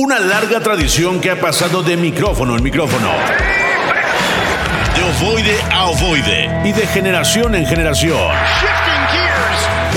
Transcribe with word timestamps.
Una 0.00 0.20
larga 0.20 0.60
tradición 0.60 1.20
que 1.20 1.28
ha 1.28 1.40
pasado 1.40 1.82
de 1.82 1.96
micrófono 1.96 2.56
en 2.56 2.62
micrófono. 2.62 3.10
De 4.94 5.02
ovoide 5.02 5.58
a 5.72 5.86
ovoide. 5.86 6.48
Y 6.64 6.70
de 6.70 6.86
generación 6.86 7.56
en 7.56 7.66
generación. 7.66 8.16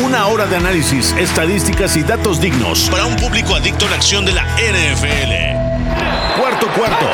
Una 0.03 0.25
hora 0.25 0.47
de 0.47 0.55
análisis, 0.55 1.13
estadísticas 1.19 1.95
y 1.97 2.01
datos 2.01 2.41
dignos 2.41 2.89
para 2.89 3.05
un 3.05 3.15
público 3.15 3.53
adicto 3.53 3.85
a 3.85 3.89
la 3.91 3.97
acción 3.97 4.25
de 4.25 4.31
la 4.31 4.41
NFL. 4.41 6.39
Cuarto 6.41 6.67
cuarto. 6.75 7.05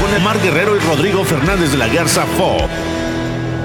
Con 0.00 0.12
Omar 0.12 0.40
Guerrero 0.40 0.74
y 0.74 0.80
Rodrigo 0.80 1.24
Fernández 1.24 1.70
de 1.70 1.78
la 1.78 1.86
Garza 1.86 2.26
Fo. 2.36 2.68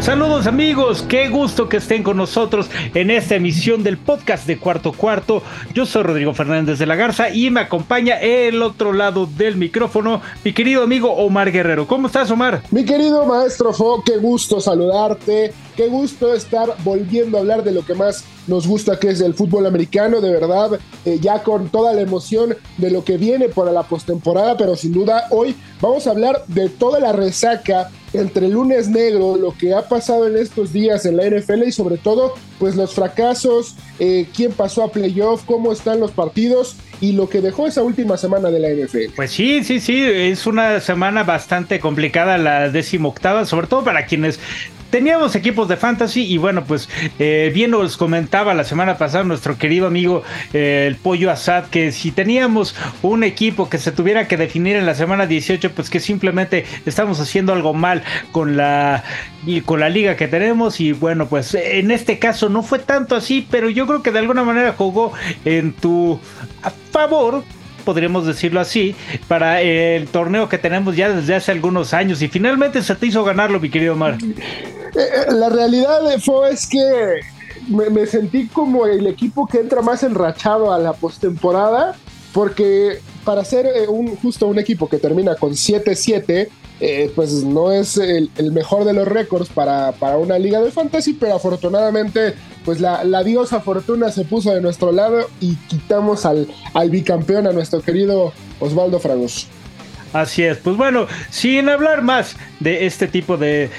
Saludos 0.02 0.48
amigos, 0.48 1.06
qué 1.08 1.30
gusto 1.30 1.70
que 1.70 1.78
estén 1.78 2.02
con 2.02 2.18
nosotros 2.18 2.72
en 2.96 3.12
esta 3.12 3.36
emisión 3.36 3.84
del 3.84 4.00
podcast 4.00 4.48
de 4.48 4.58
Cuarto 4.58 4.94
Cuarto. 4.94 5.44
Yo 5.76 5.86
soy 5.86 6.02
Rodrigo 6.02 6.34
Fernández 6.34 6.80
de 6.80 6.88
la 6.88 6.96
Garza 6.96 7.30
y 7.30 7.52
me 7.52 7.60
acompaña 7.60 8.20
el 8.20 8.64
otro 8.64 8.94
lado 8.94 9.28
del 9.28 9.58
micrófono 9.58 10.20
mi 10.44 10.54
querido 10.54 10.82
amigo 10.82 11.12
Omar 11.14 11.52
Guerrero. 11.52 11.86
¿Cómo 11.86 12.08
estás 12.08 12.32
Omar? 12.32 12.64
Mi 12.72 12.84
querido 12.84 13.28
maestro 13.28 13.74
Fo, 13.74 14.02
qué 14.04 14.18
gusto 14.18 14.60
saludarte, 14.60 15.54
qué 15.82 15.88
gusto 15.88 16.36
estar 16.36 16.76
volviendo 16.84 17.38
a 17.38 17.40
hablar 17.40 17.64
de 17.64 17.72
lo 17.72 17.84
que 17.84 17.96
más 17.96 18.24
nos 18.46 18.68
gusta 18.68 19.00
que 19.00 19.10
es 19.10 19.20
el 19.20 19.34
fútbol 19.34 19.66
americano, 19.66 20.22
de 20.22 20.32
verdad, 20.32 20.80
eh, 21.06 21.18
ya 21.20 21.42
con 21.42 21.70
toda 21.70 21.92
la 21.94 22.02
emoción 22.02 22.56
de 22.78 22.92
lo 22.92 23.04
que 23.04 23.18
viene 23.18 23.50
para 23.50 23.72
la 23.72 23.82
postemporada, 23.82 24.56
pero 24.58 24.76
sin 24.76 24.92
duda 24.92 25.26
hoy 25.32 25.56
vamos 25.82 26.06
a 26.06 26.12
hablar 26.12 26.44
de 26.46 26.70
toda 26.70 27.00
la 27.00 27.14
resaca 27.14 27.90
entre 28.14 28.46
el 28.46 28.52
lunes 28.52 28.90
negro, 28.90 29.38
lo 29.38 29.58
que 29.58 29.74
ha 29.74 29.88
pasado 29.88 30.28
en 30.28 30.38
estos 30.38 30.72
días 30.72 31.04
en 31.08 31.18
la 31.18 31.26
NFL 31.26 31.64
y 31.64 31.72
sobre 31.72 31.98
todo, 31.98 32.36
pues 32.60 32.76
los 32.76 32.94
fracasos, 32.94 33.76
eh, 33.98 34.28
quién 34.36 34.52
pasó 34.52 34.84
a 34.84 34.92
playoff, 34.92 35.46
cómo 35.46 35.72
están 35.72 36.00
los 36.00 36.12
partidos 36.12 36.76
y 37.00 37.14
lo 37.14 37.28
que 37.28 37.42
dejó 37.42 37.66
esa 37.66 37.82
última 37.82 38.18
semana 38.18 38.52
de 38.52 38.60
la 38.60 38.70
NFL. 38.70 39.16
Pues 39.16 39.32
sí, 39.32 39.64
sí, 39.64 39.80
sí, 39.80 40.00
es 40.00 40.46
una 40.46 40.80
semana 40.80 41.24
bastante 41.24 41.80
complicada 41.80 42.38
la 42.38 42.70
décimo 42.70 43.10
octava, 43.10 43.46
sobre 43.46 43.66
todo 43.66 43.84
para 43.84 44.06
quienes 44.06 44.40
teníamos 44.92 45.36
equipos 45.36 45.68
de 45.68 45.78
fantasy 45.78 46.22
y 46.22 46.38
bueno, 46.38 46.66
pues 46.66 46.90
eh, 47.18 47.52
bien 47.54 47.72
nos 47.72 47.98
comentaba 47.98 48.54
la 48.54 48.64
semana 48.64 48.98
pasada 48.98 49.24
nuestro 49.24 49.58
querido 49.58 49.88
amigo 49.88 50.24
eh, 50.54 50.86
el 50.88 50.98
Pollo 50.98 51.32
Asad 51.32 51.66
que 51.66 51.92
si 51.92 52.12
teníamos 52.12 52.76
un 53.02 53.24
equipo 53.24 53.70
que 53.70 53.78
se 53.78 53.92
tuviera 53.92 54.28
que 54.28 54.38
definir 54.38 54.76
en 54.76 54.86
la 54.86 54.94
semana 54.94 55.26
18, 55.26 55.72
pues 55.72 55.90
que 55.90 56.00
simplemente 56.00 56.66
estamos 56.86 57.20
haciendo 57.20 57.54
algo 57.54 57.74
mal 57.74 58.04
con 58.32 58.58
la, 58.58 59.04
con 59.66 59.80
la 59.80 59.90
liga 59.90 60.16
que 60.16 60.28
tenemos 60.28 60.80
y 60.82 60.92
bueno, 60.92 61.28
pues 61.28 61.56
en 61.56 61.90
este 61.90 62.20
caso 62.20 62.50
no 62.50 62.62
fue 62.62 62.80
tanto 62.80 63.16
así, 63.16 63.48
pero 63.50 63.70
yo 63.70 63.88
creo 63.88 64.04
que 64.04 64.12
de 64.12 64.20
alguna 64.20 64.44
manera 64.44 64.74
jugó 64.78 65.14
en 65.46 65.74
tu 65.74 66.20
favor 66.92 67.44
podríamos 67.82 68.26
decirlo 68.26 68.60
así, 68.60 68.96
para 69.28 69.62
el 69.62 70.08
torneo 70.08 70.48
que 70.48 70.58
tenemos 70.58 70.96
ya 70.96 71.10
desde 71.10 71.36
hace 71.36 71.52
algunos 71.52 71.94
años 71.94 72.22
y 72.22 72.28
finalmente 72.28 72.82
se 72.82 72.96
te 72.96 73.08
hizo 73.08 73.24
ganarlo, 73.24 73.60
mi 73.60 73.70
querido 73.70 73.94
Omar. 73.94 74.18
Eh, 74.96 75.32
la 75.32 75.50
realidad 75.50 76.02
fue 76.20 76.52
es 76.52 76.68
que 76.68 77.22
me, 77.68 78.06
sentí 78.06 78.48
como 78.48 78.86
el 78.86 79.08
equipo 79.08 79.48
que 79.48 79.60
entra 79.60 79.82
más 79.82 80.04
enrachado 80.04 80.74
a 80.74 80.80
la 80.80 80.94
postemporada, 80.94 81.96
porque 82.34 83.00
para 83.24 83.46
ser 83.46 83.66
eh, 83.68 83.88
un, 83.88 84.16
justo 84.18 84.48
un 84.48 84.60
equipo 84.60 84.90
que 84.90 84.98
termina 84.98 85.36
con 85.36 85.52
7-7, 85.52 86.50
eh, 86.84 87.12
pues 87.16 87.44
no 87.44 87.72
es 87.72 87.98
el, 87.98 88.32
mejor 88.52 88.86
de 88.86 88.94
los 88.94 89.08
récords 89.08 89.50
para, 89.50 89.92
para, 89.94 90.18
una 90.18 90.40
liga 90.40 90.60
de 90.62 90.72
fantasy, 90.72 91.14
pero 91.14 91.36
afortunadamente, 91.36 92.34
pues 92.66 92.82
la, 92.82 93.04
la, 93.04 93.24
diosa 93.24 93.60
fortuna 93.60 94.12
se 94.12 94.26
puso 94.26 94.52
de 94.52 94.62
nuestro 94.62 94.92
lado 94.92 95.28
y 95.40 95.56
quitamos 95.68 96.26
al, 96.26 96.48
al 96.74 96.90
bicampeón, 96.90 97.46
a 97.46 97.52
nuestro 97.52 97.82
querido 97.82 98.34
Osvaldo 98.60 99.00
Fragoso. 99.00 99.46
Así 100.14 100.44
es, 100.44 100.58
pues 100.58 100.76
bueno, 100.76 101.08
sin 101.30 101.70
hablar 101.70 102.02
más 102.02 102.36
de 102.60 102.86
este 102.86 103.08
tipo 103.08 103.38
de, 103.38 103.70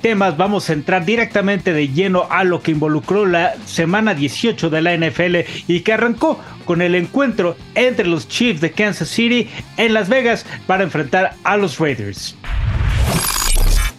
temas, 0.00 0.38
vamos 0.38 0.70
a 0.70 0.72
entrar 0.72 1.04
directamente 1.04 1.74
de 1.74 1.88
lleno 1.88 2.26
a 2.30 2.44
lo 2.44 2.62
que 2.62 2.70
involucró 2.70 3.26
la 3.26 3.54
semana 3.66 4.14
18 4.14 4.70
de 4.70 4.80
la 4.80 4.96
NFL 4.96 5.36
y 5.68 5.80
que 5.80 5.92
arrancó 5.92 6.40
con 6.64 6.80
el 6.80 6.94
encuentro 6.94 7.56
entre 7.74 8.06
los 8.06 8.26
Chiefs 8.26 8.62
de 8.62 8.70
Kansas 8.70 9.08
City 9.08 9.50
en 9.76 9.92
Las 9.92 10.08
Vegas 10.08 10.46
para 10.66 10.82
enfrentar 10.82 11.34
a 11.44 11.58
los 11.58 11.78
Raiders. 11.78 12.36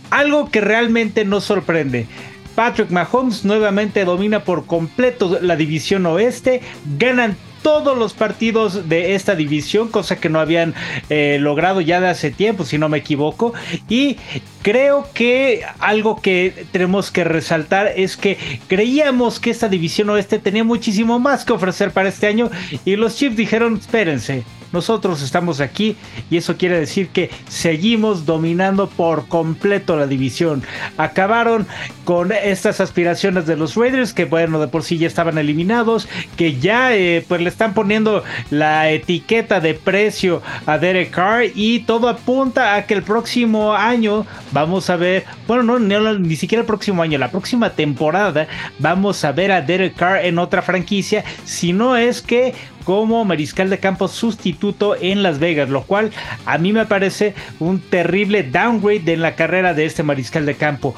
Algo 0.10 0.50
que 0.50 0.62
realmente 0.62 1.26
nos 1.26 1.44
sorprende. 1.44 2.08
Patrick 2.56 2.90
Mahomes 2.90 3.46
nuevamente 3.46 4.06
domina 4.06 4.44
por 4.44 4.66
completo 4.66 5.40
la 5.42 5.56
división 5.56 6.06
oeste, 6.06 6.62
ganan 6.98 7.36
todos 7.64 7.98
los 7.98 8.14
partidos 8.14 8.88
de 8.88 9.16
esta 9.16 9.36
división, 9.36 9.88
cosa 9.88 10.18
que 10.18 10.30
no 10.30 10.40
habían 10.40 10.76
eh, 11.10 11.38
logrado 11.40 11.82
ya 11.82 12.00
de 12.00 12.10
hace 12.10 12.30
tiempo, 12.30 12.66
si 12.66 12.78
no 12.78 12.90
me 12.90 13.00
equivoco. 13.00 13.54
Y 13.90 14.18
creo 14.62 15.08
que 15.14 15.64
algo 15.80 16.22
que 16.22 16.66
tenemos 16.72 17.10
que 17.10 17.24
resaltar 17.24 17.92
es 17.96 18.18
que 18.18 18.38
creíamos 18.68 19.40
que 19.40 19.50
esta 19.50 19.70
división 19.70 20.10
oeste 20.12 20.38
tenía 20.38 20.64
muchísimo 20.64 21.18
más 21.18 21.46
que 21.46 21.54
ofrecer 21.54 21.92
para 21.92 22.10
este 22.10 22.28
año 22.28 22.52
y 22.86 22.96
los 22.96 23.16
Chiefs 23.16 23.38
dijeron, 23.38 23.78
espérense, 23.78 24.44
nosotros 24.74 25.22
estamos 25.22 25.62
aquí 25.62 25.96
y 26.30 26.38
eso 26.38 26.58
quiere 26.58 26.80
decir 26.80 27.10
que 27.10 27.30
seguimos 27.48 28.26
dominando 28.26 28.90
por 28.90 29.28
completo 29.28 29.96
la 29.96 30.08
división. 30.08 30.64
Acabaron 30.98 31.68
con 32.04 32.32
estas 32.32 32.82
aspiraciones 32.82 33.46
de 33.46 33.56
los 33.56 33.76
Raiders 33.76 34.14
que 34.14 34.26
bueno, 34.26 34.60
de 34.60 34.68
por 34.68 34.84
sí 34.84 34.98
ya 34.98 35.08
estaban 35.08 35.38
eliminados, 35.38 36.08
que 36.36 36.60
ya 36.60 36.96
eh, 36.96 37.24
pues 37.28 37.42
le 37.42 37.50
están 37.50 37.74
poniendo 37.74 38.24
la 38.50 38.90
etiqueta 38.90 39.60
de 39.60 39.76
precio 39.76 40.42
a 40.66 40.78
Derek 40.78 41.12
Carr 41.12 41.46
y 41.54 41.80
todo 41.80 42.10
apunta 42.10 42.76
a 42.76 42.86
que 42.86 42.96
el 42.96 43.04
próximo 43.04 43.74
año 43.74 44.26
vamos 44.52 44.90
a 44.90 44.96
ver, 44.96 45.26
bueno, 45.48 45.80
no, 45.80 46.14
ni 46.20 46.36
siquiera 46.36 46.62
el 46.62 46.68
próximo 46.68 47.04
año, 47.04 47.18
la 47.18 47.32
próxima 47.32 47.70
temporada 47.72 48.48
vamos 48.80 49.24
a 49.24 49.32
ver 49.32 49.52
a 49.52 49.62
Derek 49.62 49.96
Carr 49.96 50.26
en 50.26 50.40
otra 50.40 50.62
franquicia, 50.62 51.24
si 51.46 51.74
no 51.74 51.96
es 51.96 52.22
que 52.22 52.54
como 52.84 53.26
mariscal 53.26 53.70
de 53.70 53.80
campo 53.80 54.08
sustituto 54.08 54.96
en 55.00 55.24
Las 55.24 55.40
Vegas, 55.40 55.70
lo 55.70 55.84
cual 55.84 56.12
a 56.46 56.58
mí 56.58 56.74
me 56.74 56.86
parece 56.86 57.34
un 57.60 57.80
terrible 57.80 58.44
downgrade 58.44 59.14
en 59.14 59.22
la 59.22 59.36
carrera 59.36 59.74
de 59.74 59.86
este 59.86 60.04
mariscal 60.04 60.46
de 60.46 60.56
campo. 60.56 60.96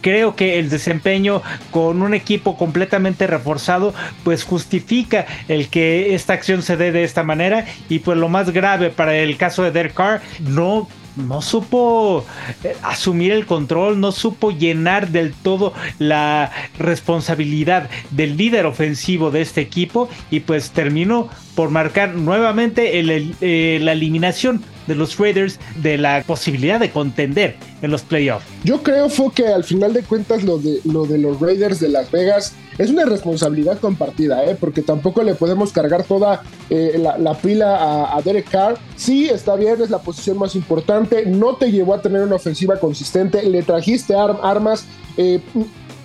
Creo 0.00 0.36
que 0.36 0.58
el 0.58 0.68
desempeño 0.68 1.40
con 1.70 2.02
un 2.02 2.12
equipo 2.12 2.58
completamente 2.58 3.26
reforzado 3.26 3.94
pues 4.22 4.44
justifica 4.44 5.24
el 5.48 5.68
que 5.68 6.14
esta 6.14 6.34
acción 6.34 6.60
se 6.60 6.76
dé 6.76 6.92
de 6.92 7.04
esta 7.04 7.22
manera 7.22 7.64
y 7.88 8.00
pues 8.00 8.18
lo 8.18 8.28
más 8.28 8.50
grave 8.50 8.90
para 8.90 9.16
el 9.16 9.38
caso 9.38 9.62
de 9.62 9.70
Derek 9.70 9.94
Carr 9.94 10.20
no 10.40 10.88
no 11.16 11.42
supo 11.42 12.24
eh, 12.62 12.76
asumir 12.82 13.32
el 13.32 13.46
control, 13.46 14.00
no 14.00 14.12
supo 14.12 14.50
llenar 14.50 15.08
del 15.08 15.32
todo 15.32 15.72
la 15.98 16.50
responsabilidad 16.78 17.88
del 18.10 18.36
líder 18.36 18.66
ofensivo 18.66 19.30
de 19.30 19.42
este 19.42 19.60
equipo 19.60 20.08
y 20.30 20.40
pues 20.40 20.70
terminó 20.70 21.28
por 21.54 21.70
marcar 21.70 22.14
nuevamente 22.14 22.98
eh, 22.98 23.78
la 23.80 23.92
eliminación 23.92 24.62
de 24.86 24.94
los 24.94 25.18
Raiders 25.18 25.58
de 25.82 25.98
la 25.98 26.22
posibilidad 26.26 26.80
de 26.80 26.90
contender 26.90 27.56
en 27.82 27.90
los 27.90 28.02
playoffs. 28.02 28.44
Yo 28.64 28.82
creo 28.82 29.08
fue 29.08 29.32
que 29.32 29.46
al 29.46 29.64
final 29.64 29.92
de 29.92 30.02
cuentas 30.02 30.42
lo 30.42 30.58
de, 30.58 30.80
lo 30.84 31.06
de 31.06 31.18
los 31.18 31.40
Raiders 31.40 31.80
de 31.80 31.88
Las 31.88 32.10
Vegas 32.10 32.54
es 32.78 32.90
una 32.90 33.04
responsabilidad 33.04 33.78
compartida, 33.78 34.44
¿eh? 34.44 34.56
porque 34.58 34.82
tampoco 34.82 35.22
le 35.22 35.34
podemos 35.34 35.72
cargar 35.72 36.04
toda 36.04 36.42
eh, 36.70 36.98
la, 36.98 37.34
pila 37.34 38.14
a, 38.14 38.20
Derek 38.22 38.50
Carr. 38.50 38.78
Sí, 38.96 39.28
está 39.28 39.54
bien, 39.54 39.80
es 39.80 39.90
la 39.90 39.98
posición 39.98 40.38
más 40.38 40.56
importante, 40.56 41.26
no 41.26 41.56
te 41.56 41.70
llevó 41.70 41.94
a 41.94 42.02
tener 42.02 42.22
una 42.22 42.36
ofensiva 42.36 42.78
consistente, 42.78 43.42
le 43.42 43.62
trajiste 43.62 44.14
armas. 44.14 44.86
Eh, 45.16 45.40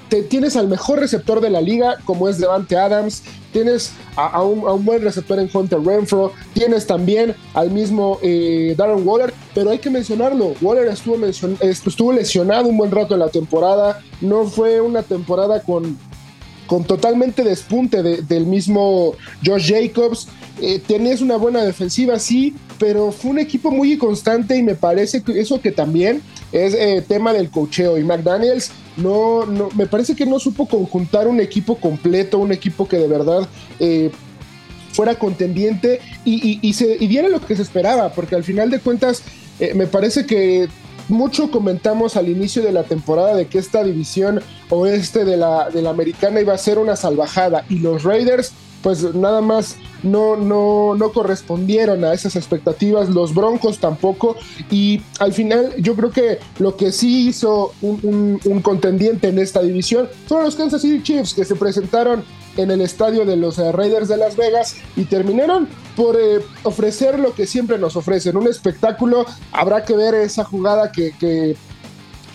tienes 0.09 0.55
al 0.55 0.67
mejor 0.67 0.99
receptor 0.99 1.41
de 1.41 1.49
la 1.49 1.61
liga, 1.61 1.97
como 2.05 2.27
es 2.27 2.39
Devante 2.39 2.77
Adams, 2.77 3.23
tienes 3.51 3.91
a, 4.15 4.41
un, 4.43 4.85
buen 4.85 5.01
receptor 5.01 5.39
en 5.39 5.49
Hunter 5.51 5.79
Renfro, 5.79 6.31
tienes 6.53 6.85
también 6.85 7.35
al 7.53 7.71
mismo 7.71 8.19
eh, 8.21 8.75
Darren 8.77 9.07
Waller, 9.07 9.33
pero 9.53 9.69
hay 9.69 9.79
que 9.79 9.89
mencionarlo, 9.89 10.53
Waller 10.61 10.87
estuvo 10.87 12.11
lesionado 12.13 12.67
un 12.67 12.77
buen 12.77 12.91
rato 12.91 13.13
en 13.13 13.19
la 13.21 13.29
temporada, 13.29 14.01
no 14.21 14.45
fue 14.45 14.81
una 14.81 15.03
temporada 15.03 15.61
con, 15.61 15.97
con 16.69 16.83
totalmente 16.83 17.43
despunte 17.43 18.03
del 18.03 18.45
mismo 18.45 19.15
Josh 19.43 19.73
Jacobs, 19.73 20.27
eh, 20.61 20.79
tenías 20.85 21.19
una 21.19 21.35
buena 21.35 21.63
defensiva, 21.63 22.19
sí, 22.19 22.53
pero 22.77 23.11
fue 23.11 23.31
un 23.31 23.39
equipo 23.39 23.71
muy 23.71 23.93
inconstante 23.93 24.55
y 24.55 24.61
me 24.61 24.75
parece 24.75 25.23
que 25.23 25.39
eso 25.39 25.59
que 25.59 25.71
también 25.71 26.21
es 26.51 26.75
eh, 26.75 27.03
tema 27.07 27.33
del 27.33 27.49
cocheo. 27.49 27.97
Y 27.97 28.03
McDaniels 28.03 28.69
no, 28.97 29.47
no, 29.47 29.69
me 29.75 29.87
parece 29.87 30.15
que 30.15 30.27
no 30.27 30.37
supo 30.37 30.67
conjuntar 30.67 31.27
un 31.27 31.39
equipo 31.39 31.75
completo, 31.79 32.37
un 32.37 32.51
equipo 32.51 32.87
que 32.87 32.97
de 32.97 33.07
verdad 33.07 33.49
eh, 33.79 34.11
fuera 34.91 35.15
contendiente 35.15 35.99
y, 36.23 36.59
y, 36.61 36.73
se, 36.73 36.97
y, 36.99 37.07
diera 37.07 37.29
lo 37.29 37.41
que 37.43 37.55
se 37.55 37.63
esperaba, 37.63 38.11
porque 38.11 38.35
al 38.35 38.43
final 38.43 38.69
de 38.69 38.79
cuentas 38.79 39.23
eh, 39.59 39.73
me 39.73 39.87
parece 39.87 40.27
que 40.27 40.67
mucho 41.09 41.51
comentamos 41.51 42.15
al 42.15 42.29
inicio 42.29 42.63
de 42.63 42.71
la 42.71 42.83
temporada 42.83 43.35
de 43.35 43.47
que 43.47 43.59
esta 43.59 43.83
división 43.83 44.41
oeste 44.69 45.25
de 45.25 45.37
la, 45.37 45.69
de 45.69 45.81
la 45.81 45.89
americana 45.89 46.41
iba 46.41 46.53
a 46.53 46.57
ser 46.57 46.77
una 46.77 46.95
salvajada 46.95 47.65
y 47.69 47.79
los 47.79 48.03
Raiders 48.03 48.53
pues 48.81 49.13
nada 49.13 49.41
más 49.41 49.75
no, 50.03 50.37
no, 50.37 50.95
no 50.95 51.11
correspondieron 51.11 52.05
a 52.05 52.13
esas 52.13 52.35
expectativas, 52.35 53.09
los 53.09 53.33
Broncos 53.33 53.79
tampoco, 53.79 54.37
y 54.71 55.01
al 55.19 55.33
final 55.33 55.73
yo 55.77 55.95
creo 55.95 56.11
que 56.11 56.39
lo 56.59 56.77
que 56.77 56.91
sí 56.91 57.27
hizo 57.27 57.73
un, 57.81 58.39
contendiente 58.61 59.27
en 59.27 59.39
esta 59.39 59.61
división 59.61 60.07
fueron 60.27 60.45
los 60.45 60.55
Kansas 60.55 60.81
City 60.81 61.01
Chiefs 61.03 61.33
que 61.33 61.45
se 61.45 61.55
presentaron 61.55 62.23
en 62.61 62.71
el 62.71 62.81
estadio 62.81 63.25
de 63.25 63.35
los 63.35 63.57
eh, 63.57 63.71
Raiders 63.71 64.07
de 64.07 64.17
Las 64.17 64.35
Vegas 64.35 64.75
y 64.95 65.05
terminaron 65.05 65.67
por 65.95 66.15
eh, 66.15 66.39
ofrecer 66.63 67.19
lo 67.19 67.33
que 67.33 67.45
siempre 67.47 67.77
nos 67.77 67.95
ofrecen, 67.95 68.37
un 68.37 68.47
espectáculo, 68.47 69.25
habrá 69.51 69.83
que 69.85 69.95
ver 69.95 70.15
esa 70.15 70.43
jugada 70.43 70.91
que, 70.91 71.13
que, 71.19 71.55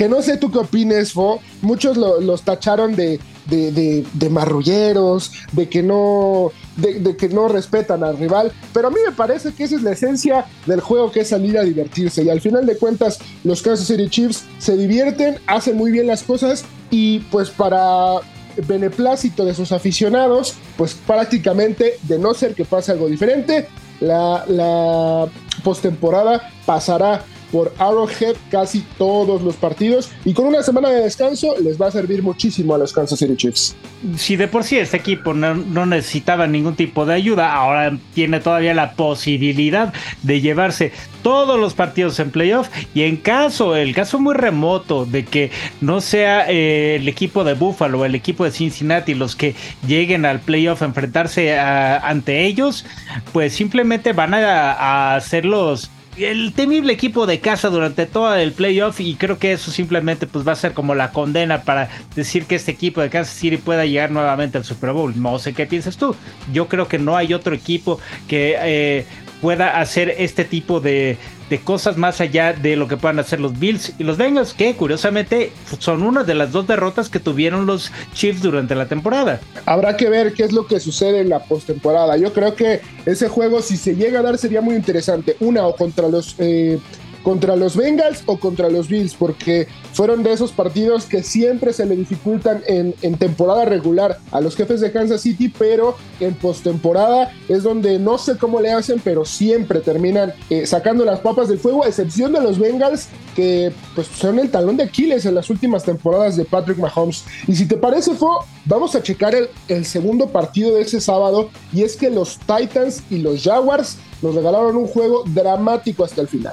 no 0.08 0.22
sé 0.22 0.36
tú 0.36 0.50
qué 0.50 0.58
opines, 0.58 1.12
Fo, 1.12 1.40
muchos 1.62 1.96
los 1.96 2.42
tacharon 2.42 2.94
de 2.94 3.18
de, 3.46 4.28
marrulleros, 4.30 5.32
de 5.52 5.68
que 5.68 5.82
no, 5.82 6.52
de, 6.76 7.16
que 7.16 7.28
no 7.28 7.48
respetan 7.48 8.02
al 8.04 8.18
rival, 8.18 8.52
pero 8.72 8.88
a 8.88 8.90
mí 8.90 8.96
me 9.04 9.12
parece 9.12 9.52
que 9.52 9.64
esa 9.64 9.76
es 9.76 9.82
la 9.82 9.92
esencia 9.92 10.46
del 10.66 10.80
juego, 10.80 11.10
que 11.10 11.20
es 11.20 11.28
salir 11.28 11.58
a 11.58 11.62
divertirse. 11.62 12.22
Y 12.22 12.30
al 12.30 12.40
final 12.40 12.66
de 12.66 12.76
cuentas, 12.76 13.18
los 13.42 13.62
Kansas 13.62 13.86
City 13.86 14.08
Chiefs 14.08 14.44
se 14.58 14.76
divierten, 14.76 15.38
hacen 15.46 15.76
muy 15.76 15.90
bien 15.90 16.06
las 16.06 16.22
cosas 16.22 16.64
y 16.90 17.20
pues 17.30 17.50
para 17.50 18.20
beneplácito 18.66 19.44
de 19.44 19.54
sus 19.54 19.72
aficionados, 19.72 20.54
pues 20.76 20.94
prácticamente, 20.94 21.98
de 22.02 22.18
no 22.18 22.34
ser 22.34 22.54
que 22.54 22.64
pase 22.64 22.92
algo 22.92 23.08
diferente, 23.08 23.68
la, 24.00 24.44
la 24.48 25.26
postemporada 25.62 26.50
pasará 26.66 27.24
por 27.50 27.73
Arrowhead 27.79 28.37
casi 28.50 28.85
todos 28.99 29.43
los 29.43 29.56
partidos 29.56 30.11
y 30.25 30.35
con 30.35 30.46
una 30.46 30.62
semana 30.62 30.91
de 30.91 31.02
descanso 31.02 31.55
les 31.61 31.81
va 31.81 31.88
a 31.88 31.91
servir 31.91 32.23
muchísimo 32.23 32.75
a 32.75 32.79
los 32.79 32.93
Kansas 32.93 33.19
City 33.19 33.37
Chiefs. 33.37 33.76
Si 34.17 34.37
de 34.37 34.49
por 34.49 34.64
sí 34.64 34.76
este 34.76 34.96
equipo 34.96 35.32
no, 35.35 35.87
necesitaba 35.87 36.46
ningún 36.46 36.76
tipo 36.76 37.06
de 37.06 37.14
ayuda, 37.14 37.55
ahora 37.55 37.96
tiene 38.14 38.41
todavía 38.41 38.75
la 38.75 38.93
posibilidad 38.94 39.93
de 40.23 40.41
llevarse 40.41 40.93
todos 41.23 41.58
los 41.58 41.73
partidos 41.75 42.19
en 42.20 42.31
playoff 42.31 42.69
y 42.94 43.02
en 43.02 43.17
caso, 43.17 43.76
el 43.76 43.94
caso 43.94 44.20
muy 44.20 44.35
remoto 44.35 45.06
de 45.06 45.25
que 45.25 45.50
no 45.81 46.00
sea 46.02 46.50
eh, 46.50 46.96
el 46.96 47.08
equipo 47.08 47.44
de 47.44 47.55
Buffalo 47.55 48.00
o 48.00 48.05
el 48.05 48.14
equipo 48.14 48.44
de 48.44 48.50
Cincinnati 48.50 49.14
los 49.14 49.35
que 49.35 49.55
lleguen 49.87 50.26
al 50.26 50.41
playoff 50.41 50.82
a 50.82 50.87
enfrentarse 50.87 51.58
ante 51.58 52.44
ellos, 52.44 52.85
pues 53.32 53.55
simplemente 53.55 54.12
van 54.12 54.35
a, 54.35 54.73
a 54.73 55.17
hacer 55.17 55.44
los 55.44 55.91
el 56.16 56.52
temible 56.52 56.93
equipo 56.93 57.26
de 57.26 57.40
casa 57.40 57.70
durante 57.70 58.06
todo 58.06 58.34
el 58.34 58.52
playoff 58.52 59.00
y 59.00 59.14
creo 59.14 59.38
que 59.38 59.52
eso 59.52 59.70
simplemente 59.70 60.26
pues 60.26 60.46
va 60.46 60.52
a 60.52 60.56
ser 60.56 60.72
como 60.72 60.94
la 60.94 61.11
condena 61.11 61.62
para 61.62 61.88
decir 62.14 62.46
que 62.46 62.55
este 62.55 62.70
equipo 62.70 63.00
de 63.00 63.11
Kansas 63.11 63.34
City 63.34 63.56
pueda 63.56 63.84
llegar 63.84 64.11
nuevamente 64.11 64.58
al 64.58 64.64
Super 64.64 64.93
Bowl. 64.93 65.12
No 65.20 65.38
sé 65.38 65.52
qué 65.55 65.66
piensas 65.66 65.96
tú. 65.96 66.14
Yo 66.52 66.69
creo 66.69 66.88
que 66.88 66.99
no 66.99 67.16
hay 67.16 67.34
otro 67.34 67.55
equipo 67.55 67.99
que 68.28 68.56
eh, 68.58 69.06
pueda 69.40 69.78
hacer 69.81 70.14
este 70.19 70.44
tipo 70.44 70.81
de, 70.81 71.19
de 71.50 71.61
cosas 71.61 71.96
más 71.96 72.20
allá 72.20 72.52
de 72.52 72.76
lo 72.76 72.88
que 72.88 72.96
puedan 72.96 73.19
hacer 73.19 73.41
los 73.41 73.58
Bills 73.58 73.93
y 73.99 74.05
los 74.05 74.17
Bengals, 74.17 74.55
que 74.55 74.75
curiosamente 74.75 75.52
son 75.79 76.02
una 76.02 76.25
de 76.25 76.35
las 76.35 76.52
dos 76.52 76.67
derrotas 76.67 77.08
que 77.08 77.20
tuvieron 77.20 77.67
los 77.67 77.93
Chiefs 78.12 78.43
durante 78.43 78.75
la 78.75 78.87
temporada. 78.87 79.41
Habrá 79.67 79.96
que 79.96 80.08
ver 80.08 80.32
qué 80.32 80.44
es 80.44 80.52
lo 80.52 80.67
que 80.67 80.81
sucede 80.81 81.20
en 81.20 81.29
la 81.29 81.44
postemporada. 81.44 82.17
Yo 82.17 82.32
creo 82.32 82.55
que 82.55 82.81
ese 83.06 83.29
juego, 83.29 83.62
si 83.62 83.76
se 83.76 83.96
llega 83.96 84.20
a 84.20 84.23
dar, 84.23 84.38
sería 84.38 84.61
muy 84.61 84.75
interesante. 84.75 85.37
Una 85.41 85.67
o 85.67 85.76
contra 85.76 86.08
los 86.08 86.35
eh, 86.38 86.79
contra 87.24 87.56
los 87.56 87.74
Bengals 87.74 88.22
o 88.26 88.38
contra 88.38 88.68
los 88.68 88.88
Bills, 88.88 89.14
porque 89.14 89.66
fueron 89.92 90.22
de 90.22 90.32
esos 90.32 90.52
partidos 90.52 91.06
que 91.06 91.24
siempre 91.24 91.72
se 91.72 91.86
le 91.86 91.96
dificultan 91.96 92.62
en, 92.66 92.94
temporada 93.16 93.64
regular 93.64 94.18
a 94.30 94.40
los 94.40 94.54
jefes 94.54 94.80
de 94.80 94.92
Kansas 94.92 95.22
City, 95.22 95.48
pero 95.48 95.96
en 96.20 96.34
postemporada 96.34 97.32
es 97.48 97.62
donde 97.62 97.98
no 97.98 98.18
sé 98.18 98.36
cómo 98.36 98.60
le 98.60 98.72
hacen, 98.72 99.00
pero 99.02 99.24
siempre 99.24 99.80
terminan 99.80 100.34
eh, 100.50 100.66
sacando 100.66 101.04
las 101.04 101.20
papas 101.20 101.48
del 101.48 101.58
fuego, 101.58 101.84
a 101.84 101.88
excepción 101.88 102.32
de 102.32 102.42
los 102.42 102.58
Bengals, 102.58 103.08
que 103.34 103.72
pues 103.94 104.06
son 104.08 104.38
el 104.38 104.50
talón 104.50 104.76
de 104.76 104.84
Aquiles 104.84 105.24
en 105.24 105.34
las 105.34 105.48
últimas 105.48 105.82
temporadas 105.84 106.36
de 106.36 106.44
Patrick 106.44 106.78
Mahomes. 106.78 107.24
Y 107.48 107.54
si 107.56 107.66
te 107.66 107.76
parece, 107.76 108.14
Fo, 108.14 108.44
vamos 108.66 108.94
a 108.94 109.02
checar 109.02 109.34
el, 109.34 109.48
el 109.68 109.86
segundo 109.86 110.28
partido 110.28 110.74
de 110.74 110.82
ese 110.82 111.00
sábado, 111.00 111.48
y 111.72 111.82
es 111.82 111.96
que 111.96 112.10
los 112.10 112.38
Titans 112.40 113.02
y 113.10 113.18
los 113.18 113.42
Jaguars 113.42 113.96
nos 114.20 114.34
regalaron 114.34 114.76
un 114.76 114.86
juego 114.86 115.24
dramático 115.26 116.04
hasta 116.04 116.20
el 116.20 116.28
final. 116.28 116.52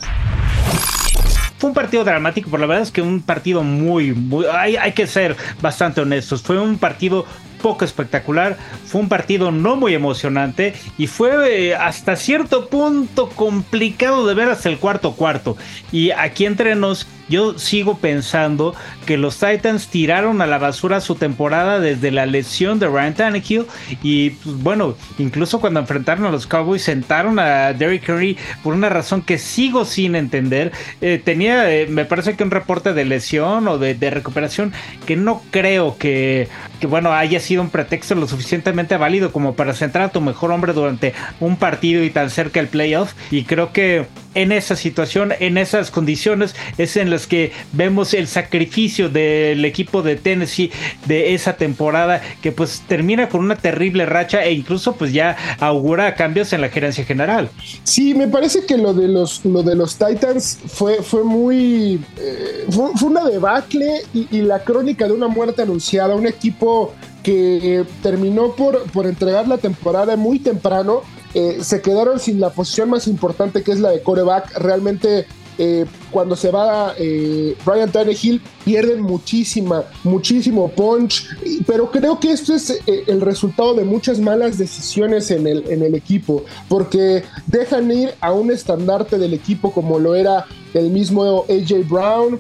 Fue 1.61 1.67
un 1.69 1.75
partido 1.75 2.03
dramático, 2.03 2.49
pero 2.49 2.61
la 2.61 2.65
verdad 2.65 2.81
es 2.81 2.91
que 2.91 3.03
un 3.03 3.21
partido 3.21 3.61
muy, 3.61 4.13
muy 4.13 4.47
hay, 4.47 4.77
hay 4.77 4.93
que 4.93 5.05
ser 5.05 5.37
bastante 5.61 6.01
honestos. 6.01 6.41
Fue 6.41 6.59
un 6.59 6.79
partido 6.79 7.23
poco 7.61 7.85
espectacular, 7.85 8.57
fue 8.85 9.01
un 9.01 9.09
partido 9.09 9.51
no 9.51 9.75
muy 9.75 9.93
emocionante 9.93 10.73
y 10.97 11.07
fue 11.07 11.69
eh, 11.69 11.75
hasta 11.75 12.15
cierto 12.15 12.67
punto 12.67 13.29
complicado 13.29 14.27
de 14.27 14.33
ver 14.33 14.49
hasta 14.49 14.69
el 14.69 14.77
cuarto 14.77 15.13
cuarto. 15.13 15.57
Y 15.91 16.11
aquí 16.11 16.45
entre 16.45 16.75
nos, 16.75 17.07
yo 17.29 17.57
sigo 17.57 17.97
pensando 17.97 18.75
que 19.05 19.17
los 19.17 19.39
Titans 19.39 19.87
tiraron 19.87 20.41
a 20.41 20.47
la 20.47 20.57
basura 20.57 20.99
su 21.01 21.15
temporada 21.15 21.79
desde 21.79 22.11
la 22.11 22.25
lesión 22.25 22.79
de 22.79 22.87
Ryan 22.87 23.13
Tannehill 23.13 23.65
y 24.03 24.31
pues, 24.31 24.57
bueno, 24.57 24.95
incluso 25.17 25.59
cuando 25.59 25.79
enfrentaron 25.79 26.25
a 26.25 26.31
los 26.31 26.47
Cowboys 26.47 26.83
sentaron 26.83 27.39
a 27.39 27.73
Derrick 27.73 28.07
Henry 28.07 28.37
por 28.63 28.73
una 28.73 28.89
razón 28.89 29.21
que 29.21 29.37
sigo 29.37 29.85
sin 29.85 30.15
entender. 30.15 30.71
Eh, 30.99 31.21
tenía, 31.23 31.71
eh, 31.73 31.87
me 31.87 32.05
parece 32.05 32.35
que 32.35 32.43
un 32.43 32.51
reporte 32.51 32.93
de 32.93 33.05
lesión 33.05 33.67
o 33.67 33.77
de, 33.77 34.11
recuperación 34.11 34.73
que 35.05 35.15
no 35.15 35.41
creo 35.51 35.97
que, 35.97 36.49
que 36.79 36.87
bueno 36.87 37.13
haya 37.13 37.39
sido 37.39 37.50
un 37.59 37.69
pretexto 37.69 38.15
lo 38.15 38.27
suficientemente 38.27 38.97
válido 38.97 39.31
como 39.31 39.55
para 39.55 39.73
centrar 39.73 40.05
a 40.05 40.11
tu 40.11 40.21
mejor 40.21 40.51
hombre 40.51 40.73
durante 40.73 41.13
un 41.39 41.57
partido 41.57 42.03
y 42.03 42.09
tan 42.09 42.29
cerca 42.29 42.59
el 42.59 42.67
playoff. 42.67 43.13
Y 43.31 43.43
creo 43.43 43.73
que 43.73 44.05
en 44.33 44.51
esa 44.51 44.75
situación, 44.75 45.33
en 45.39 45.57
esas 45.57 45.91
condiciones, 45.91 46.55
es 46.77 46.95
en 46.97 47.09
las 47.09 47.27
que 47.27 47.51
vemos 47.73 48.13
el 48.13 48.27
sacrificio 48.27 49.09
del 49.09 49.65
equipo 49.65 50.01
de 50.01 50.15
Tennessee 50.15 50.71
de 51.05 51.33
esa 51.33 51.53
temporada 51.53 52.21
que 52.41 52.51
pues 52.51 52.81
termina 52.87 53.29
con 53.29 53.41
una 53.41 53.55
terrible 53.55 54.05
racha 54.05 54.43
e 54.43 54.53
incluso 54.53 54.95
pues 54.95 55.13
ya 55.13 55.35
augura 55.59 56.15
cambios 56.15 56.53
en 56.53 56.61
la 56.61 56.69
gerencia 56.69 57.03
general. 57.03 57.49
Sí, 57.83 58.13
me 58.13 58.27
parece 58.27 58.65
que 58.65 58.77
lo 58.77 58.93
de 58.93 59.07
los, 59.07 59.43
lo 59.45 59.63
de 59.63 59.75
los 59.75 59.95
Titans 59.95 60.59
fue, 60.67 61.01
fue 61.03 61.23
muy... 61.23 61.99
Eh, 62.17 62.65
fue, 62.69 62.91
una 63.11 63.25
debacle 63.25 64.03
y, 64.13 64.27
y 64.31 64.41
la 64.41 64.59
crónica 64.59 65.05
de 65.05 65.13
una 65.13 65.27
muerte 65.27 65.63
anunciada, 65.63 66.15
un 66.15 66.27
equipo 66.27 66.93
que 67.23 67.85
terminó 68.01 68.55
por, 68.55 68.83
por 68.91 69.07
entregar 69.07 69.47
la 69.47 69.57
temporada 69.57 70.15
muy 70.15 70.39
temprano. 70.39 71.01
Eh, 71.33 71.59
se 71.61 71.81
quedaron 71.81 72.19
sin 72.19 72.39
la 72.39 72.49
posición 72.49 72.89
más 72.89 73.07
importante 73.07 73.63
que 73.63 73.71
es 73.71 73.79
la 73.79 73.89
de 73.91 74.01
coreback. 74.01 74.57
Realmente 74.57 75.25
eh, 75.57 75.85
cuando 76.09 76.35
se 76.35 76.49
va 76.49 76.95
eh, 76.97 77.55
Ryan 77.65 77.91
Tannehill 77.91 78.41
pierden 78.65 79.01
muchísima, 79.01 79.83
muchísimo 80.03 80.69
punch, 80.69 81.27
pero 81.67 81.91
creo 81.91 82.19
que 82.19 82.31
esto 82.31 82.55
es 82.55 82.69
eh, 82.69 83.03
el 83.05 83.21
resultado 83.21 83.75
de 83.75 83.83
muchas 83.83 84.19
malas 84.19 84.57
decisiones 84.57 85.29
en 85.29 85.45
el, 85.45 85.69
en 85.69 85.83
el 85.83 85.93
equipo, 85.93 86.45
porque 86.67 87.23
dejan 87.45 87.91
ir 87.91 88.15
a 88.21 88.31
un 88.31 88.49
estandarte 88.49 89.19
del 89.19 89.35
equipo 89.35 89.71
como 89.71 89.99
lo 89.99 90.15
era 90.15 90.45
el 90.73 90.89
mismo 90.89 91.45
AJ 91.49 91.87
Brown, 91.87 92.39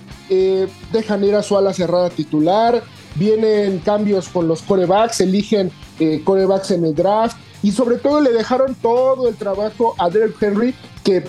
dejan 0.91 1.23
ir 1.23 1.35
a 1.35 1.43
su 1.43 1.57
ala 1.57 1.73
cerrada 1.73 2.09
titular, 2.09 2.81
vienen 3.15 3.79
cambios 3.79 4.29
con 4.29 4.47
los 4.47 4.61
corebacks, 4.61 5.21
eligen 5.21 5.71
eh, 5.99 6.21
corebacks 6.23 6.71
en 6.71 6.85
el 6.85 6.95
draft 6.95 7.37
y 7.63 7.71
sobre 7.71 7.97
todo 7.97 8.21
le 8.21 8.31
dejaron 8.31 8.75
todo 8.75 9.27
el 9.27 9.35
trabajo 9.35 9.95
a 9.97 10.09
Derek 10.09 10.41
Henry 10.41 10.73
que 11.03 11.23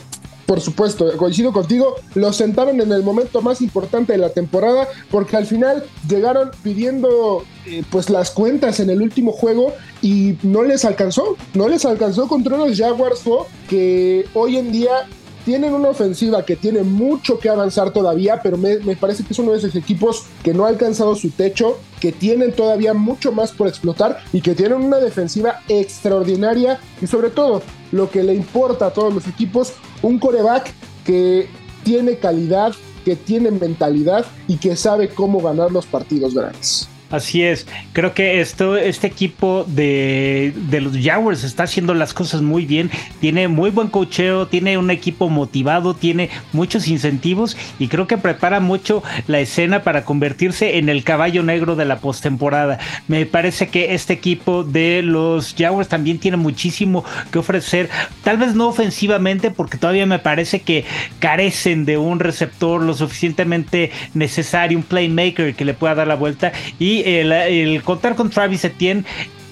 por 0.46 0.60
supuesto, 0.60 1.16
coincido 1.16 1.50
contigo, 1.50 1.94
lo 2.14 2.30
sentaron 2.30 2.78
en 2.78 2.92
el 2.92 3.02
momento 3.02 3.40
más 3.40 3.62
importante 3.62 4.12
de 4.12 4.18
la 4.18 4.28
temporada 4.28 4.86
porque 5.10 5.38
al 5.38 5.46
final 5.46 5.82
llegaron 6.06 6.50
pidiendo 6.62 7.42
eh, 7.64 7.82
pues 7.90 8.10
las 8.10 8.30
cuentas 8.30 8.78
en 8.78 8.90
el 8.90 9.00
último 9.00 9.32
juego 9.32 9.72
y 10.02 10.36
no 10.42 10.62
les 10.62 10.84
alcanzó, 10.84 11.36
no 11.54 11.68
les 11.68 11.86
alcanzó 11.86 12.28
contra 12.28 12.58
los 12.58 12.76
Jaguars 12.76 13.22
que 13.66 14.26
hoy 14.34 14.58
en 14.58 14.72
día 14.72 15.08
tienen 15.44 15.74
una 15.74 15.90
ofensiva 15.90 16.44
que 16.44 16.56
tiene 16.56 16.82
mucho 16.82 17.38
que 17.38 17.48
avanzar 17.48 17.90
todavía, 17.90 18.40
pero 18.42 18.56
me, 18.56 18.78
parece 18.96 19.24
que 19.24 19.32
es 19.32 19.38
uno 19.38 19.52
de 19.52 19.58
esos 19.58 19.74
equipos 19.74 20.24
que 20.42 20.54
no 20.54 20.64
ha 20.64 20.68
alcanzado 20.68 21.14
su 21.14 21.30
techo, 21.30 21.78
que 22.00 22.12
tienen 22.12 22.52
todavía 22.52 22.94
mucho 22.94 23.32
más 23.32 23.52
por 23.52 23.68
explotar 23.68 24.22
y 24.32 24.40
que 24.40 24.54
tienen 24.54 24.82
una 24.82 24.98
defensiva 24.98 25.60
extraordinaria 25.68 26.80
y 27.00 27.06
sobre 27.06 27.30
todo 27.30 27.62
lo 27.90 28.10
que 28.10 28.22
le 28.22 28.34
importa 28.34 28.86
a 28.86 28.92
todos 28.92 29.12
los 29.12 29.26
equipos, 29.26 29.74
un 30.02 30.18
coreback 30.18 30.72
que 31.04 31.48
tiene 31.84 32.16
calidad, 32.16 32.72
que 33.04 33.16
tiene 33.16 33.50
mentalidad 33.50 34.24
y 34.46 34.56
que 34.56 34.76
sabe 34.76 35.08
cómo 35.08 35.40
ganar 35.40 35.72
los 35.72 35.86
partidos 35.86 36.34
grandes. 36.34 36.88
Así 37.12 37.42
es, 37.42 37.66
creo 37.92 38.14
que 38.14 38.40
esto, 38.40 38.78
este 38.78 39.06
equipo 39.06 39.66
de, 39.68 40.54
de, 40.70 40.80
los 40.80 40.96
Jaguars 40.96 41.44
está 41.44 41.64
haciendo 41.64 41.92
las 41.92 42.14
cosas 42.14 42.40
muy 42.40 42.64
bien, 42.64 42.90
tiene 43.20 43.48
muy 43.48 43.68
buen 43.68 43.88
cocheo, 43.88 44.48
tiene 44.48 44.78
un 44.78 44.90
equipo 44.90 45.28
motivado, 45.28 45.92
tiene 45.92 46.30
muchos 46.54 46.88
incentivos 46.88 47.54
y 47.78 47.88
creo 47.88 48.06
que 48.06 48.16
prepara 48.16 48.60
mucho 48.60 49.02
la 49.26 49.40
escena 49.40 49.82
para 49.82 50.06
convertirse 50.06 50.78
en 50.78 50.88
el 50.88 51.04
caballo 51.04 51.42
negro 51.42 51.76
de 51.76 51.84
la 51.84 51.98
postemporada. 51.98 52.78
Me 53.08 53.26
parece 53.26 53.68
que 53.68 53.92
este 53.92 54.14
equipo 54.14 54.64
de 54.64 55.02
los 55.02 55.54
Jaguars 55.54 55.88
también 55.88 56.18
tiene 56.18 56.38
muchísimo 56.38 57.04
que 57.30 57.40
ofrecer, 57.40 57.90
tal 58.24 58.38
vez 58.38 58.54
no 58.54 58.68
ofensivamente 58.68 59.50
porque 59.50 59.76
todavía 59.76 60.06
me 60.06 60.18
parece 60.18 60.62
que 60.62 60.86
carecen 61.18 61.84
de 61.84 61.98
un 61.98 62.20
receptor 62.20 62.82
lo 62.82 62.94
suficientemente 62.94 63.90
necesario, 64.14 64.78
un 64.78 64.84
playmaker 64.84 65.54
que 65.54 65.66
le 65.66 65.74
pueda 65.74 65.94
dar 65.94 66.06
la 66.06 66.14
vuelta 66.14 66.52
y 66.78 67.01
el, 67.04 67.82
contar 67.82 68.14
con 68.14 68.30
Travis 68.30 68.64
Etienne 68.64 69.04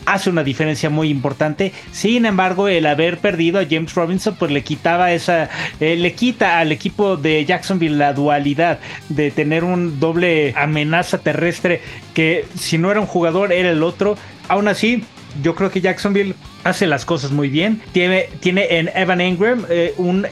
hace 0.07 0.31
una 0.31 0.43
diferencia 0.43 0.91
muy 0.91 1.09
importante. 1.09 1.73
Sin 1.93 2.27
embargo, 2.27 2.69
el 2.69 2.87
haber 2.87 3.19
perdido 3.19 3.61
a 3.61 3.67
James 3.69 3.95
Robinson, 3.95 4.35
pues 4.39 4.51
le 4.51 4.65
quitaba 4.65 5.13
esa, 5.13 5.49
eh, 5.79 5.97
le 5.97 6.15
quita 6.15 6.59
al 6.59 6.73
equipo 6.73 7.17
de 7.17 7.45
Jacksonville 7.45 7.97
la 7.97 8.13
dualidad 8.13 8.81
de 9.09 9.31
tener 9.31 9.63
un 9.63 10.01
doble 10.01 10.55
amenaza 10.57 11.19
terrestre 11.19 11.81
que 12.15 12.45
si 12.59 12.79
no 12.79 12.91
era 12.91 13.01
un 13.01 13.07
jugador 13.07 13.53
era 13.53 13.71
el 13.71 13.83
otro. 13.83 14.17
Aún 14.49 14.67
así, 14.67 15.05
yo 15.43 15.55
creo 15.55 15.71
que 15.71 15.81
Jacksonville 15.81 16.35
hace 16.65 16.87
las 16.87 17.05
cosas 17.05 17.31
muy 17.31 17.49
bien. 17.49 17.81
Tiene, 17.93 18.29
tiene 18.41 18.79
en 18.79 18.91
Evan 18.95 19.21
Ingram 19.21 19.65
eh, 19.69 19.95
un 19.97 20.27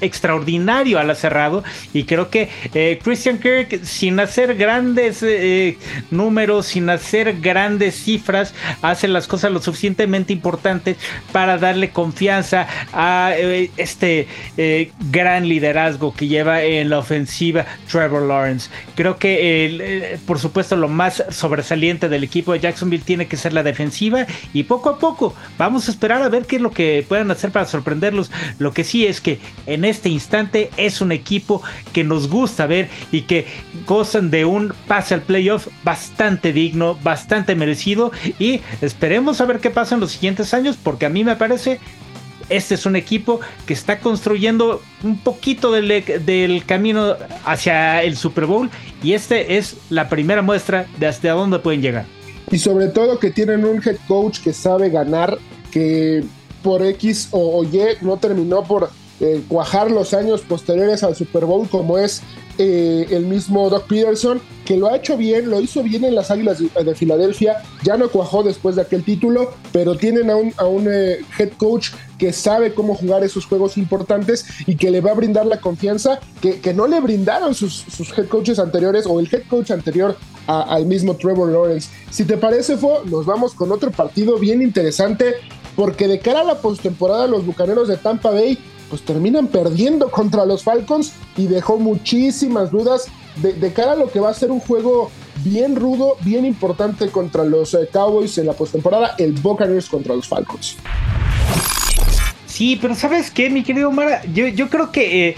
extraordinario 0.00 0.98
ala 0.98 1.14
cerrado. 1.14 1.64
Y 1.92 2.04
creo 2.04 2.30
que 2.30 2.48
eh, 2.74 2.98
Christian 3.02 3.38
Kirk, 3.38 3.84
sin 3.84 4.20
hacer 4.20 4.54
grandes 4.54 5.22
eh, 5.22 5.78
números, 6.10 6.66
sin 6.66 6.88
hacer 6.90 7.40
grandes 7.40 7.96
cifras, 7.96 8.54
hace 8.82 9.08
las 9.08 9.26
cosas 9.26 9.52
lo 9.52 9.60
suficientemente 9.60 10.32
importantes 10.32 10.96
para 11.32 11.58
darle 11.58 11.90
confianza 11.90 12.66
a 12.92 13.32
este 13.76 14.28
gran 15.10 15.48
liderazgo 15.48 16.14
que 16.14 16.28
lleva 16.28 16.62
en 16.62 16.90
la 16.90 16.98
ofensiva 16.98 17.66
Trevor 17.90 18.22
Lawrence. 18.22 18.70
Creo 18.94 19.18
que, 19.18 20.18
por 20.26 20.38
supuesto, 20.38 20.76
lo 20.76 20.88
más 20.88 21.24
sobresaliente 21.30 22.08
del 22.08 22.24
equipo 22.24 22.52
de 22.52 22.60
Jacksonville 22.60 23.04
tiene 23.04 23.26
que 23.26 23.36
ser 23.36 23.52
la 23.52 23.62
defensiva. 23.62 24.26
Y 24.52 24.64
poco 24.64 24.90
a 24.90 24.98
poco 24.98 25.34
Vamos 25.58 25.88
a 25.88 25.90
esperar 25.90 26.22
a 26.22 26.28
ver 26.28 26.46
qué 26.46 26.56
es 26.56 26.62
lo 26.62 26.70
que 26.70 27.04
puedan 27.08 27.30
hacer 27.30 27.50
para 27.50 27.66
sorprenderlos. 27.66 28.30
Lo 28.58 28.72
que 28.72 28.84
sí 28.84 29.06
es 29.06 29.20
que 29.20 29.38
en 29.66 29.84
este 29.84 30.08
instante 30.08 30.70
es 30.76 31.00
un 31.00 31.12
equipo 31.12 31.62
que 31.92 32.04
nos 32.04 32.28
gusta 32.28 32.66
ver 32.66 32.88
y 33.12 33.22
que 33.22 33.46
gozan 33.86 34.30
de 34.30 34.44
un 34.44 34.72
pase 34.88 35.14
al 35.14 35.22
playoff 35.22 35.68
bastante 35.84 36.52
digno, 36.52 36.98
bastante 37.02 37.54
merecido. 37.54 38.12
Y 38.38 38.60
esperemos 38.80 39.40
a 39.40 39.46
ver 39.46 39.60
qué 39.60 39.70
pasa 39.70 39.94
en 39.94 40.00
los 40.00 40.12
siguientes 40.12 40.54
años, 40.54 40.76
porque 40.82 41.06
a 41.06 41.10
mí 41.10 41.24
me 41.24 41.36
parece 41.36 41.80
este 42.50 42.74
es 42.74 42.84
un 42.84 42.94
equipo 42.94 43.40
que 43.66 43.72
está 43.72 44.00
construyendo 44.00 44.82
un 45.02 45.16
poquito 45.16 45.72
del, 45.72 46.62
camino 46.66 47.16
hacia 47.46 48.02
el 48.02 48.18
Super 48.18 48.44
Bowl 48.44 48.68
y 49.02 49.14
este 49.14 49.56
es 49.56 49.78
la 49.88 50.10
primera 50.10 50.42
muestra 50.42 50.86
de 50.98 51.06
hasta 51.06 51.30
dónde 51.30 51.58
pueden 51.60 51.80
llegar. 51.80 52.04
Y 52.54 52.58
sobre 52.60 52.86
todo 52.86 53.18
que 53.18 53.32
tienen 53.32 53.64
un 53.64 53.82
head 53.84 53.96
coach 54.06 54.38
que 54.38 54.52
sabe 54.52 54.88
ganar 54.88 55.38
que 55.72 56.22
por 56.62 56.84
X 56.84 57.26
o, 57.32 57.64
Y 57.64 57.80
no 58.00 58.16
terminó 58.18 58.62
por 58.62 58.90
eh, 59.18 59.42
cuajar 59.48 59.90
los 59.90 60.14
años 60.14 60.42
posteriores 60.42 61.02
al 61.02 61.16
Super 61.16 61.46
Bowl 61.46 61.68
como 61.68 61.98
es 61.98 62.22
eh, 62.58 63.06
el 63.10 63.26
mismo 63.26 63.68
Doc 63.68 63.86
Peterson, 63.86 64.40
que 64.64 64.76
lo 64.76 64.88
ha 64.88 64.96
hecho 64.96 65.16
bien, 65.16 65.50
lo 65.50 65.60
hizo 65.60 65.82
bien 65.82 66.04
en 66.04 66.14
las 66.14 66.30
Águilas 66.30 66.58
de, 66.58 66.94
Filadelfia, 66.94 67.62
ya 67.82 67.96
no 67.96 68.08
cuajó 68.08 68.42
después 68.42 68.76
de 68.76 68.82
aquel 68.82 69.04
título, 69.04 69.52
pero 69.72 69.96
tienen 69.96 70.30
a 70.30 70.36
un, 70.36 70.54
a 70.56 70.66
un 70.66 70.88
eh, 70.90 71.18
head 71.38 71.52
coach 71.56 71.90
que 72.18 72.32
sabe 72.32 72.72
cómo 72.72 72.94
jugar 72.94 73.24
esos 73.24 73.46
juegos 73.46 73.76
importantes 73.76 74.46
y 74.66 74.76
que 74.76 74.90
le 74.90 75.00
va 75.00 75.10
a 75.10 75.14
brindar 75.14 75.46
la 75.46 75.60
confianza 75.60 76.20
que, 76.40 76.60
que 76.60 76.72
no 76.72 76.86
le 76.86 77.00
brindaron 77.00 77.54
sus, 77.54 77.74
sus, 77.74 78.16
head 78.16 78.28
coaches 78.28 78.58
anteriores 78.58 79.06
o 79.06 79.20
el 79.20 79.28
head 79.32 79.42
coach 79.48 79.70
anterior 79.70 80.16
al 80.46 80.86
mismo 80.86 81.16
Trevor 81.16 81.50
Lawrence. 81.50 81.88
Si 82.10 82.24
te 82.24 82.36
parece, 82.36 82.76
Fo, 82.76 83.02
nos 83.04 83.26
vamos 83.26 83.54
con 83.54 83.72
otro 83.72 83.90
partido 83.90 84.38
bien 84.38 84.62
interesante 84.62 85.34
porque 85.76 86.06
de 86.06 86.20
cara 86.20 86.40
a 86.40 86.44
la 86.44 86.58
postemporada 86.60 87.26
los 87.26 87.44
Bucaneros 87.44 87.88
de 87.88 87.96
Tampa 87.96 88.30
Bay 88.30 88.58
pues 88.88 89.02
terminan 89.02 89.48
perdiendo 89.48 90.10
contra 90.10 90.44
los 90.44 90.62
Falcons 90.62 91.12
y 91.36 91.46
dejó 91.46 91.78
muchísimas 91.78 92.70
dudas 92.70 93.06
de, 93.36 93.72
cara 93.72 93.92
a 93.92 93.96
lo 93.96 94.10
que 94.10 94.20
va 94.20 94.30
a 94.30 94.34
ser 94.34 94.50
un 94.50 94.60
juego 94.60 95.10
bien 95.42 95.74
rudo, 95.74 96.16
bien 96.20 96.44
importante 96.44 97.08
contra 97.08 97.44
los 97.44 97.74
eh, 97.74 97.88
Cowboys 97.92 98.38
en 98.38 98.46
la 98.46 98.52
postemporada, 98.52 99.16
el 99.18 99.32
Buccaneers 99.32 99.88
contra 99.88 100.14
los 100.14 100.28
Falcons. 100.28 100.76
Sí, 102.46 102.78
pero 102.80 102.94
¿sabes 102.94 103.32
qué, 103.32 103.50
mi 103.50 103.64
querido 103.64 103.90
Mara? 103.90 104.22
Yo, 104.32 104.46
yo 104.46 104.68
creo 104.70 104.92
que 104.92 105.28
eh, 105.28 105.36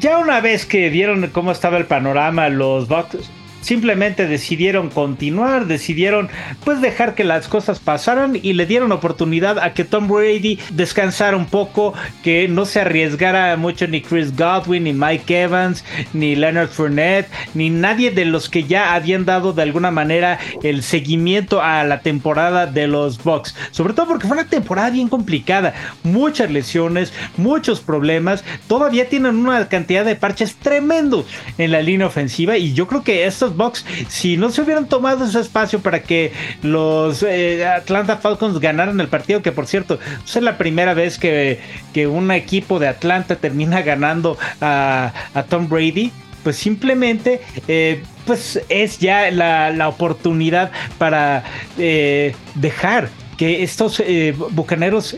ya 0.00 0.18
una 0.18 0.40
vez 0.40 0.66
que 0.66 0.90
vieron 0.90 1.30
cómo 1.32 1.52
estaba 1.52 1.76
el 1.76 1.86
panorama, 1.86 2.48
los 2.48 2.88
Bucks 2.88 3.30
simplemente 3.66 4.28
decidieron 4.28 4.90
continuar, 4.90 5.66
decidieron 5.66 6.28
pues 6.64 6.80
dejar 6.80 7.16
que 7.16 7.24
las 7.24 7.48
cosas 7.48 7.80
pasaran 7.80 8.38
y 8.40 8.52
le 8.52 8.64
dieron 8.64 8.92
oportunidad 8.92 9.58
a 9.58 9.74
que 9.74 9.84
Tom 9.84 10.06
Brady 10.06 10.60
descansara 10.72 11.36
un 11.36 11.46
poco, 11.46 11.92
que 12.22 12.46
no 12.46 12.64
se 12.64 12.82
arriesgara 12.82 13.56
mucho 13.56 13.88
ni 13.88 14.02
Chris 14.02 14.36
Godwin, 14.36 14.84
ni 14.84 14.92
Mike 14.92 15.42
Evans, 15.42 15.84
ni 16.12 16.36
Leonard 16.36 16.68
Fournette, 16.68 17.28
ni 17.54 17.68
nadie 17.68 18.12
de 18.12 18.24
los 18.24 18.48
que 18.48 18.62
ya 18.62 18.94
habían 18.94 19.24
dado 19.24 19.52
de 19.52 19.62
alguna 19.62 19.90
manera 19.90 20.38
el 20.62 20.84
seguimiento 20.84 21.60
a 21.60 21.82
la 21.82 22.02
temporada 22.02 22.66
de 22.66 22.86
los 22.86 23.22
Bucks, 23.24 23.56
sobre 23.72 23.94
todo 23.94 24.06
porque 24.06 24.28
fue 24.28 24.36
una 24.36 24.48
temporada 24.48 24.90
bien 24.90 25.08
complicada, 25.08 25.74
muchas 26.04 26.52
lesiones, 26.52 27.12
muchos 27.36 27.80
problemas, 27.80 28.44
todavía 28.68 29.08
tienen 29.08 29.34
una 29.34 29.68
cantidad 29.68 30.04
de 30.04 30.14
parches 30.14 30.54
tremendos 30.54 31.26
en 31.58 31.72
la 31.72 31.82
línea 31.82 32.06
ofensiva 32.06 32.56
y 32.56 32.72
yo 32.72 32.86
creo 32.86 33.02
que 33.02 33.26
estos 33.26 33.55
Box, 33.56 33.84
si 34.08 34.36
no 34.36 34.50
se 34.50 34.62
hubieran 34.62 34.86
tomado 34.86 35.24
ese 35.24 35.40
espacio 35.40 35.80
para 35.80 36.02
que 36.02 36.32
los 36.62 37.22
eh, 37.22 37.66
Atlanta 37.66 38.18
Falcons 38.18 38.58
ganaran 38.60 39.00
el 39.00 39.08
partido, 39.08 39.42
que 39.42 39.52
por 39.52 39.66
cierto, 39.66 39.98
es 40.24 40.36
la 40.36 40.58
primera 40.58 40.94
vez 40.94 41.18
que, 41.18 41.60
que 41.92 42.06
un 42.06 42.30
equipo 42.30 42.78
de 42.78 42.88
Atlanta 42.88 43.36
termina 43.36 43.82
ganando 43.82 44.38
a, 44.60 45.12
Tom 45.48 45.68
Brady, 45.68 46.12
pues 46.42 46.56
simplemente 46.56 47.40
eh, 47.68 48.02
pues 48.26 48.60
es 48.68 48.98
ya 48.98 49.30
la, 49.30 49.88
oportunidad 49.88 50.70
para 50.98 51.44
eh, 51.78 52.34
dejar 52.54 53.08
que 53.36 53.62
estos 53.62 54.02
bucaneros 54.50 55.14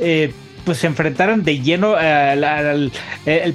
pues 0.68 0.80
se 0.80 0.86
enfrentaran 0.86 1.44
de 1.44 1.60
lleno 1.60 1.94
al, 1.94 2.92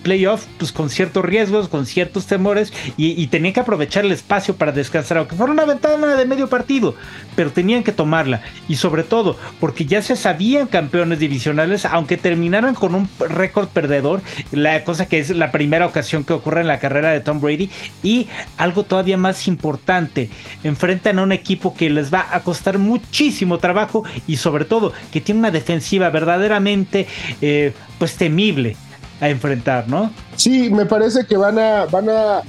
playoff 0.02 0.48
pues 0.58 0.72
con 0.72 0.90
ciertos 0.90 1.24
riesgos, 1.24 1.68
con 1.70 1.86
ciertos 1.86 2.26
temores 2.26 2.74
y, 2.98 3.22
y, 3.22 3.28
tenían 3.28 3.54
que 3.54 3.60
aprovechar 3.60 4.04
el 4.04 4.12
espacio 4.12 4.56
para 4.56 4.72
descansar, 4.72 5.20
aunque 5.20 5.36
fuera 5.36 5.54
una 5.54 5.66
ventana 5.66 6.16
de 6.16 6.26
medio 6.26 6.50
partido, 6.50 6.96
pero 7.36 7.52
tenían 7.52 7.84
que 7.84 7.92
tomarla. 7.92 8.42
Y 8.68 8.78
sobre 8.78 9.04
todo 9.04 9.38
porque 9.60 9.86
ya 9.86 10.02
se 10.02 10.16
sabían 10.16 10.66
campeones 10.66 11.20
divisionales, 11.20 11.86
aunque 11.86 12.18
terminaran 12.18 12.74
con 12.74 12.96
un 12.96 13.08
récord 13.20 13.68
perdedor, 13.68 14.24
la 14.52 14.84
cosa 14.84 15.06
que 15.06 15.20
es 15.20 15.30
la 15.30 15.52
primera 15.52 15.86
ocasión 15.86 16.24
que 16.24 16.34
ocurre 16.34 16.62
en 16.62 16.68
la 16.68 16.80
carrera 16.80 17.12
de 17.12 17.20
Tom 17.20 17.40
Brady 17.40 17.70
y 18.02 18.28
algo 18.58 18.86
todavía 18.86 19.18
más 19.18 19.48
importante, 19.48 20.32
enfrentan 20.64 21.20
a 21.20 21.22
un 21.22 21.32
equipo 21.32 21.76
que 21.76 21.92
les 21.92 22.12
va 22.12 22.26
a 22.32 22.40
costar 22.40 22.80
muchísimo 22.80 23.60
trabajo 23.60 24.04
y 24.26 24.38
sobre 24.38 24.66
todo 24.66 24.94
que 25.12 25.22
tiene 25.22 25.42
una 25.42 25.52
defensiva 25.52 26.10
verdaderamente 26.10 27.03
eh, 27.42 27.74
pues 27.98 28.16
temible 28.16 28.76
a 29.22 29.30
enfrentar, 29.30 29.88
¿no? 29.88 30.12
Sí, 30.36 30.70
me 30.70 30.86
parece 30.86 31.26
que 31.26 31.38
van 31.38 31.58
a, 31.60 31.86
van 31.86 32.10
a, 32.10 32.42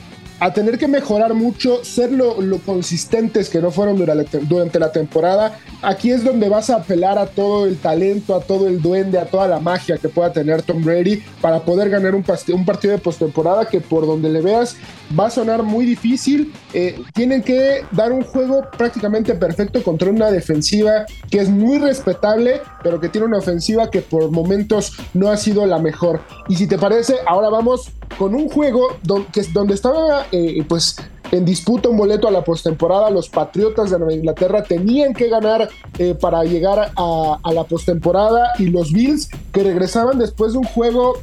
a 0.44 0.52
tener 0.52 0.76
que 0.76 0.86
mejorar 0.86 1.32
mucho, 1.32 1.82
ser 1.84 2.12
lo, 2.12 2.36
consistentes 2.66 3.48
que 3.48 3.62
no 3.62 3.70
fueron 3.70 3.96
durante, 3.96 4.40
durante, 4.40 4.78
la 4.78 4.92
temporada. 4.92 5.58
Aquí 5.80 6.10
es 6.10 6.22
donde 6.22 6.50
vas 6.50 6.68
a 6.68 6.76
apelar 6.76 7.16
a 7.16 7.24
todo 7.24 7.64
el 7.64 7.78
talento, 7.78 8.34
a 8.34 8.40
todo 8.40 8.68
el 8.68 8.82
duende, 8.82 9.18
a 9.18 9.24
toda 9.24 9.48
la 9.48 9.58
magia 9.58 9.96
que 9.96 10.10
pueda 10.10 10.34
tener 10.34 10.60
Tom 10.60 10.84
Brady 10.84 11.22
para 11.40 11.60
poder 11.60 11.88
ganar 11.88 12.14
un, 12.14 12.22
un 12.48 12.64
partido 12.66 12.92
de 12.92 12.98
postemporada 12.98 13.64
que 13.64 13.80
por 13.80 14.06
donde 14.06 14.28
le 14.28 14.42
veas 14.42 14.76
va 15.18 15.28
a 15.28 15.30
sonar 15.30 15.62
muy 15.62 15.86
difícil. 15.86 16.52
Eh, 16.74 17.00
tienen 17.14 17.42
que 17.42 17.86
dar 17.92 18.12
un 18.12 18.22
juego 18.22 18.68
prácticamente 18.76 19.34
perfecto 19.34 19.82
contra 19.82 20.10
una 20.10 20.30
defensiva 20.30 21.06
que 21.30 21.38
es 21.38 21.48
muy 21.48 21.78
respetable, 21.78 22.60
pero 22.82 23.00
que 23.00 23.08
tiene 23.08 23.26
una 23.26 23.38
ofensiva 23.38 23.90
que 23.90 24.02
por 24.02 24.30
momentos 24.30 24.92
no 25.14 25.30
ha 25.30 25.38
sido 25.38 25.64
la 25.64 25.78
mejor. 25.78 26.20
Y 26.48 26.56
si 26.56 26.66
te 26.66 26.76
parece, 26.76 27.16
ahora 27.26 27.48
vamos 27.48 27.92
con 28.18 28.34
un 28.34 28.49
juego 28.49 28.88
que 29.32 29.42
donde 29.52 29.75
estaba 29.75 30.26
eh, 30.32 30.64
pues 30.68 30.96
en 31.30 31.44
disputa 31.44 31.88
un 31.88 31.96
boleto 31.96 32.28
a 32.28 32.30
la 32.30 32.44
postemporada. 32.44 33.11
Los 33.11 33.28
Patriotas 33.28 33.90
de 33.90 33.99
Nueva 33.99 34.14
Inglaterra 34.14 34.62
tenían 34.62 35.14
que 35.14 35.28
ganar 35.28 35.68
eh, 35.99 36.14
para 36.14 36.44
llegar 36.44 36.92
a, 36.96 37.52
la 37.52 37.64
postemporada 37.64 38.52
y 38.58 38.66
los 38.66 38.92
Bills 38.92 39.28
que 39.52 39.62
regresaban 39.62 40.18
después 40.18 40.52
de 40.52 40.58
un 40.58 40.64
juego 40.64 41.14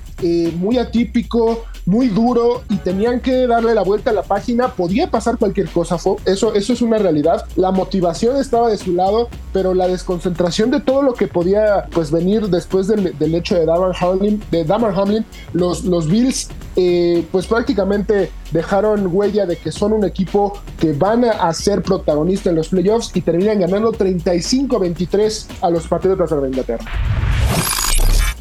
muy 0.58 0.78
atípico, 0.78 1.64
muy 1.86 2.08
duro 2.08 2.64
y 2.70 2.78
tenían 2.78 3.20
que 3.20 3.48
darle 3.48 3.74
la 3.74 3.84
vuelta 3.84 4.12
a 4.12 4.14
la 4.14 4.24
página, 4.24 4.70
podía 4.70 5.10
pasar 5.10 5.38
cualquier 5.38 5.70
cosa, 5.70 5.96
eso, 6.26 6.54
eso 6.54 6.74
es 6.74 6.82
una 6.82 6.98
realidad. 6.98 7.46
La 7.56 7.72
motivación 7.72 8.38
estaba 8.38 8.70
de 8.70 8.78
su 8.78 8.94
lado, 8.94 9.30
pero 9.54 9.74
la 9.74 9.88
desconcentración 9.88 10.72
de 10.72 10.80
todo 10.80 11.02
lo 11.02 11.14
que 11.14 11.28
podía 11.28 11.88
pues 11.92 12.12
venir 12.12 12.48
después 12.50 12.88
del, 12.88 13.36
hecho 13.36 13.56
de 13.56 13.66
Damar 13.66 13.96
Hamlin, 14.00 14.42
de 14.52 14.64
Damar 14.64 14.94
Hamlin 14.98 15.26
los, 15.54 15.84
los 15.86 16.08
Bills 16.08 16.50
eh, 16.76 17.26
pues 17.32 17.48
prácticamente 17.48 18.32
dejaron 18.52 19.10
huella 19.12 19.46
de 19.46 19.58
que 19.58 19.72
son 19.72 19.94
un 19.94 20.06
equipo 20.06 20.54
que 20.80 20.94
van 20.94 21.26
a 21.26 21.54
ser 21.54 21.82
protagonistas 21.82 22.52
en 22.52 22.56
los 22.56 22.70
playoffs 22.70 23.12
y 23.14 23.22
terminan 23.22 23.60
ganando 23.60 23.92
35-23 23.92 25.48
a 25.62 25.70
los 25.70 25.88
Patriotas 25.88 26.30
de 26.30 26.48
Inglaterra. 26.48 26.86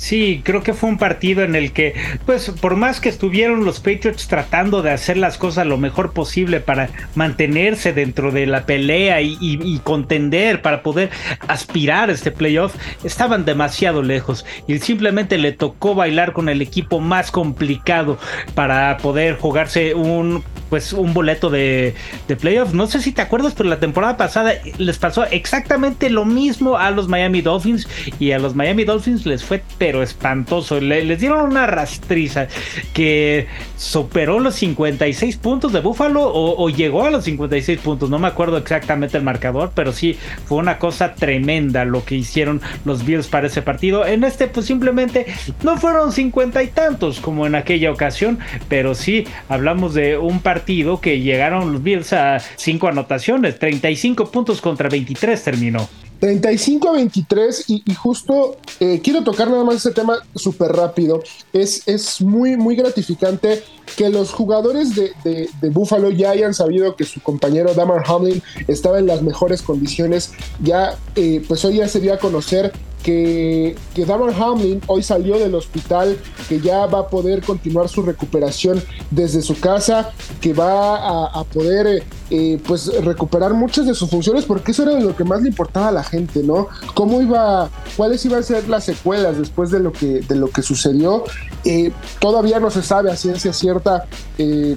Sí, 0.00 0.40
creo 0.42 0.62
que 0.62 0.72
fue 0.72 0.88
un 0.88 0.96
partido 0.96 1.42
en 1.42 1.54
el 1.54 1.72
que, 1.72 1.92
pues, 2.24 2.48
por 2.48 2.74
más 2.74 3.00
que 3.00 3.10
estuvieron 3.10 3.66
los 3.66 3.80
Patriots 3.80 4.28
tratando 4.28 4.80
de 4.80 4.92
hacer 4.92 5.18
las 5.18 5.36
cosas 5.36 5.66
lo 5.66 5.76
mejor 5.76 6.14
posible 6.14 6.60
para 6.60 6.88
mantenerse 7.14 7.92
dentro 7.92 8.32
de 8.32 8.46
la 8.46 8.64
pelea 8.64 9.20
y, 9.20 9.78
contender, 9.84 10.62
para 10.62 10.82
poder 10.82 11.10
aspirar 11.48 12.08
a 12.08 12.14
este 12.14 12.30
playoff, 12.30 12.74
estaban 13.04 13.44
demasiado 13.44 14.02
lejos 14.02 14.46
y 14.66 14.78
simplemente 14.78 15.36
le 15.36 15.52
tocó 15.52 15.94
bailar 15.94 16.32
con 16.32 16.48
el 16.48 16.62
equipo 16.62 17.00
más 17.00 17.30
complicado 17.30 18.18
para 18.54 18.96
poder 18.96 19.36
jugarse 19.36 19.94
un 19.94 20.42
pues 20.70 20.92
un 20.92 21.12
boleto 21.12 21.50
de, 21.50 21.94
de 22.28 22.36
playoff. 22.36 22.72
No 22.72 22.86
sé 22.86 23.00
si 23.00 23.10
te 23.10 23.20
acuerdas, 23.20 23.54
pero 23.56 23.68
la 23.68 23.80
temporada 23.80 24.16
pasada 24.16 24.54
les 24.78 24.98
pasó 24.98 25.24
exactamente 25.24 26.08
lo 26.08 26.24
mismo 26.24 26.78
a 26.78 26.92
los 26.92 27.08
Miami 27.08 27.42
Dolphins 27.42 27.88
y 28.20 28.30
a 28.30 28.38
los 28.38 28.54
Miami 28.54 28.84
Dolphins 28.84 29.26
les 29.26 29.44
fue 29.44 29.62
pero 29.90 30.04
espantoso. 30.04 30.80
les 30.80 31.18
dieron 31.18 31.50
una 31.50 31.66
rastriza 31.66 32.46
que 32.94 33.48
superó 33.76 34.38
los 34.38 34.54
56 34.54 35.36
puntos 35.38 35.72
de 35.72 35.80
Buffalo 35.80 36.22
o, 36.22 36.62
o, 36.62 36.70
llegó 36.70 37.06
a 37.06 37.10
los 37.10 37.24
56 37.24 37.80
puntos. 37.80 38.08
No 38.08 38.20
me 38.20 38.28
acuerdo 38.28 38.56
exactamente 38.56 39.16
el 39.16 39.24
marcador, 39.24 39.72
pero 39.74 39.92
sí 39.92 40.16
fue 40.44 40.58
una 40.58 40.78
cosa 40.78 41.14
tremenda 41.14 41.84
lo 41.84 42.04
que 42.04 42.14
hicieron 42.14 42.60
los 42.84 43.04
Bills 43.04 43.26
para 43.26 43.48
ese 43.48 43.62
partido. 43.62 44.06
En 44.06 44.22
este 44.22 44.46
pues 44.46 44.66
simplemente 44.66 45.26
no 45.64 45.76
fueron 45.76 46.12
50 46.12 46.62
y 46.62 46.68
tantos 46.68 47.18
como 47.18 47.48
en 47.48 47.56
aquella 47.56 47.90
ocasión, 47.90 48.38
pero 48.68 48.94
sí 48.94 49.26
hablamos 49.48 49.92
de 49.92 50.18
un 50.18 50.38
partido 50.38 51.00
que 51.00 51.18
llegaron 51.18 51.72
los 51.72 51.82
Bills 51.82 52.12
a 52.12 52.38
5 52.38 52.86
anotaciones, 52.86 53.58
35 53.58 54.30
puntos 54.30 54.60
contra 54.60 54.88
23 54.88 55.42
terminó. 55.42 55.88
35 56.20 56.88
a 56.88 56.92
23 56.92 57.64
y, 57.68 57.82
justo 57.94 58.56
eh, 58.78 59.00
quiero 59.02 59.24
tocar 59.24 59.48
nada 59.50 59.64
más 59.64 59.76
ese 59.76 59.90
tema 59.90 60.18
súper 60.36 60.70
rápido. 60.72 61.22
Es, 61.52 61.88
es 61.88 62.20
muy, 62.20 62.56
muy 62.56 62.76
gratificante 62.76 63.62
que 63.96 64.10
los 64.10 64.30
jugadores 64.30 64.94
de, 64.94 65.12
de, 65.24 65.70
Buffalo 65.70 66.10
ya 66.10 66.30
hayan 66.30 66.54
sabido 66.54 66.94
que 66.94 67.04
su 67.04 67.20
compañero 67.20 67.74
Damar 67.74 68.04
Hamlin 68.06 68.42
estaba 68.68 68.98
en 68.98 69.06
las 69.06 69.22
mejores 69.22 69.62
condiciones. 69.62 70.32
Ya, 70.62 70.98
eh, 71.16 71.42
pues 71.48 71.64
hoy 71.64 71.76
ya 71.76 71.88
se 71.88 72.00
dio 72.00 72.12
a 72.12 72.18
conocer 72.18 72.72
que, 73.02 73.76
que 73.94 74.04
Damar 74.04 74.32
Hamlin 74.34 74.80
hoy 74.86 75.02
salió 75.02 75.38
del 75.38 75.54
hospital, 75.54 76.18
que 76.48 76.60
ya 76.60 76.86
va 76.86 77.00
a 77.00 77.08
poder 77.08 77.42
continuar 77.42 77.88
su 77.88 78.02
recuperación 78.02 78.82
desde 79.10 79.42
su 79.42 79.58
casa, 79.58 80.12
que 80.40 80.52
va 80.52 81.26
a, 81.26 81.44
poder 81.44 81.86
eh, 81.86 82.02
eh, 82.30 82.60
pues 82.66 82.86
recuperar 83.02 83.54
muchas 83.54 83.86
de 83.86 83.94
sus 83.94 84.10
funciones, 84.10 84.44
porque 84.44 84.72
eso 84.72 84.82
era 84.82 84.98
lo 85.00 85.16
que 85.16 85.24
más 85.24 85.42
le 85.42 85.48
importaba 85.48 85.88
a 85.88 85.92
la 85.92 86.04
gente, 86.04 86.42
¿no? 86.42 86.68
¿Cómo 86.94 87.20
iba, 87.22 87.70
cuáles 87.96 88.24
iban 88.24 88.40
a 88.40 88.42
ser 88.42 88.68
las 88.68 88.84
secuelas 88.84 89.38
después 89.38 89.70
de 89.70 89.80
lo 89.80 89.92
que, 89.92 90.20
de 90.20 90.34
lo 90.36 90.50
que 90.50 90.62
sucedió? 90.62 91.24
Eh, 91.64 91.92
todavía 92.18 92.60
no 92.60 92.70
se 92.70 92.82
sabe 92.82 93.10
a 93.10 93.16
ciencia 93.16 93.52
cierta 93.52 94.06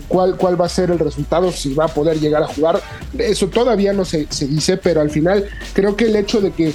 cuál, 0.10 0.36
cuál 0.36 0.60
va 0.60 0.65
a 0.65 0.70
ser 0.70 0.92
el 0.92 1.00
resultado, 1.00 1.51
si 1.51 1.74
va 1.74 1.86
a 1.86 1.88
poder 1.88 2.20
llegar 2.20 2.44
a 2.44 2.48
jugar. 2.48 2.82
Eso 3.18 3.48
todavía 3.48 3.94
no 3.94 4.03
se, 4.03 4.27
se 4.30 4.48
dice, 4.48 4.77
pero 4.77 5.01
al 5.01 5.10
final 5.10 5.46
creo 5.74 5.96
que 5.96 6.06
el 6.06 6.15
hecho 6.15 6.42
de 6.42 6.51
que 6.51 6.74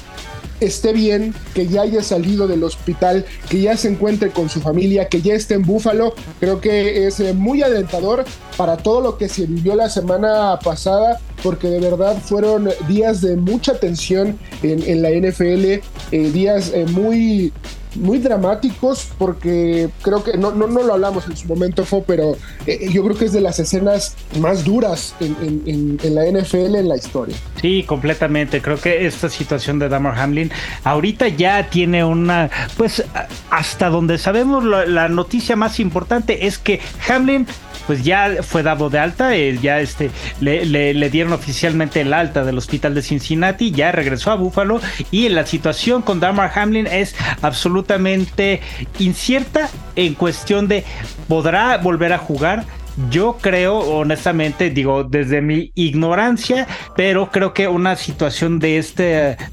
esté 0.60 0.92
bien, 0.92 1.34
que 1.54 1.66
ya 1.66 1.82
haya 1.82 2.02
salido 2.02 2.46
del 2.46 2.64
hospital, 2.64 3.24
que 3.48 3.60
ya 3.60 3.76
se 3.76 3.88
encuentre 3.88 4.30
con 4.30 4.48
su 4.48 4.60
familia, 4.60 5.08
que 5.08 5.22
ya 5.22 5.34
esté 5.34 5.54
en 5.54 5.62
Búfalo, 5.62 6.14
creo 6.40 6.60
que 6.60 7.06
es 7.06 7.20
eh, 7.20 7.34
muy 7.34 7.62
alentador 7.62 8.24
para 8.56 8.76
todo 8.76 9.00
lo 9.00 9.18
que 9.18 9.28
se 9.28 9.46
vivió 9.46 9.74
la 9.74 9.88
semana 9.88 10.58
pasada, 10.62 11.20
porque 11.42 11.68
de 11.68 11.80
verdad 11.80 12.16
fueron 12.22 12.68
días 12.88 13.20
de 13.20 13.36
mucha 13.36 13.78
tensión 13.78 14.38
en, 14.62 15.02
la 15.02 15.10
NFL, 15.10 15.64
eh, 15.64 15.82
días 16.10 16.72
eh, 16.74 16.84
muy 16.86 17.52
muy 17.98 18.18
dramáticos 18.18 19.08
porque 19.18 19.88
creo 20.02 20.22
que 20.22 20.36
no, 20.36 20.52
no, 20.52 20.66
no 20.66 20.82
lo 20.82 20.94
hablamos 20.94 21.26
en 21.26 21.36
su 21.36 21.46
momento, 21.46 21.84
fue, 21.84 22.02
pero 22.06 22.36
eh, 22.66 22.88
yo 22.90 23.02
creo 23.04 23.16
que 23.16 23.26
es 23.26 23.32
de 23.32 23.40
las 23.40 23.58
escenas 23.58 24.16
más 24.40 24.64
duras 24.64 25.14
en, 25.20 25.62
en, 25.66 26.14
la 26.14 26.24
NFL 26.24 26.76
en 26.76 26.88
la 26.88 26.96
historia. 26.96 27.36
Sí, 27.60 27.84
completamente. 27.84 28.62
Creo 28.62 28.80
que 28.80 29.06
esta 29.06 29.28
situación 29.28 29.78
de 29.78 29.88
Damar 29.88 30.18
Hamlin 30.18 30.50
ahorita 30.84 31.28
ya 31.28 31.68
tiene 31.70 32.04
una, 32.04 32.50
pues 32.76 33.04
hasta 33.50 33.88
donde 33.88 34.18
sabemos 34.18 34.64
la 34.64 35.08
noticia 35.08 35.56
más 35.56 35.80
importante 35.80 36.46
es 36.46 36.58
que 36.58 36.80
Hamlin 37.08 37.46
pues 37.88 38.04
ya 38.04 38.42
fue 38.42 38.62
dado 38.62 38.90
de 38.90 38.98
alta, 38.98 39.34
eh, 39.34 39.58
ya 39.62 39.80
este, 39.80 40.10
le, 40.40 41.08
dieron 41.08 41.32
oficialmente 41.32 42.02
el 42.02 42.12
alta 42.12 42.44
del 42.44 42.58
hospital 42.58 42.94
de 42.94 43.00
Cincinnati, 43.00 43.70
ya 43.70 43.92
regresó 43.92 44.30
a 44.30 44.34
Buffalo 44.34 44.78
y 45.10 45.30
la 45.30 45.46
situación 45.46 46.02
con 46.02 46.20
Damar 46.20 46.52
Hamlin 46.54 46.86
es 46.86 47.16
absolutamente 47.40 48.60
incierta 48.98 49.70
en 49.96 50.12
cuestión 50.12 50.68
de 50.68 50.84
podrá 51.28 51.78
volver 51.78 52.12
a 52.12 52.18
jugar 52.18 52.66
yo 53.10 53.36
creo, 53.40 53.78
honestamente, 53.78 54.70
digo, 54.70 55.04
desde 55.04 55.40
mi 55.40 55.70
ignorancia, 55.74 56.66
pero 56.96 57.30
creo 57.30 57.54
que 57.54 57.68
una 57.68 57.96
situación 57.96 58.58
de 58.58 58.78
este, 58.78 59.04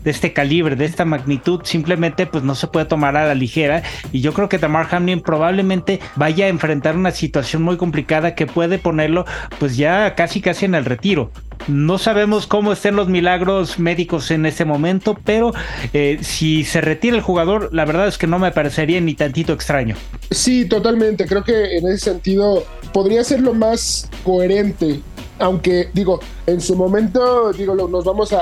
de 0.03 0.11
este 0.11 0.33
calibre, 0.33 0.75
de 0.75 0.85
esta 0.85 1.05
magnitud, 1.05 1.61
simplemente 1.63 2.25
pues 2.25 2.43
no 2.43 2.55
se 2.55 2.67
puede 2.67 2.85
tomar 2.85 3.15
a 3.15 3.27
la 3.27 3.35
ligera. 3.35 3.83
Y 4.11 4.21
yo 4.21 4.33
creo 4.33 4.49
que 4.49 4.59
Tamar 4.59 4.87
Hamlin 4.91 5.21
probablemente 5.21 5.99
vaya 6.15 6.45
a 6.45 6.49
enfrentar 6.49 6.95
una 6.95 7.11
situación 7.11 7.61
muy 7.61 7.77
complicada 7.77 8.35
que 8.35 8.47
puede 8.47 8.79
ponerlo 8.79 9.25
pues 9.59 9.77
ya 9.77 10.15
casi 10.15 10.41
casi 10.41 10.65
en 10.65 10.75
el 10.75 10.85
retiro. 10.85 11.31
No 11.67 11.97
sabemos 11.97 12.47
cómo 12.47 12.71
estén 12.71 12.95
los 12.95 13.07
milagros 13.07 13.79
médicos 13.79 14.31
en 14.31 14.45
este 14.45 14.65
momento, 14.65 15.17
pero 15.23 15.53
eh, 15.93 16.19
si 16.21 16.63
se 16.63 16.81
retira 16.81 17.15
el 17.15 17.21
jugador, 17.21 17.69
la 17.73 17.85
verdad 17.85 18.07
es 18.07 18.17
que 18.17 18.27
no 18.27 18.39
me 18.39 18.51
parecería 18.51 19.01
ni 19.01 19.15
tantito 19.15 19.53
extraño. 19.53 19.95
Sí, 20.31 20.65
totalmente. 20.65 21.25
Creo 21.25 21.43
que 21.43 21.77
en 21.77 21.87
ese 21.87 22.11
sentido 22.11 22.63
podría 22.93 23.23
ser 23.23 23.41
lo 23.41 23.53
más 23.53 24.09
coherente 24.23 25.01
aunque 25.39 25.89
digo, 25.93 26.19
en 26.47 26.61
su 26.61 26.75
momento, 26.75 27.51
digo, 27.51 27.75
nos 27.75 28.05
vamos 28.05 28.31
a, 28.33 28.41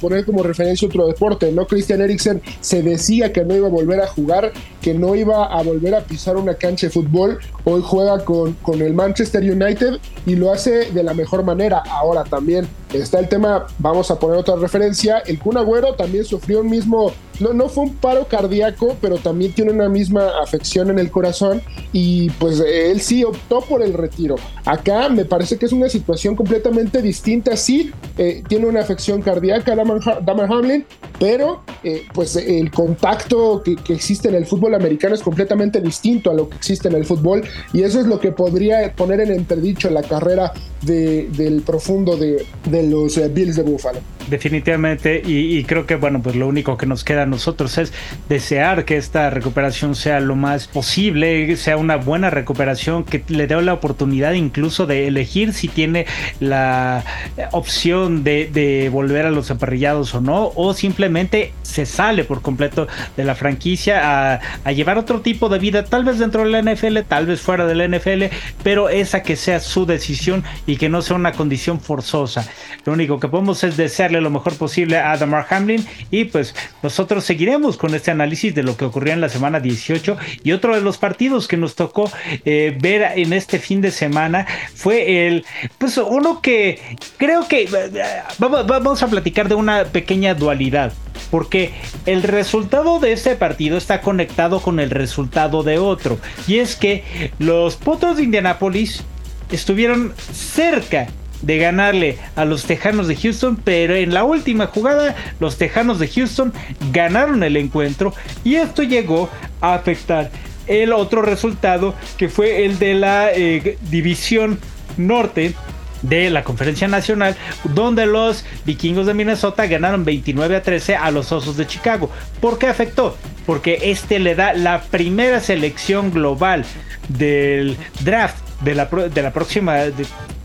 poner 0.00 0.24
como 0.24 0.42
referencia 0.42 0.86
otro 0.86 1.06
deporte, 1.06 1.50
¿no? 1.50 1.66
Christian 1.66 2.00
Eriksen 2.00 2.40
se 2.60 2.82
decía 2.82 3.32
que 3.32 3.44
no 3.44 3.56
iba 3.56 3.66
a 3.66 3.70
volver 3.70 4.00
a 4.00 4.06
jugar, 4.06 4.52
que 4.80 4.94
no 4.94 5.14
iba 5.14 5.46
a 5.46 5.62
volver 5.62 5.94
a 5.94 6.00
pisar 6.00 6.36
una 6.36 6.54
cancha 6.54 6.86
de 6.86 6.92
fútbol. 6.92 7.38
Hoy 7.64 7.82
juega 7.84 8.24
con, 8.24 8.54
con 8.54 8.80
el 8.80 8.94
Manchester 8.94 9.42
United 9.42 9.98
y 10.26 10.36
lo 10.36 10.52
hace 10.52 10.90
de 10.90 11.02
la 11.02 11.14
mejor 11.14 11.44
manera. 11.44 11.82
Ahora 11.86 12.24
también 12.24 12.68
está 12.92 13.18
el 13.18 13.28
tema, 13.28 13.66
vamos 13.78 14.10
a 14.10 14.18
poner 14.18 14.38
otra 14.38 14.56
referencia, 14.56 15.18
el 15.18 15.38
Kun 15.38 15.56
Agüero 15.56 15.94
también 15.94 16.24
sufrió 16.24 16.60
un 16.60 16.70
mismo, 16.70 17.12
no, 17.40 17.52
no 17.52 17.68
fue 17.68 17.84
un 17.84 17.94
paro 17.94 18.26
cardíaco, 18.26 18.96
pero 19.00 19.18
también 19.18 19.52
tiene 19.52 19.72
una 19.72 19.88
misma 19.88 20.40
afección 20.42 20.90
en 20.90 20.98
el 20.98 21.10
corazón 21.10 21.60
y 21.92 22.30
pues 22.30 22.60
él 22.60 23.00
sí 23.00 23.24
optó 23.24 23.60
por 23.60 23.82
el 23.82 23.92
retiro. 23.92 24.36
Acá 24.64 25.08
me 25.08 25.24
parece 25.24 25.58
que 25.58 25.66
es 25.66 25.72
una 25.72 25.88
situación 25.88 26.34
completamente 26.34 27.02
distinta, 27.02 27.56
sí, 27.56 27.92
eh, 28.16 28.42
tiene 28.48 28.66
una 28.66 28.80
afección 28.80 29.20
cardíaca 29.22 29.74
Damar 29.76 30.52
Hamlin, 30.52 30.86
pero 31.18 31.62
eh, 31.84 32.06
pues 32.14 32.36
el 32.36 32.70
contacto 32.70 33.62
que, 33.62 33.76
existe 33.92 34.28
en 34.28 34.34
el 34.34 34.46
fútbol 34.46 34.74
americano 34.78 35.14
es 35.14 35.22
completamente 35.22 35.80
distinto 35.80 36.30
a 36.30 36.34
lo 36.34 36.48
que 36.48 36.56
existe 36.56 36.88
en 36.88 36.94
el 36.94 37.04
fútbol 37.04 37.42
y 37.72 37.82
eso 37.82 38.00
es 38.00 38.06
lo 38.06 38.18
que 38.18 38.32
podría 38.32 38.92
poner 38.94 39.20
en 39.20 39.30
entredicho 39.30 39.90
la 39.90 40.02
carrera 40.02 40.52
del 40.82 41.62
profundo 41.64 42.16
de 42.16 42.46
los 42.84 43.16
eh, 43.18 43.28
Bills 43.28 43.56
de 43.56 43.62
Buffalo. 43.62 44.00
Definitivamente, 44.28 45.22
y, 45.24 45.64
creo 45.64 45.86
que 45.86 45.96
bueno, 45.96 46.20
pues 46.22 46.36
lo 46.36 46.46
único 46.46 46.76
que 46.76 46.86
nos 46.86 47.04
queda 47.04 47.22
a 47.22 47.26
nosotros 47.26 47.78
es 47.78 47.92
desear 48.28 48.84
que 48.84 48.96
esta 48.96 49.30
recuperación 49.30 49.94
sea 49.94 50.20
lo 50.20 50.36
más 50.36 50.68
posible, 50.68 51.56
sea 51.56 51.76
una 51.76 51.96
buena 51.96 52.30
recuperación, 52.30 53.04
que 53.04 53.22
le 53.28 53.46
dé 53.46 53.60
la 53.62 53.72
oportunidad 53.72 54.32
incluso 54.32 54.86
de 54.86 55.06
elegir 55.08 55.52
si 55.52 55.68
tiene 55.68 56.06
la 56.40 57.04
opción 57.52 58.24
de, 58.24 58.90
volver 58.92 59.26
a 59.26 59.30
los 59.30 59.50
aparrillados 59.50 60.14
o 60.14 60.20
no, 60.20 60.52
o 60.54 60.74
simplemente 60.74 61.52
se 61.62 61.86
sale 61.86 62.24
por 62.24 62.42
completo 62.42 62.86
de 63.16 63.24
la 63.24 63.34
franquicia 63.34 64.34
a, 64.34 64.40
a 64.64 64.72
llevar 64.72 64.98
otro 64.98 65.20
tipo 65.20 65.48
de 65.48 65.58
vida, 65.58 65.84
tal 65.84 66.04
vez 66.04 66.18
dentro 66.18 66.44
de 66.44 66.50
la 66.50 66.62
NFL, 66.62 66.98
tal 67.08 67.26
vez 67.26 67.40
fuera 67.40 67.66
de 67.66 67.74
la 67.74 67.88
NFL, 67.88 68.24
pero 68.62 68.88
esa 68.88 69.22
que 69.22 69.36
sea 69.36 69.60
su 69.60 69.86
decisión 69.86 70.44
y 70.66 70.76
que 70.76 70.88
no 70.88 71.02
sea 71.02 71.16
una 71.16 71.32
condición 71.32 71.80
forzosa. 71.80 72.46
Lo 72.84 72.92
único 72.92 73.18
que 73.18 73.28
podemos 73.28 73.64
es 73.64 73.76
desearle 73.76 74.17
lo 74.20 74.30
mejor 74.30 74.56
posible 74.56 74.98
a 74.98 75.16
Damar 75.16 75.46
Hamlin. 75.50 75.84
Y 76.10 76.24
pues 76.24 76.54
nosotros 76.82 77.24
seguiremos 77.24 77.76
con 77.76 77.94
este 77.94 78.10
análisis 78.10 78.54
de 78.54 78.62
lo 78.62 78.76
que 78.76 78.84
ocurrió 78.84 79.12
en 79.12 79.20
la 79.20 79.28
semana 79.28 79.60
18 79.60 80.16
y 80.44 80.52
otro 80.52 80.74
de 80.74 80.80
los 80.80 80.98
partidos 80.98 81.48
que 81.48 81.56
nos 81.56 81.74
tocó 81.74 82.10
eh, 82.44 82.76
ver 82.80 83.18
en 83.18 83.32
este 83.32 83.58
fin 83.58 83.80
de 83.80 83.90
semana 83.90 84.46
fue 84.74 85.26
el 85.26 85.44
pues 85.78 85.96
uno 85.98 86.40
que 86.40 86.80
creo 87.16 87.46
que 87.48 87.62
eh, 87.62 88.22
vamos, 88.38 88.66
vamos 88.66 89.02
a 89.02 89.08
platicar 89.08 89.48
de 89.48 89.54
una 89.54 89.84
pequeña 89.84 90.34
dualidad 90.34 90.92
porque 91.30 91.72
el 92.06 92.22
resultado 92.22 93.00
de 93.00 93.12
este 93.12 93.36
partido 93.36 93.76
está 93.76 94.00
conectado 94.00 94.60
con 94.60 94.80
el 94.80 94.90
resultado 94.90 95.62
de 95.62 95.78
otro. 95.78 96.18
Y 96.46 96.58
es 96.58 96.76
que 96.76 97.32
los 97.38 97.76
Potros 97.76 98.16
de 98.16 98.24
Indianapolis 98.24 99.02
estuvieron 99.50 100.14
cerca 100.32 101.08
de 101.42 101.58
ganarle 101.58 102.18
a 102.36 102.44
los 102.44 102.64
Tejanos 102.64 103.08
de 103.08 103.16
Houston, 103.16 103.56
pero 103.56 103.94
en 103.94 104.12
la 104.12 104.24
última 104.24 104.66
jugada 104.66 105.14
los 105.40 105.56
Tejanos 105.56 105.98
de 105.98 106.08
Houston 106.08 106.52
ganaron 106.92 107.42
el 107.42 107.56
encuentro 107.56 108.14
y 108.44 108.56
esto 108.56 108.82
llegó 108.82 109.28
a 109.60 109.74
afectar 109.74 110.30
el 110.66 110.92
otro 110.92 111.22
resultado 111.22 111.94
que 112.16 112.28
fue 112.28 112.64
el 112.64 112.78
de 112.78 112.94
la 112.94 113.32
eh, 113.32 113.78
división 113.90 114.58
norte 114.96 115.54
de 116.02 116.30
la 116.30 116.44
conferencia 116.44 116.86
nacional 116.86 117.36
donde 117.64 118.06
los 118.06 118.44
vikingos 118.64 119.06
de 119.06 119.14
Minnesota 119.14 119.66
ganaron 119.66 120.04
29 120.04 120.56
a 120.56 120.62
13 120.62 120.96
a 120.96 121.10
los 121.10 121.32
osos 121.32 121.56
de 121.56 121.66
Chicago. 121.66 122.10
¿Por 122.40 122.58
qué 122.58 122.68
afectó? 122.68 123.16
Porque 123.46 123.78
este 123.84 124.18
le 124.18 124.34
da 124.34 124.52
la 124.52 124.82
primera 124.82 125.40
selección 125.40 126.12
global 126.12 126.64
del 127.08 127.76
draft 128.00 128.36
de 128.60 128.74
la, 128.74 128.84
de 128.86 129.22
la 129.22 129.32
próxima 129.32 129.76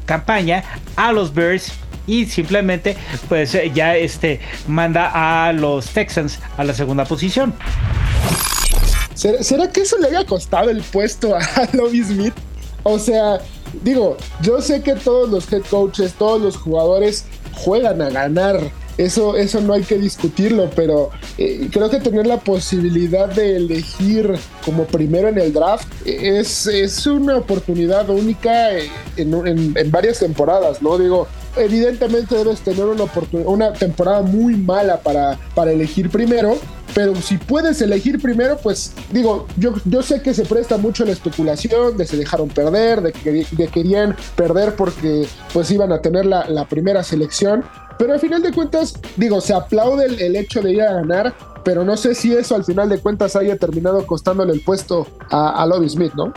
campaña 0.06 0.63
a 0.96 1.12
los 1.12 1.34
Bears 1.34 1.72
y 2.06 2.26
simplemente 2.26 2.98
pues 3.30 3.58
ya 3.74 3.96
este 3.96 4.39
manda 4.68 5.48
a 5.48 5.54
los 5.54 5.89
Texans 5.89 6.39
a 6.58 6.63
la 6.63 6.74
segunda 6.74 7.06
posición. 7.06 7.54
¿Será, 9.16 9.72
que 9.72 9.82
eso 9.82 9.98
le 10.00 10.08
haya 10.08 10.26
costado 10.26 10.70
el 10.70 10.82
puesto 10.82 11.36
a 11.36 11.42
Lobby 11.74 12.04
Smith? 12.04 12.34
O 12.84 13.00
sea, 13.00 13.39
digo, 13.84 14.18
yo 14.42 14.62
sé 14.62 14.82
que 14.82 14.96
todos 14.96 15.30
los 15.30 15.52
head 15.52 15.62
coaches, 15.70 16.13
todos 16.13 16.42
los 16.42 16.58
jugadores 16.58 17.26
juegan 17.54 18.02
a 18.02 18.10
ganar. 18.10 18.60
Eso, 18.98 19.36
eso 19.36 19.60
no 19.62 19.74
hay 19.74 19.84
que 19.84 19.98
discutirlo, 19.98 20.70
pero 20.76 21.10
eh, 21.38 21.68
creo 21.72 21.90
que 21.90 22.00
tener 22.00 22.28
la 22.28 22.40
posibilidad 22.40 23.28
de 23.28 23.58
elegir 23.58 24.36
como 24.64 24.86
primero 24.86 25.28
en 25.28 25.40
el 25.40 25.52
draft 25.52 25.88
es, 26.06 26.68
es 26.68 27.08
una 27.08 27.38
oportunidad 27.38 28.10
única 28.10 28.72
en, 29.18 29.76
en 29.76 29.92
varias 29.92 30.20
temporadas, 30.20 30.82
¿no? 30.82 30.98
Digo, 30.98 31.28
evidentemente 31.56 32.36
debes 32.36 32.62
tener 32.62 32.86
una, 32.86 33.06
una 33.46 33.74
temporada 33.74 34.22
muy 34.22 34.56
mala 34.56 35.00
para, 35.00 35.38
para 35.56 35.72
elegir 35.72 36.10
primero, 36.10 36.58
pero 36.94 37.16
si 37.16 37.38
puedes 37.38 37.82
elegir 37.82 38.22
primero, 38.22 38.58
pues 38.58 38.94
digo, 39.12 39.48
yo, 39.58 39.74
yo 39.86 40.04
sé 40.04 40.22
que 40.22 40.34
se 40.34 40.46
presta 40.46 40.78
mucho 40.78 41.06
la 41.06 41.12
especulación 41.12 41.98
de 41.98 42.06
se 42.06 42.18
dejaron 42.18 42.50
perder, 42.50 43.02
de 43.02 43.12
que 43.12 43.68
querían 43.68 44.16
perder 44.36 44.76
porque 44.76 45.28
pues 45.54 45.72
iban 45.72 45.92
a 45.92 46.02
tener 46.02 46.26
la, 46.26 46.68
primera 46.70 47.04
selección, 47.04 47.64
pero 48.04 48.16
al 48.16 48.20
final 48.20 48.42
de 48.42 48.52
cuentas, 48.52 49.00
digo, 49.16 49.39
se 49.39 49.54
aplaude 49.54 50.08
el, 50.08 50.36
hecho 50.36 50.62
de 50.62 50.74
ir 50.74 50.82
a 50.82 50.92
ganar, 50.92 51.34
pero 51.63 51.86
no 51.86 51.96
sé 51.96 52.13
si 52.13 52.34
eso 52.36 52.54
al 52.54 52.66
final 52.66 52.89
de 52.89 53.00
cuentas 53.00 53.38
haya 53.38 53.56
terminado 53.56 54.06
costándole 54.06 54.52
el 54.52 54.60
puesto 54.60 55.08
a, 55.30 55.63
a 55.63 55.66
Lobby 55.66 55.88
Smith, 55.88 56.12
¿no? 56.13 56.34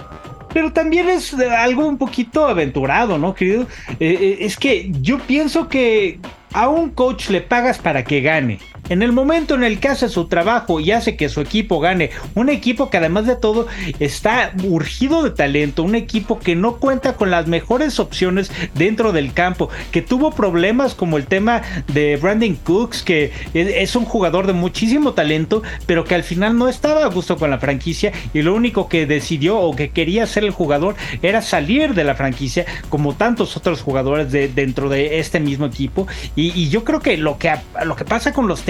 pero 0.55 0.72
también 0.72 1.09
es 1.09 1.35
algo 1.35 1.88
un 1.88 1.98
poquito 1.98 2.46
aventurado, 2.46 3.18
¿no, 3.18 3.35
querido? 3.35 3.66
Eh, 3.98 4.16
eh, 4.20 4.37
es 4.42 4.57
que 4.57 4.92
yo 5.00 5.18
pienso 5.18 5.68
que 5.68 6.20
a 6.52 6.68
un 6.68 6.90
coach 6.90 7.31
le 7.31 7.40
pagas 7.40 7.79
para 7.79 8.05
que 8.05 8.20
gane. 8.20 8.61
En 8.88 9.03
el 9.03 9.12
momento 9.12 9.55
en 9.55 9.64
el 9.64 9.81
que 9.81 9.88
hace 9.88 10.09
su 10.09 10.27
trabajo 10.27 10.81
y 10.81 10.92
hace 10.92 11.16
que 11.16 11.29
su 11.29 11.40
equipo 11.40 11.81
gane, 11.81 12.11
un 12.35 12.49
equipo 12.49 12.88
que 12.88 12.99
además 12.99 13.27
de 13.27 13.37
todo 13.37 13.66
está 13.99 14.53
urgido 14.62 15.22
de 15.22 15.31
talento, 15.31 15.83
un 15.83 15.94
equipo 15.94 16.38
que 16.38 16.55
no 16.55 16.77
cuenta 16.77 17.16
con 17.16 17.31
las 17.31 17.46
mejores 17.46 17.99
opciones 17.99 18.51
dentro 18.75 19.12
del 19.12 19.33
campo, 19.33 19.70
que 19.90 20.03
tuvo 20.03 20.31
problemas 20.31 20.94
como 20.94 21.16
el 21.16 21.27
tema 21.27 21.62
de 21.92 22.16
Brandon 22.16 22.55
Cooks, 22.55 23.03
que 23.03 23.33
es 23.55 23.96
un 23.96 24.05
jugador 24.05 24.46
de 24.46 24.53
muchísimo 24.53 25.12
talento, 25.14 25.62
pero 25.87 26.05
que 26.05 26.14
al 26.14 26.22
final 26.22 26.57
no 26.57 26.68
estaba 26.68 27.05
a 27.05 27.09
gusto 27.09 27.37
con 27.37 27.51
la 27.51 27.59
franquicia 27.59 28.12
y 28.33 28.42
lo 28.42 28.55
único 28.55 28.88
que 28.88 29.07
decidió 29.07 29.59
o 29.59 29.75
que 29.75 29.90
quería 29.90 30.25
hacer 30.25 30.44
el 30.44 30.51
jugador 30.51 30.94
era 31.22 31.42
salir 31.42 31.94
de 31.94 32.05
la 32.05 32.14
franquicia, 32.14 32.66
como 32.88 33.14
tantos 33.14 33.57
otros 33.57 33.83
jugadores 33.83 34.31
de, 34.31 34.49
dentro 34.49 34.88
de 34.88 35.18
este 35.18 35.40
mismo 35.40 35.66
equipo. 35.66 36.07
Y, 36.35 36.66
yo 36.66 36.85
creo 36.85 37.01
que 37.01 37.16
lo 37.16 37.38
que, 37.38 37.53
lo 37.85 37.96
que 37.96 38.05
pasa 38.05 38.33
con 38.33 38.49
los 38.49 38.62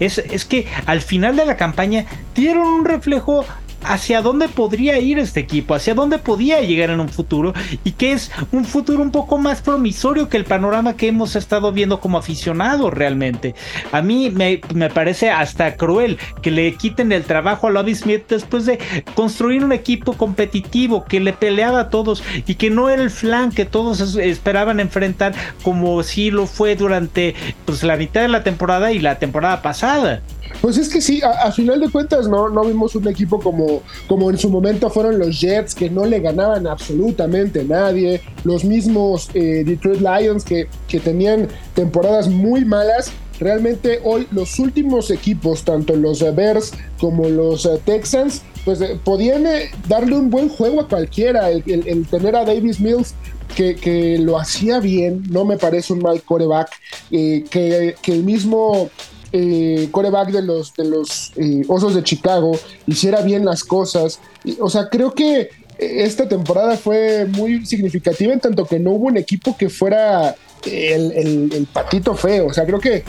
es, 0.00 0.18
es 0.18 0.44
que 0.44 0.66
al 0.86 1.00
final 1.00 1.36
de 1.36 1.46
la 1.46 1.56
campaña 1.56 2.06
dieron 2.34 2.66
un 2.66 2.84
reflejo 2.84 3.44
hacia 3.84 4.22
dónde 4.22 4.48
podría 4.48 4.98
ir 4.98 5.18
este 5.18 5.40
equipo, 5.40 5.74
hacia 5.74 5.94
dónde 5.94 6.18
podía 6.18 6.60
llegar 6.60 6.90
en 6.90 7.00
un 7.00 7.08
futuro 7.08 7.52
y 7.84 7.92
que 7.92 8.12
es 8.12 8.30
un 8.52 8.64
futuro 8.64 9.02
un 9.02 9.10
poco 9.10 9.38
más 9.38 9.62
promisorio 9.62 10.28
que 10.28 10.36
el 10.36 10.44
panorama 10.44 10.96
que 10.96 11.08
hemos 11.08 11.36
estado 11.36 11.72
viendo 11.72 12.00
como 12.00 12.18
aficionados 12.18 12.92
realmente. 12.92 13.54
A 13.92 14.02
mí 14.02 14.30
me, 14.30 14.60
parece 14.90 15.30
hasta 15.30 15.76
cruel 15.76 16.18
que 16.42 16.50
le 16.50 16.74
quiten 16.74 17.12
el 17.12 17.24
trabajo 17.24 17.66
a 17.66 17.70
Lobby 17.70 17.94
Smith 17.94 18.24
después 18.28 18.66
de 18.66 18.78
construir 19.14 19.64
un 19.64 19.72
equipo 19.72 20.14
competitivo 20.14 21.04
que 21.04 21.20
le 21.20 21.32
peleaba 21.32 21.80
a 21.80 21.90
todos 21.90 22.22
y 22.46 22.54
que 22.54 22.70
no 22.70 22.90
era 22.90 23.02
el 23.02 23.10
flan 23.10 23.50
que 23.50 23.64
todos 23.64 24.16
esperaban 24.16 24.80
enfrentar 24.80 25.34
como 25.62 26.02
si 26.02 26.30
lo 26.30 26.46
fue 26.46 26.76
durante 26.76 27.34
pues, 27.64 27.82
la 27.82 27.96
mitad 27.96 28.22
de 28.22 28.28
la 28.28 28.42
temporada 28.42 28.92
y 28.92 28.98
la 28.98 29.18
temporada 29.18 29.62
pasada. 29.62 30.22
Pues 30.60 30.76
es 30.78 30.88
que 30.88 31.00
sí, 31.00 31.20
a, 31.22 31.50
final 31.50 31.80
de 31.80 31.90
cuentas 31.90 32.28
no, 32.28 32.48
no 32.48 32.64
vimos 32.64 32.94
un 32.94 33.08
equipo 33.08 33.40
como, 33.40 33.82
como 34.06 34.30
en 34.30 34.38
su 34.38 34.48
momento 34.48 34.90
fueron 34.90 35.18
los 35.18 35.40
Jets, 35.40 35.74
que 35.74 35.90
no 35.90 36.04
le 36.04 36.20
ganaban 36.20 36.66
absolutamente 36.66 37.64
nadie, 37.64 38.20
los 38.44 38.64
mismos 38.64 39.30
eh, 39.34 39.64
Detroit 39.64 40.00
Lions 40.00 40.44
que, 40.44 40.68
que 40.88 41.00
tenían 41.00 41.48
temporadas 41.74 42.28
muy 42.28 42.64
malas. 42.64 43.12
Realmente 43.40 44.00
hoy 44.04 44.28
los 44.30 44.58
últimos 44.58 45.10
equipos, 45.10 45.64
tanto 45.64 45.96
los 45.96 46.20
Bears 46.34 46.72
como 47.00 47.28
los 47.28 47.66
eh, 47.66 47.80
Texans, 47.84 48.42
pues 48.64 48.80
eh, 48.80 48.98
podían 49.02 49.44
darle 49.88 50.16
un 50.16 50.30
buen 50.30 50.48
juego 50.48 50.82
a 50.82 50.88
cualquiera. 50.88 51.50
El, 51.50 52.06
tener 52.06 52.36
a 52.36 52.44
Davis 52.44 52.78
Mills 52.78 53.14
que, 53.56 53.74
que, 53.74 54.18
lo 54.18 54.38
hacía 54.38 54.78
bien, 54.78 55.24
no 55.28 55.44
me 55.44 55.56
parece 55.56 55.92
un 55.92 56.00
mal 56.00 56.22
coreback. 56.22 56.70
que, 57.10 57.96
que, 58.00 58.12
el 58.12 58.22
mismo 58.22 58.90
eh, 59.34 59.88
coreback 59.90 60.28
de 60.28 60.42
los, 60.42 61.32
eh, 61.36 61.62
Osos 61.66 61.94
de 61.94 62.02
Chicago 62.02 62.52
hiciera 62.86 63.22
bien 63.22 63.46
las 63.46 63.64
cosas. 63.64 64.20
o 64.60 64.68
sea, 64.68 64.90
creo 64.90 65.14
que 65.14 65.40
eh, 65.40 65.48
esta 65.78 66.28
temporada 66.28 66.76
fue 66.76 67.24
muy 67.24 67.64
significativa 67.64 68.34
en 68.34 68.40
tanto 68.40 68.66
que 68.66 68.78
no 68.78 68.90
hubo 68.90 69.06
un 69.06 69.16
equipo 69.16 69.56
que 69.56 69.70
fuera 69.70 70.34
el, 70.66 71.66
patito 71.72 72.14
feo. 72.14 72.48
O 72.48 72.52
sea, 72.52 72.66
creo 72.66 72.78
que 72.78 73.04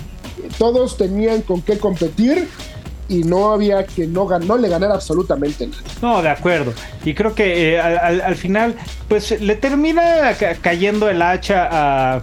todos 0.57 0.95
tenían 0.95 1.41
con 1.41 1.61
qué 1.61 1.77
competir 1.77 2.47
y 3.09 3.25
no 3.25 3.51
había 3.51 3.85
que 3.85 4.07
no, 4.07 4.39
no 4.39 4.57
le 4.57 4.69
ganar 4.69 4.93
absolutamente 4.93 5.67
nada. 5.67 5.83
No, 6.01 6.21
de 6.21 6.29
acuerdo. 6.29 6.71
Y 7.03 7.13
creo 7.15 7.35
que 7.35 7.81
al, 7.81 8.35
final, 8.37 8.75
pues 9.09 9.41
le 9.41 9.55
termina 9.55 10.37
cayendo 10.61 11.09
el 11.09 11.21
hacha 11.21 11.67
a, 11.69 12.21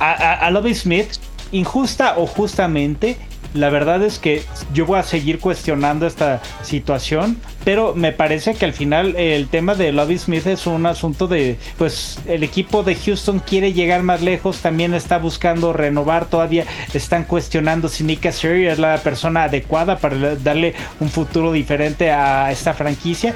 a, 0.00 0.32
a 0.34 0.50
Lobby 0.50 0.74
Smith, 0.74 1.06
injusta 1.52 2.18
o 2.18 2.26
justamente, 2.26 3.16
la 3.54 3.70
verdad 3.70 4.02
es 4.02 4.18
que 4.18 4.42
yo 4.72 4.86
voy 4.86 4.98
a 4.98 5.02
seguir 5.02 5.38
cuestionando 5.38 6.06
esta 6.06 6.40
situación, 6.62 7.38
pero 7.64 7.94
me 7.94 8.12
parece 8.12 8.54
que 8.54 8.64
al 8.64 8.72
final 8.72 9.16
el 9.16 9.48
tema 9.48 9.74
de 9.74 9.92
Lobby 9.92 10.18
Smith 10.18 10.46
es 10.46 10.66
un 10.66 10.86
asunto 10.86 11.26
de, 11.26 11.58
pues 11.76 12.18
el 12.26 12.42
equipo 12.42 12.82
de 12.82 12.94
Houston 12.94 13.40
quiere 13.40 13.72
llegar 13.72 14.02
más 14.02 14.22
lejos, 14.22 14.58
también 14.58 14.94
está 14.94 15.18
buscando 15.18 15.72
renovar, 15.72 16.26
todavía 16.26 16.64
están 16.94 17.24
cuestionando 17.24 17.88
si 17.88 18.04
Nick 18.04 18.30
Sherry 18.30 18.66
es 18.66 18.78
la 18.78 18.98
persona 18.98 19.44
adecuada 19.44 19.98
para 19.98 20.36
darle 20.36 20.74
un 21.00 21.08
futuro 21.08 21.52
diferente 21.52 22.10
a 22.10 22.50
esta 22.50 22.74
franquicia 22.74 23.34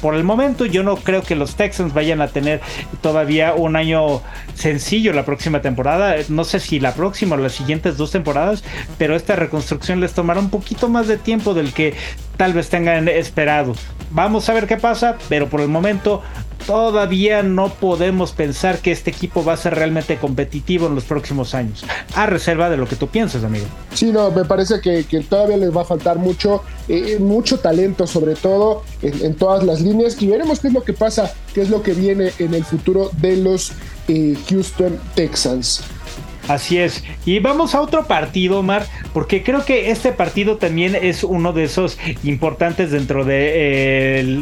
por 0.00 0.14
el 0.14 0.24
momento 0.24 0.64
yo 0.66 0.82
no 0.82 0.96
creo 0.96 1.22
que 1.22 1.34
los 1.34 1.56
Texans 1.56 1.94
vayan 1.94 2.20
a 2.20 2.28
tener 2.28 2.60
todavía 3.00 3.54
un 3.54 3.76
año 3.76 4.22
sencillo 4.54 5.12
la 5.12 5.24
próxima 5.24 5.60
temporada. 5.60 6.16
No 6.28 6.44
sé 6.44 6.60
si 6.60 6.80
la 6.80 6.94
próxima 6.94 7.36
o 7.36 7.38
las 7.38 7.52
siguientes 7.52 7.96
dos 7.96 8.10
temporadas, 8.10 8.64
pero 8.98 9.16
esta 9.16 9.36
reconstrucción 9.36 10.00
les 10.00 10.12
tomará 10.12 10.40
un 10.40 10.50
poquito 10.50 10.88
más 10.88 11.08
de 11.08 11.16
tiempo 11.16 11.54
del 11.54 11.72
que 11.72 11.94
tal 12.38 12.54
vez 12.54 12.70
tengan 12.70 13.08
esperado. 13.08 13.74
Vamos 14.10 14.48
a 14.48 14.54
ver 14.54 14.66
qué 14.66 14.78
pasa, 14.78 15.18
pero 15.28 15.50
por 15.50 15.60
el 15.60 15.68
momento 15.68 16.22
todavía 16.66 17.42
no 17.42 17.68
podemos 17.68 18.32
pensar 18.32 18.78
que 18.78 18.90
este 18.90 19.10
equipo 19.10 19.44
va 19.44 19.52
a 19.52 19.56
ser 19.56 19.74
realmente 19.74 20.16
competitivo 20.16 20.86
en 20.86 20.94
los 20.94 21.04
próximos 21.04 21.54
años, 21.54 21.84
a 22.14 22.26
reserva 22.26 22.70
de 22.70 22.76
lo 22.76 22.86
que 22.86 22.96
tú 22.96 23.08
piensas, 23.08 23.44
amigo. 23.44 23.66
Sí, 23.92 24.12
no, 24.12 24.30
me 24.30 24.44
parece 24.44 24.80
que, 24.80 25.04
todavía 25.28 25.56
les 25.58 25.76
va 25.76 25.82
a 25.82 25.84
faltar 25.84 26.18
mucho, 26.18 26.62
eh, 26.88 27.18
mucho 27.20 27.58
talento 27.58 28.06
sobre 28.06 28.34
todo 28.34 28.82
en, 29.02 29.34
todas 29.34 29.64
las 29.64 29.80
líneas 29.80 30.20
y 30.20 30.26
veremos 30.26 30.60
qué 30.60 30.68
es 30.68 30.74
lo 30.74 30.84
que 30.84 30.92
pasa, 30.92 31.32
qué 31.54 31.62
es 31.62 31.70
lo 31.70 31.82
que 31.82 31.92
viene 31.92 32.32
en 32.38 32.54
el 32.54 32.64
futuro 32.64 33.10
de 33.18 33.36
los 33.36 33.72
eh, 34.08 34.36
Houston 34.48 34.98
Texans. 35.14 35.82
Así 36.48 36.78
es. 36.78 37.04
Y 37.26 37.38
vamos 37.40 37.74
a 37.74 37.80
otro 37.80 38.06
partido, 38.06 38.60
Omar, 38.60 38.86
porque 39.12 39.42
creo 39.42 39.64
que 39.64 39.90
este 39.90 40.12
partido 40.12 40.56
también 40.56 40.96
es 41.00 41.22
uno 41.22 41.52
de 41.52 41.64
esos 41.64 41.98
importantes 42.24 42.90
dentro 42.90 43.24
de 43.24 44.40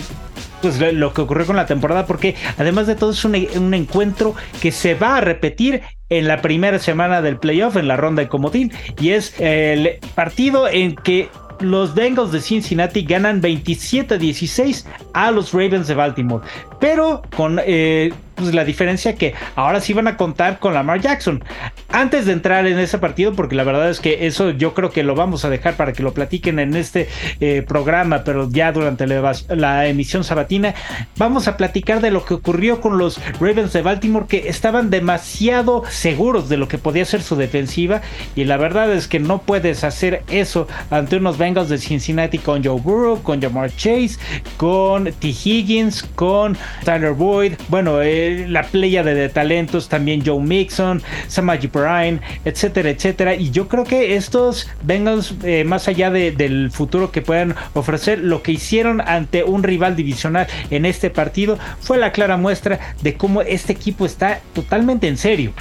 pues 0.62 0.80
lo 0.94 1.12
que 1.12 1.20
ocurrió 1.20 1.46
con 1.46 1.56
la 1.56 1.66
temporada, 1.66 2.06
porque 2.06 2.34
además 2.58 2.86
de 2.86 2.96
todo 2.96 3.10
es 3.10 3.24
un, 3.24 3.34
un, 3.56 3.74
encuentro 3.74 4.34
que 4.60 4.72
se 4.72 4.94
va 4.94 5.18
a 5.18 5.20
repetir 5.20 5.82
en 6.08 6.26
la 6.26 6.40
primera 6.40 6.78
semana 6.78 7.20
del 7.22 7.38
playoff, 7.38 7.76
en 7.76 7.88
la 7.88 7.96
ronda 7.96 8.22
de 8.22 8.28
comodín, 8.28 8.72
y 9.00 9.10
es 9.10 9.38
el 9.38 9.98
partido 10.14 10.68
en 10.68 10.94
que 10.94 11.28
los 11.60 11.94
Bengals 11.94 12.32
de 12.32 12.40
Cincinnati 12.40 13.02
ganan 13.02 13.40
27-16 13.40 14.84
a 15.12 15.30
los 15.30 15.52
Ravens 15.52 15.88
de 15.88 15.94
Baltimore, 15.94 16.44
pero 16.80 17.22
con 17.36 17.60
eh, 17.64 18.12
pues 18.36 18.54
la 18.54 18.64
diferencia 18.64 19.16
que 19.16 19.34
ahora 19.56 19.80
sí 19.80 19.92
van 19.92 20.06
a 20.06 20.16
contar 20.16 20.58
con 20.58 20.74
Lamar 20.74 21.00
Jackson. 21.00 21.42
Antes 21.88 22.26
de 22.26 22.32
entrar 22.32 22.66
en 22.66 22.78
ese 22.78 22.98
partido, 22.98 23.32
porque 23.32 23.56
la 23.56 23.64
verdad 23.64 23.88
es 23.88 23.98
que 23.98 24.26
eso 24.26 24.50
yo 24.50 24.74
creo 24.74 24.90
que 24.90 25.02
lo 25.02 25.14
vamos 25.14 25.44
a 25.44 25.50
dejar 25.50 25.76
para 25.76 25.92
que 25.92 26.02
lo 26.02 26.12
platiquen 26.12 26.58
en 26.58 26.76
este 26.76 27.08
eh, 27.40 27.64
programa, 27.66 28.22
pero 28.24 28.48
ya 28.50 28.72
durante 28.72 29.06
la, 29.06 29.86
emisión 29.86 30.22
sabatina, 30.22 30.74
vamos 31.16 31.48
a 31.48 31.56
platicar 31.56 32.00
de 32.00 32.10
lo 32.10 32.24
que 32.24 32.34
ocurrió 32.34 32.80
con 32.80 32.98
los 32.98 33.20
Ravens 33.40 33.72
de 33.72 33.82
Baltimore, 33.82 34.26
que 34.28 34.48
estaban 34.48 34.90
demasiado 34.90 35.84
seguros 35.88 36.48
de 36.48 36.58
lo 36.58 36.68
que 36.68 36.76
podía 36.76 37.04
ser 37.04 37.22
su 37.22 37.36
defensiva, 37.36 38.02
y 38.34 38.44
la 38.44 38.58
verdad 38.58 38.92
es 38.92 39.08
que 39.08 39.18
no 39.18 39.38
puedes 39.38 39.82
hacer 39.84 40.22
eso 40.28 40.68
ante 40.90 41.16
unos 41.16 41.38
Bengals 41.38 41.70
de 41.70 41.78
Cincinnati 41.78 42.38
con 42.38 42.62
Joe 42.62 42.80
Burrow, 42.80 43.22
con 43.22 43.40
Jamar 43.40 43.74
Chase, 43.74 44.18
con 44.58 45.04
T. 45.04 45.28
Higgins, 45.28 46.02
con 46.14 46.58
Tyler 46.85 47.12
Boyd, 47.12 47.55
bueno, 47.68 48.00
eh, 48.02 48.46
la 48.48 48.62
playa 48.62 49.02
de, 49.02 49.29
talentos, 49.29 49.88
también 49.88 50.22
Joe 50.24 50.40
Mixon, 50.40 51.02
Samaji 51.29 51.66
Bryan, 51.68 52.20
etcétera, 52.44 52.90
etcétera. 52.90 53.35
Y 53.35 53.50
yo 53.50 53.68
creo 53.68 53.85
que 53.85 54.16
estos 54.16 54.68
Bengals, 54.83 55.35
eh, 55.42 55.64
más 55.64 55.88
allá 55.88 56.11
del 56.11 56.70
futuro 56.70 57.11
que 57.11 57.22
puedan 57.22 57.55
ofrecer, 57.74 58.18
lo 58.18 58.42
que 58.42 58.52
hicieron 58.52 59.00
ante 59.00 59.44
un 59.44 59.62
rival 59.62 59.96
divisional 59.96 60.46
en 60.70 60.85
este 60.85 61.11
partido 61.11 61.59
fue 61.81 61.98
la 61.98 62.12
clara 62.12 62.37
muestra 62.37 62.79
de 63.02 63.14
cómo 63.14 63.42
este 63.42 63.72
equipo 63.72 64.07
está 64.07 64.40
totalmente 64.55 65.09
en 65.09 65.16
serio. 65.16 65.52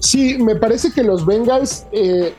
Sí, 0.00 0.38
me 0.38 0.56
parece 0.56 0.92
que 0.92 1.02
los 1.02 1.26
Bengals, 1.26 1.86
eh, 1.92 2.32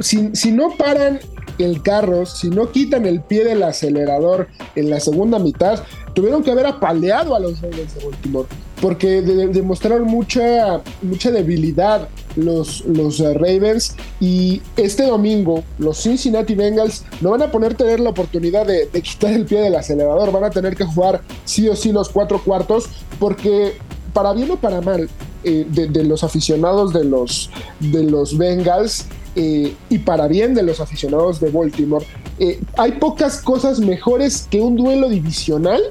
si, 0.00 0.52
no 0.52 0.70
paran 0.76 1.20
el 1.58 1.82
carro, 1.82 2.26
si 2.26 2.50
no 2.50 2.70
quitan 2.72 3.06
el 3.06 3.20
pie 3.20 3.44
del 3.44 3.62
acelerador 3.62 4.48
en 4.74 4.90
la 4.90 4.98
segunda 4.98 5.38
mitad, 5.38 5.82
tuvieron 6.14 6.42
que 6.42 6.50
haber 6.50 6.66
apaleado 6.66 7.34
a 7.34 7.40
los 7.40 7.60
Ravens 7.60 7.94
de 7.94 8.04
Baltimore, 8.04 8.48
porque 8.80 9.22
demostraron 9.22 10.04
mucha, 10.04 10.80
mucha 11.02 11.30
debilidad 11.30 12.08
los, 12.36 12.84
los 12.86 13.20
uh, 13.20 13.34
Ravens 13.34 13.94
y 14.20 14.60
este 14.76 15.06
domingo 15.06 15.62
los 15.78 16.02
Cincinnati 16.02 16.54
Bengals 16.54 17.04
no 17.20 17.30
van 17.30 17.42
a 17.42 17.50
poder 17.50 17.74
tener 17.74 18.00
la 18.00 18.10
oportunidad 18.10 18.66
de, 18.66 18.88
quitar 19.02 19.32
el 19.32 19.44
pie 19.44 19.60
del 19.60 19.76
acelerador, 19.76 20.32
van 20.32 20.44
a 20.44 20.50
tener 20.50 20.74
que 20.76 20.84
jugar 20.84 21.22
sí 21.44 21.68
o 21.68 21.76
sí 21.76 21.92
los 21.92 22.08
cuatro 22.08 22.42
cuartos, 22.42 22.88
porque 23.18 23.76
para 24.14 24.32
bien 24.32 24.50
o 24.50 24.56
para 24.56 24.80
mal, 24.80 25.10
eh, 25.42 25.66
de, 25.68 26.04
los 26.04 26.24
aficionados 26.24 26.94
de 26.94 27.04
los, 27.04 27.50
de 27.80 28.04
los 28.04 28.38
Bengals, 28.38 29.06
eh, 29.36 29.74
y 29.90 29.98
para 29.98 30.28
bien 30.28 30.54
de 30.54 30.62
los 30.62 30.80
aficionados 30.80 31.40
de 31.40 31.50
Baltimore, 31.50 32.06
eh, 32.38 32.60
hay 32.76 32.92
pocas 32.92 33.42
cosas 33.42 33.80
mejores 33.80 34.46
que 34.48 34.60
un 34.60 34.76
duelo 34.76 35.08
divisional 35.08 35.82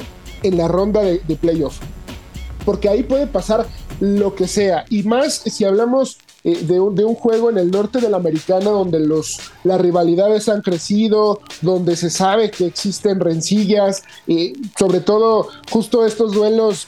en 0.44 0.58
la 0.58 0.68
ronda 0.68 1.02
de, 1.02 1.20
playoff. 1.40 1.80
Porque 2.66 2.88
ahí 2.88 3.04
puede 3.04 3.28
pasar 3.28 3.68
lo 4.00 4.34
que 4.36 4.48
sea. 4.48 4.86
Y 4.90 5.04
más 5.04 5.34
si 5.46 5.66
hablamos 5.66 6.18
eh, 6.46 6.64
de, 6.64 6.80
un, 6.80 6.96
de, 6.96 7.04
un, 7.04 7.16
juego 7.16 7.50
en 7.50 7.58
el 7.58 7.70
norte 7.70 8.00
de 8.00 8.10
la 8.10 8.18
americana 8.18 8.70
donde 8.70 9.00
los, 9.00 9.40
las 9.66 9.80
rivalidades 9.80 10.48
han 10.48 10.62
crecido, 10.62 11.42
donde 11.62 11.98
se 11.98 12.10
sabe 12.10 12.50
que 12.50 12.66
existen 12.66 13.20
rencillas, 13.20 14.04
y 14.26 14.54
sobre 14.80 15.02
todo 15.02 15.50
justo 15.70 16.06
estos 16.06 16.32
duelos 16.32 16.88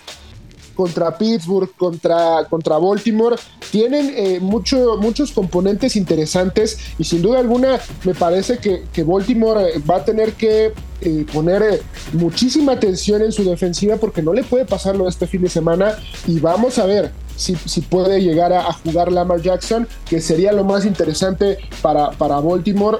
contra 0.76 1.18
Pittsburgh, 1.18 1.70
contra, 1.76 2.46
contra 2.50 2.78
Baltimore, 2.78 3.36
tienen 3.72 4.14
eh, 4.16 4.40
mucho, 4.40 4.98
muchos 4.98 5.32
componentes 5.32 5.96
interesantes 5.96 6.78
y 7.00 7.04
sin 7.04 7.22
duda 7.22 7.40
alguna 7.40 7.80
me 8.04 8.14
parece 8.14 8.58
que, 8.58 8.84
que 8.94 9.04
Baltimore 9.04 9.70
eh, 9.70 9.82
va 9.90 9.98
a 9.98 10.06
tener 10.06 10.34
que 10.34 10.74
eh, 11.02 11.26
poner 11.34 11.82
muchísima 12.14 12.74
atención 12.74 13.22
en 13.22 13.32
su 13.32 13.44
defensiva 13.44 13.98
porque 13.98 14.22
no 14.22 14.34
le 14.34 14.44
puede 14.44 14.66
pasarlo 14.66 15.08
este 15.08 15.28
fin 15.28 15.42
de 15.42 15.50
semana 15.50 15.98
y 16.28 16.40
vamos 16.40 16.78
a 16.78 16.86
ver 16.86 17.12
si, 17.36 17.56
si 17.56 17.82
puede 17.82 18.22
llegar 18.22 18.54
a, 18.54 18.68
a, 18.68 18.74
jugar 18.74 19.12
Lamar 19.12 19.42
Jackson, 19.42 19.88
que 20.08 20.22
sería 20.22 20.54
lo 20.54 20.64
más 20.64 20.86
interesante 20.86 21.58
para, 21.82 22.12
para 22.12 22.40
Baltimore 22.40 23.00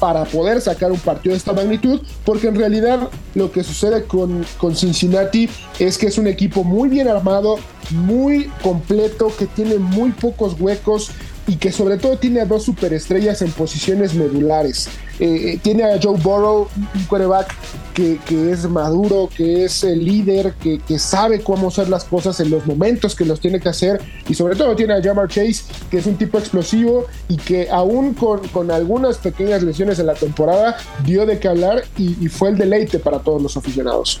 para 0.00 0.24
poder 0.24 0.60
sacar 0.60 0.90
un 0.90 0.98
partido 0.98 1.34
de 1.34 1.38
esta 1.38 1.52
magnitud, 1.52 2.00
porque 2.24 2.48
en 2.48 2.56
realidad 2.56 3.10
lo 3.34 3.52
que 3.52 3.62
sucede 3.62 4.04
con, 4.04 4.44
con 4.58 4.74
Cincinnati 4.74 5.48
es 5.78 5.98
que 5.98 6.06
es 6.06 6.18
un 6.18 6.26
equipo 6.26 6.64
muy 6.64 6.88
bien 6.88 7.06
armado, 7.06 7.58
muy 7.90 8.50
completo, 8.62 9.30
que 9.38 9.46
tiene 9.46 9.76
muy 9.76 10.10
pocos 10.12 10.58
huecos 10.58 11.10
y 11.50 11.56
que 11.56 11.72
sobre 11.72 11.96
todo 11.96 12.16
tiene 12.16 12.40
a 12.40 12.44
dos 12.44 12.62
superestrellas 12.62 13.42
en 13.42 13.50
posiciones 13.50 14.14
medulares. 14.14 14.88
Eh, 15.18 15.54
eh, 15.54 15.58
tiene 15.60 15.82
a 15.82 15.98
Joe 16.00 16.16
Burrow, 16.16 16.68
un 16.94 17.04
quarterback 17.06 17.52
que, 17.92 18.20
es 18.52 18.68
maduro, 18.68 19.28
que 19.36 19.64
es 19.64 19.82
el 19.82 20.04
líder, 20.04 20.54
que, 20.54 20.80
sabe 21.00 21.40
cómo 21.40 21.68
hacer 21.68 21.88
las 21.88 22.04
cosas 22.04 22.38
en 22.38 22.50
los 22.50 22.64
momentos 22.66 23.16
que 23.16 23.24
los 23.24 23.40
tiene 23.40 23.58
que 23.58 23.68
hacer. 23.68 24.00
Y 24.28 24.34
sobre 24.34 24.54
todo 24.54 24.76
tiene 24.76 24.94
a 24.94 25.02
Jamar 25.02 25.26
Chase, 25.26 25.64
que 25.90 25.98
es 25.98 26.06
un 26.06 26.14
tipo 26.14 26.38
explosivo 26.38 27.06
y 27.28 27.36
que 27.36 27.68
aún 27.68 28.14
con, 28.14 28.46
con 28.48 28.70
algunas 28.70 29.18
pequeñas 29.18 29.64
lesiones 29.64 29.98
en 29.98 30.06
la 30.06 30.14
temporada 30.14 30.76
dio 31.04 31.26
de 31.26 31.40
qué 31.40 31.48
hablar 31.48 31.82
y, 31.98 32.28
fue 32.28 32.50
el 32.50 32.58
deleite 32.58 33.00
para 33.00 33.18
todos 33.18 33.42
los 33.42 33.56
aficionados. 33.56 34.20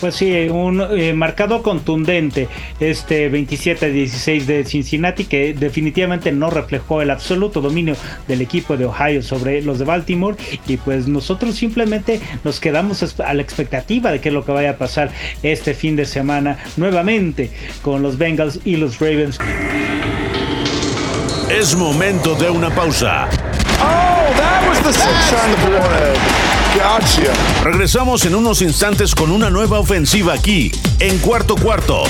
Pues 0.00 0.14
sí, 0.14 0.48
un 0.50 0.82
eh, 0.82 1.14
marcado 1.14 1.62
contundente 1.62 2.48
este 2.80 3.32
27-16 3.32 4.44
de 4.44 4.64
Cincinnati 4.64 5.24
que 5.24 5.54
definitivamente 5.54 6.32
no 6.32 6.50
reflejó 6.50 7.00
el 7.00 7.10
absoluto 7.10 7.62
dominio 7.62 7.96
del 8.28 8.42
equipo 8.42 8.76
de 8.76 8.84
Ohio 8.84 9.22
sobre 9.22 9.62
los 9.62 9.78
de 9.78 9.86
Baltimore 9.86 10.36
y 10.66 10.76
pues 10.76 11.08
nosotros 11.08 11.54
simplemente 11.54 12.20
nos 12.44 12.60
quedamos 12.60 13.02
a 13.20 13.34
la 13.34 13.40
expectativa 13.40 14.12
de 14.12 14.20
qué 14.20 14.28
es 14.28 14.34
lo 14.34 14.44
que 14.44 14.52
vaya 14.52 14.70
a 14.72 14.76
pasar 14.76 15.10
este 15.42 15.72
fin 15.72 15.96
de 15.96 16.04
semana 16.04 16.58
nuevamente 16.76 17.50
con 17.80 18.02
los 18.02 18.18
Bengals 18.18 18.60
y 18.66 18.76
los 18.76 19.00
Ravens. 19.00 19.38
Es 21.50 21.74
momento 21.74 22.34
de 22.34 22.50
una 22.50 22.68
pausa. 22.68 23.28
Oh, 23.80 24.36
that 24.36 24.68
was 24.68 24.82
the 24.82 26.45
Regresamos 27.64 28.26
en 28.26 28.34
unos 28.34 28.60
instantes 28.60 29.14
con 29.14 29.30
una 29.30 29.48
nueva 29.48 29.78
ofensiva 29.78 30.34
aquí, 30.34 30.70
en 31.00 31.16
cuarto 31.18 31.56
cuarto. 31.56 32.02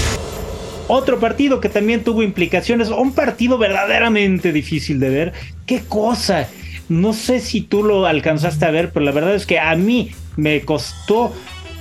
Otro 0.88 1.20
partido 1.20 1.61
que 1.61 1.68
también 1.68 2.02
tuvo 2.02 2.22
implicaciones, 2.24 2.88
un 2.88 3.12
partido 3.12 3.59
verdaderamente 3.59 4.52
difícil 4.52 4.98
de 4.98 5.11
ver. 5.11 5.33
¿Qué 5.66 5.83
cosa? 5.88 6.48
No 6.88 7.12
sé 7.12 7.38
si 7.38 7.61
tú 7.61 7.85
lo 7.85 8.07
alcanzaste 8.07 8.64
a 8.64 8.72
ver, 8.72 8.90
pero 8.90 9.05
la 9.05 9.12
verdad 9.12 9.37
es 9.37 9.46
que 9.46 9.61
a 9.61 9.76
mí 9.76 10.11
me 10.37 10.61
costó 10.62 11.33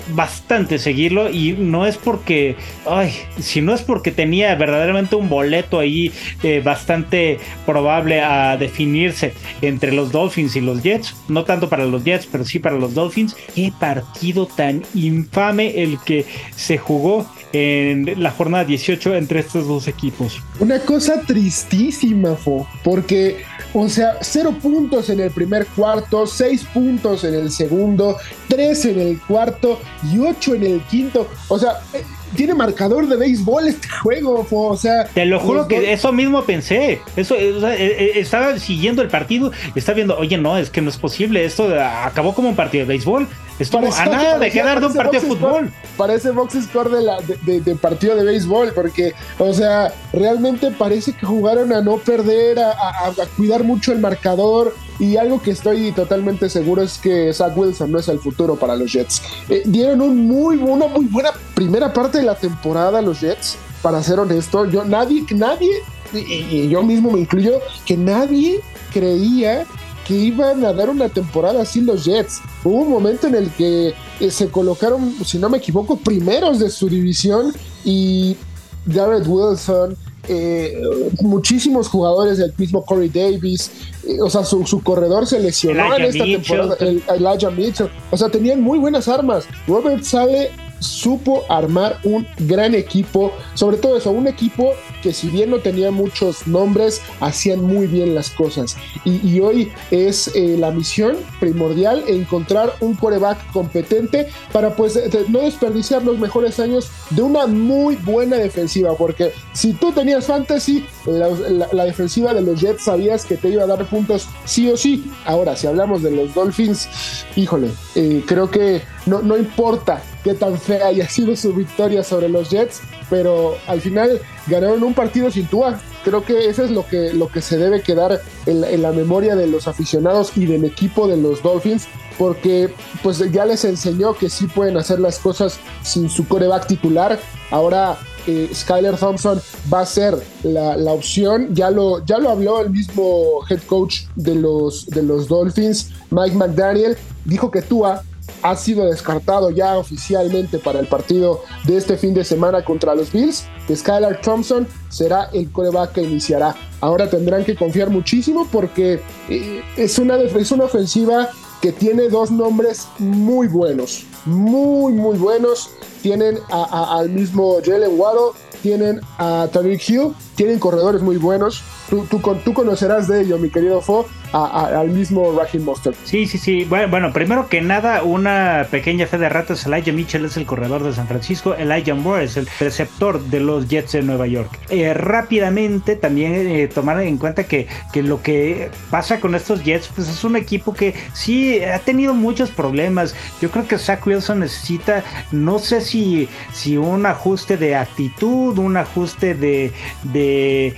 bastante 0.09 0.79
seguirlo 0.79 1.29
y 1.29 1.53
no 1.53 1.85
es 1.85 1.97
porque, 1.97 2.55
ay, 2.85 3.13
si 3.39 3.61
no 3.61 3.73
es 3.73 3.81
porque 3.81 4.11
tenía 4.11 4.53
verdaderamente 4.55 5.15
un 5.15 5.29
boleto 5.29 5.79
ahí 5.79 6.11
eh, 6.43 6.61
bastante 6.63 7.39
probable 7.65 8.21
a 8.21 8.57
definirse 8.57 9.33
entre 9.61 9.91
los 9.91 10.11
Dolphins 10.11 10.55
y 10.55 10.61
los 10.61 10.83
Jets, 10.83 11.15
no 11.27 11.43
tanto 11.43 11.69
para 11.69 11.85
los 11.85 12.03
Jets, 12.03 12.27
pero 12.31 12.45
sí 12.45 12.59
para 12.59 12.77
los 12.77 12.93
Dolphins. 12.93 13.35
Qué 13.55 13.71
partido 13.79 14.45
tan 14.45 14.83
infame 14.93 15.81
el 15.81 15.97
que 16.05 16.25
se 16.55 16.77
jugó 16.77 17.25
en 17.53 18.21
la 18.21 18.31
jornada 18.31 18.65
18 18.65 19.15
entre 19.15 19.39
estos 19.39 19.67
dos 19.67 19.87
equipos. 19.87 20.41
Una 20.59 20.79
cosa 20.79 21.21
tristísima, 21.21 22.35
Fo, 22.35 22.67
porque 22.83 23.37
o 23.77 23.89
sea, 23.89 24.17
cero 24.21 24.55
puntos 24.61 25.09
en 25.09 25.19
el 25.19 25.31
primer 25.31 25.65
cuarto, 25.67 26.25
seis 26.25 26.63
puntos 26.73 27.25
en 27.25 27.33
el 27.33 27.51
segundo, 27.51 28.17
tres 28.47 28.85
en 28.85 28.99
el 28.99 29.19
cuarto 29.19 29.79
y 30.11 30.19
ocho 30.19 30.55
en 30.55 30.63
el 30.63 30.81
quinto. 30.81 31.27
O 31.47 31.59
sea, 31.59 31.79
eh, 31.93 32.03
tiene 32.35 32.53
marcador 32.53 33.07
de 33.07 33.15
béisbol 33.15 33.67
este 33.67 33.87
juego, 34.01 34.45
o 34.49 34.77
sea. 34.77 35.05
Te 35.05 35.25
lo 35.25 35.39
juro 35.39 35.67
que 35.67 35.93
eso 35.93 36.11
mismo 36.11 36.43
pensé. 36.43 37.01
Eso, 37.15 37.35
eh, 37.35 37.53
eh, 37.77 38.11
estaba 38.15 38.59
siguiendo 38.59 39.01
el 39.01 39.09
partido, 39.09 39.51
estaba 39.75 39.95
viendo, 39.95 40.17
oye, 40.17 40.37
no, 40.37 40.57
es 40.57 40.69
que 40.69 40.81
no 40.81 40.89
es 40.89 40.97
posible. 40.97 41.45
Esto 41.45 41.69
acabó 41.79 42.33
como 42.33 42.49
un 42.49 42.55
partido 42.55 42.83
de 42.83 42.89
béisbol. 42.89 43.27
Estuvo 43.59 43.93
a 43.93 44.05
nada 44.05 44.39
de 44.39 44.51
quedar 44.51 44.79
de 44.79 44.87
un 44.87 44.93
partido 44.93 45.21
de 45.21 45.27
fútbol. 45.27 45.71
parece 45.95 46.31
box 46.31 46.55
score 46.65 46.89
de, 46.89 47.01
la, 47.01 47.17
de, 47.21 47.75
partido 47.75 48.15
de 48.15 48.23
béisbol, 48.23 48.73
porque, 48.73 49.13
o 49.39 49.53
sea, 49.53 49.93
realmente 50.11 50.71
parece 50.71 51.13
que 51.13 51.25
jugaron 51.25 51.71
a 51.71 51.81
no 51.81 51.97
perder, 51.97 52.59
a, 52.59 53.13
cuidar 53.37 53.63
mucho 53.63 53.91
el 53.91 53.99
marcador. 53.99 54.75
Y 54.97 55.17
algo 55.17 55.41
que 55.41 55.51
estoy 55.51 55.91
totalmente 55.91 56.49
seguro 56.49 56.81
es 56.81 56.97
que 56.97 57.33
Zach 57.33 57.55
Wilson 57.55 57.91
no 57.91 57.99
es 57.99 58.07
el 58.07 58.19
futuro 58.19 58.55
para 58.55 58.77
los 58.77 58.93
Jets. 58.93 59.21
Eh, 59.49 59.63
dieron 59.65 59.99
un 60.01 60.25
muy, 60.25 60.55
una 60.55 60.87
muy 60.87 61.05
buena 61.05 61.31
primera 61.53 61.91
parte 61.91 62.19
de 62.19 62.23
la 62.23 62.35
temporada 62.35 63.01
los 63.01 63.19
Jets, 63.19 63.57
para 63.81 64.01
ser 64.01 64.19
honesto. 64.19 64.65
Yo, 64.65 64.85
nadie, 64.85 65.25
nadie 65.31 65.83
y, 66.13 66.69
yo 66.69 66.83
mismo 66.83 67.11
me 67.11 67.19
incluyo, 67.19 67.59
que 67.85 67.97
nadie 67.97 68.61
creía 68.93 69.65
que 70.05 70.13
iban 70.13 70.63
a 70.63 70.71
dar 70.71 70.89
una 70.89 71.09
temporada 71.09 71.63
así 71.63 71.81
los 71.81 72.05
Jets. 72.05 72.41
Hubo 72.63 72.81
un 72.81 72.91
momento 72.91 73.27
en 73.27 73.35
el 73.35 73.49
que 73.51 73.93
eh, 74.19 74.31
se 74.31 74.49
colocaron, 74.49 75.13
si 75.25 75.37
no 75.39 75.49
me 75.49 75.57
equivoco, 75.57 75.97
primeros 75.97 76.59
de 76.59 76.69
su 76.69 76.87
división 76.87 77.53
y 77.83 78.37
Garrett 78.85 79.25
Wilson, 79.27 79.97
eh, 80.27 80.79
muchísimos 81.21 81.87
jugadores 81.87 82.37
del 82.37 82.53
mismo 82.57 82.83
Corey 82.83 83.09
Davis, 83.09 83.71
eh, 84.07 84.19
o 84.21 84.29
sea, 84.29 84.43
su, 84.43 84.81
corredor 84.83 85.27
se 85.27 85.39
lesionó 85.39 85.95
en 85.95 86.05
esta 86.05 86.23
temporada, 86.23 86.75
el, 86.79 87.03
Elijah 87.07 87.51
Mitchell, 87.51 87.89
o 88.11 88.17
sea, 88.17 88.29
tenían 88.29 88.61
muy 88.61 88.79
buenas 88.79 89.07
armas. 89.07 89.45
Robert 89.67 90.03
sale 90.03 90.51
supo 90.79 91.43
armar 91.49 91.99
un 92.03 92.27
gran 92.39 92.75
equipo, 92.75 93.31
sobre 93.53 93.77
todo 93.77 93.97
eso, 93.97 94.11
un 94.11 94.27
equipo 94.27 94.73
que 95.01 95.13
si 95.13 95.29
bien 95.29 95.51
no 95.51 95.59
tenía 95.59 95.91
muchos 95.91 96.47
nombres, 96.47 97.01
hacían 97.19 97.61
muy 97.61 97.87
bien 97.87 98.15
las 98.15 98.29
cosas. 98.31 98.75
Y, 99.03 99.39
hoy 99.39 99.71
es 99.91 100.31
eh, 100.35 100.55
la 100.57 100.71
misión 100.71 101.17
primordial 101.39 102.03
encontrar 102.07 102.73
un 102.79 102.95
coreback 102.95 103.51
competente 103.51 104.27
para 104.51 104.75
pues 104.75 104.99
no 105.29 105.41
desperdiciar 105.41 106.03
los 106.03 106.17
mejores 106.17 106.59
años 106.59 106.89
de 107.11 107.21
una 107.21 107.45
muy 107.45 107.95
buena 107.97 108.37
defensiva, 108.37 108.95
porque 108.95 109.31
si 109.53 109.73
tú 109.73 109.91
tenías 109.91 110.25
fantasy, 110.25 110.85
la, 111.05 111.85
defensiva 111.85 112.33
de 112.33 112.41
los 112.41 112.59
Jets 112.59 112.85
sabías 112.85 113.25
que 113.25 113.37
te 113.37 113.49
iba 113.49 113.63
a 113.63 113.67
dar 113.67 113.85
puntos 113.85 114.27
sí 114.45 114.69
o 114.71 114.77
sí. 114.77 115.11
Ahora, 115.25 115.55
si 115.55 115.67
hablamos 115.67 116.01
de 116.01 116.11
los 116.11 116.33
Dolphins, 116.33 116.87
híjole, 117.35 117.69
eh, 117.93 118.23
creo 118.25 118.49
que 118.49 118.81
no, 119.05 119.21
no 119.21 119.37
importa 119.37 120.01
qué 120.23 120.33
tan 120.33 120.57
fea 120.57 120.87
haya 120.87 121.07
sido 121.07 121.35
su 121.35 121.53
victoria 121.53 122.03
sobre 122.03 122.29
los 122.29 122.49
Jets, 122.49 122.81
pero 123.09 123.55
al 123.67 123.81
final 123.81 124.19
ganaron 124.47 124.83
un 124.83 124.93
partido 124.93 125.29
sin 125.29 125.45
Tua. 125.45 125.79
Creo 126.03 126.23
que 126.23 126.49
eso 126.49 126.63
es 126.63 126.71
lo 126.71 126.85
que, 126.87 127.13
lo 127.13 127.27
que 127.27 127.41
se 127.41 127.57
debe 127.57 127.81
quedar 127.81 128.21
en, 128.45 128.81
la 128.81 128.91
memoria 128.91 129.35
de 129.35 129.47
los 129.47 129.67
aficionados 129.67 130.35
y 130.35 130.45
del 130.45 130.65
equipo 130.65 131.07
de 131.07 131.17
los 131.17 131.43
Dolphins, 131.43 131.87
porque 132.17 132.73
pues 133.03 133.19
ya 133.31 133.45
les 133.45 133.65
enseñó 133.65 134.13
que 134.13 134.29
sí 134.29 134.47
pueden 134.47 134.77
hacer 134.77 134.99
las 134.99 135.19
cosas 135.19 135.59
sin 135.83 136.09
su 136.09 136.27
coreback 136.27 136.67
titular. 136.67 137.19
Ahora 137.51 137.97
eh, 138.27 138.49
Skyler 138.53 138.97
Thompson 138.97 139.39
va 139.71 139.81
a 139.81 139.85
ser 139.85 140.15
la, 140.43 140.91
opción. 140.91 141.53
Ya 141.53 141.69
lo, 141.69 142.03
ya 142.05 142.17
lo 142.17 142.29
habló 142.29 142.61
el 142.61 142.71
mismo 142.71 143.41
head 143.49 143.61
coach 143.67 144.03
de 144.15 144.33
los, 144.33 144.87
de 144.87 145.03
los 145.03 145.27
Dolphins, 145.27 145.91
Mike 146.09 146.35
McDaniel. 146.35 146.97
Dijo 147.25 147.51
que 147.51 147.61
Tua 147.61 148.03
ha 148.41 148.55
sido 148.55 148.85
descartado 148.85 149.51
ya 149.51 149.77
oficialmente 149.77 150.59
para 150.59 150.79
el 150.79 150.87
partido 150.87 151.41
de 151.65 151.77
este 151.77 151.97
fin 151.97 152.13
de 152.13 152.23
semana 152.23 152.63
contra 152.63 152.95
los 152.95 153.11
Bills. 153.11 153.45
Skylar 153.73 154.21
Thompson 154.21 154.67
será 154.89 155.29
el 155.33 155.51
coreback 155.51 155.93
que 155.93 156.03
iniciará. 156.03 156.55
Ahora 156.81 157.09
tendrán 157.09 157.43
que 157.43 157.55
confiar 157.55 157.89
muchísimo 157.89 158.47
porque 158.51 159.01
eh, 159.29 159.63
es, 159.77 159.97
una, 159.97 160.17
es 160.17 160.51
una 160.51 160.65
ofensiva 160.65 161.29
que 161.61 161.71
tiene 161.71 162.09
dos 162.09 162.29
nombres 162.29 162.87
muy 162.99 163.47
buenos, 163.47 164.05
muy, 164.25 164.93
muy 164.93 165.17
buenos. 165.17 165.71
Tienen 166.03 166.37
al 166.51 167.09
mismo 167.09 167.57
Jalen 167.65 167.99
Waddle, 167.99 168.39
tienen 168.61 169.01
a 169.17 169.47
Tariq 169.51 169.89
Hill, 169.89 170.13
tienen 170.35 170.59
corredores 170.59 171.01
muy 171.01 171.17
buenos. 171.17 171.63
Tú, 171.89 172.05
tú, 172.09 172.21
tú 172.43 172.53
conocerás 172.53 173.07
de 173.07 173.21
ello, 173.21 173.39
mi 173.39 173.49
querido 173.49 173.81
Fo 173.81 174.05
al 174.35 174.89
mismo 174.89 175.33
Raheem 175.37 175.63
Mostert. 175.63 175.95
Sí, 176.03 176.27
sí, 176.27 176.37
sí. 176.37 176.65
Bueno, 176.65 177.13
primero 177.13 177.47
que 177.47 177.61
nada, 177.61 178.03
una 178.03 178.67
pequeña 178.69 179.07
fe 179.07 179.17
de 179.17 179.29
ratas. 179.29 179.65
Elijah 179.65 179.93
Mitchell 179.93 180.25
es 180.25 180.35
el 180.35 180.45
corredor 180.45 180.83
de 180.83 180.93
San 180.93 181.07
Francisco. 181.07 181.55
Elijah 181.55 181.95
Moore 181.95 182.25
es 182.25 182.35
el 182.35 182.47
receptor 182.59 183.23
de 183.23 183.39
los 183.39 183.69
Jets 183.69 183.93
de 183.93 184.01
Nueva 184.01 184.27
York. 184.27 184.59
Eh, 184.69 184.93
rápidamente 184.93 185.95
también 185.95 186.33
eh, 186.33 186.67
tomar 186.67 186.99
en 187.01 187.17
cuenta 187.17 187.45
que, 187.45 187.67
que, 187.93 188.03
lo 188.03 188.21
que 188.21 188.69
pasa 188.89 189.21
con 189.21 189.35
estos 189.35 189.63
Jets, 189.63 189.89
pues 189.95 190.09
es 190.09 190.23
un 190.25 190.35
equipo 190.35 190.73
que 190.73 190.93
sí 191.13 191.63
ha 191.63 191.79
tenido 191.79 192.13
muchos 192.13 192.51
problemas. 192.51 193.15
Yo 193.41 193.49
creo 193.51 193.67
que 193.67 193.77
Zach 193.77 194.05
Wilson 194.05 194.41
necesita, 194.41 195.03
no 195.31 195.59
sé 195.59 195.79
si, 195.79 196.27
si 196.51 196.75
un 196.75 197.05
ajuste 197.05 197.55
de 197.55 197.75
actitud, 197.75 198.57
un 198.57 198.75
ajuste 198.75 199.33
de, 199.33 199.71
de, 200.03 200.75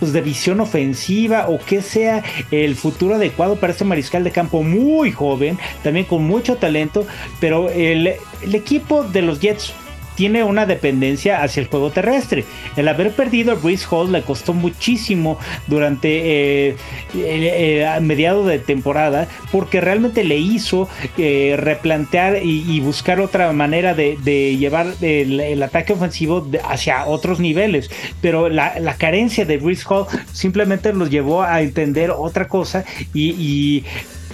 pues 0.00 0.12
de 0.12 0.20
visión 0.22 0.60
ofensiva 0.60 1.46
o 1.48 1.58
que 1.58 1.82
sea 1.82 2.24
el 2.50 2.74
futuro 2.74 2.95
adecuado 3.14 3.56
para 3.56 3.72
este 3.72 3.84
mariscal 3.84 4.24
de 4.24 4.30
campo 4.30 4.62
muy 4.62 5.12
joven, 5.12 5.58
también 5.82 6.06
con 6.06 6.24
mucho 6.24 6.56
talento, 6.56 7.06
pero 7.40 7.70
el, 7.70 8.14
el 8.42 8.54
equipo 8.54 9.04
de 9.04 9.22
los 9.22 9.40
Jets 9.40 9.74
tiene 10.16 10.42
una 10.42 10.66
dependencia 10.66 11.42
hacia 11.42 11.60
el 11.60 11.68
juego 11.68 11.90
terrestre. 11.90 12.44
El 12.76 12.88
haber 12.88 13.12
perdido 13.12 13.52
a 13.52 13.54
Breeze 13.54 13.86
Hall 13.90 14.10
le 14.10 14.22
costó 14.22 14.52
muchísimo 14.52 15.38
durante 15.66 16.70
eh, 16.70 16.76
el, 17.14 18.02
mediado 18.02 18.44
de 18.46 18.58
temporada 18.58 19.28
porque 19.52 19.80
realmente 19.80 20.24
le 20.24 20.38
hizo 20.38 20.88
eh, 21.18 21.56
replantear 21.58 22.40
y, 22.42 22.80
buscar 22.80 23.20
otra 23.20 23.52
manera 23.52 23.94
de, 23.94 24.56
llevar 24.56 24.86
el, 25.00 25.62
ataque 25.62 25.92
ofensivo 25.92 26.46
hacia 26.64 27.06
otros 27.06 27.40
niveles. 27.40 27.90
Pero 28.20 28.48
la, 28.48 28.94
carencia 28.96 29.44
de 29.44 29.58
Breeze 29.58 29.84
Hall 29.88 30.06
simplemente 30.32 30.92
los 30.92 31.10
llevó 31.10 31.42
a 31.42 31.60
entender 31.60 32.10
otra 32.10 32.48
cosa 32.48 32.84
y, 33.12 33.84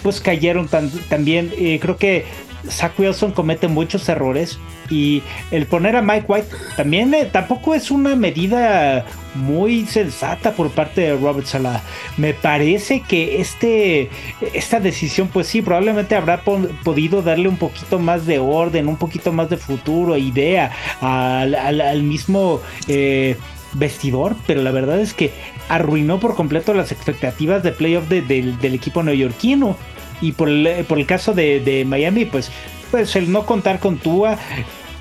pues 0.03 0.21
cayeron 0.21 0.69
también. 1.09 1.53
Eh, 1.57 1.79
creo 1.81 1.97
que 1.97 2.25
Zach 2.69 2.99
Wilson 2.99 3.33
comete 3.33 3.69
muchos 3.69 4.09
errores 4.09 4.59
y 4.91 5.23
el 5.51 5.67
poner 5.67 5.97
a 5.97 6.03
Mike 6.03 6.27
White 6.29 6.49
también 6.77 7.13
eh, 7.15 7.29
tampoco 7.31 7.75
es 7.75 7.91
una 7.91 8.15
medida 8.15 9.05
muy 9.35 9.87
sensata 9.87 10.53
por 10.53 10.71
parte 10.71 11.01
de 11.03 11.17
Robert 11.17 11.47
Salah. 11.47 11.83
Me 12.17 12.35
parece 12.35 13.01
que 13.01 13.41
este, 13.41 14.11
esta 14.53 14.81
decisión, 14.81 15.29
pues 15.29 15.47
sí, 15.47 15.63
probablemente 15.63 16.15
habrá 16.15 16.43
podido 16.43 17.23
darle 17.23 17.49
un 17.49 17.57
poquito 17.57 17.99
más 17.99 18.27
de 18.27 18.39
orden, 18.39 18.89
un 18.89 18.97
poquito 18.97 19.33
más 19.33 19.49
de 19.49 19.57
futuro, 19.57 20.17
idea 20.17 20.71
al, 21.01 22.03
mismo 22.03 22.61
eh, 22.89 23.37
vestidor, 23.75 24.37
pero 24.47 24.63
la 24.63 24.71
verdad 24.71 25.01
es 25.01 25.15
que 25.15 25.33
arruinó 25.69 26.21
por 26.21 26.35
completo 26.35 26.75
las 26.75 26.93
expectativas 26.93 27.63
de 27.63 27.73
playoff 27.73 28.09
del 28.09 28.75
equipo 28.75 29.03
neoyorquino. 29.03 29.77
Y 30.23 30.33
por 30.33 30.49
el, 30.49 31.07
caso 31.07 31.35
de, 31.35 31.85
Miami, 31.87 32.25
pues, 32.25 32.51
pues 32.91 33.15
el 33.17 33.31
no 33.31 33.45
contar 33.45 33.81
con 33.81 33.99
Tua 33.99 34.39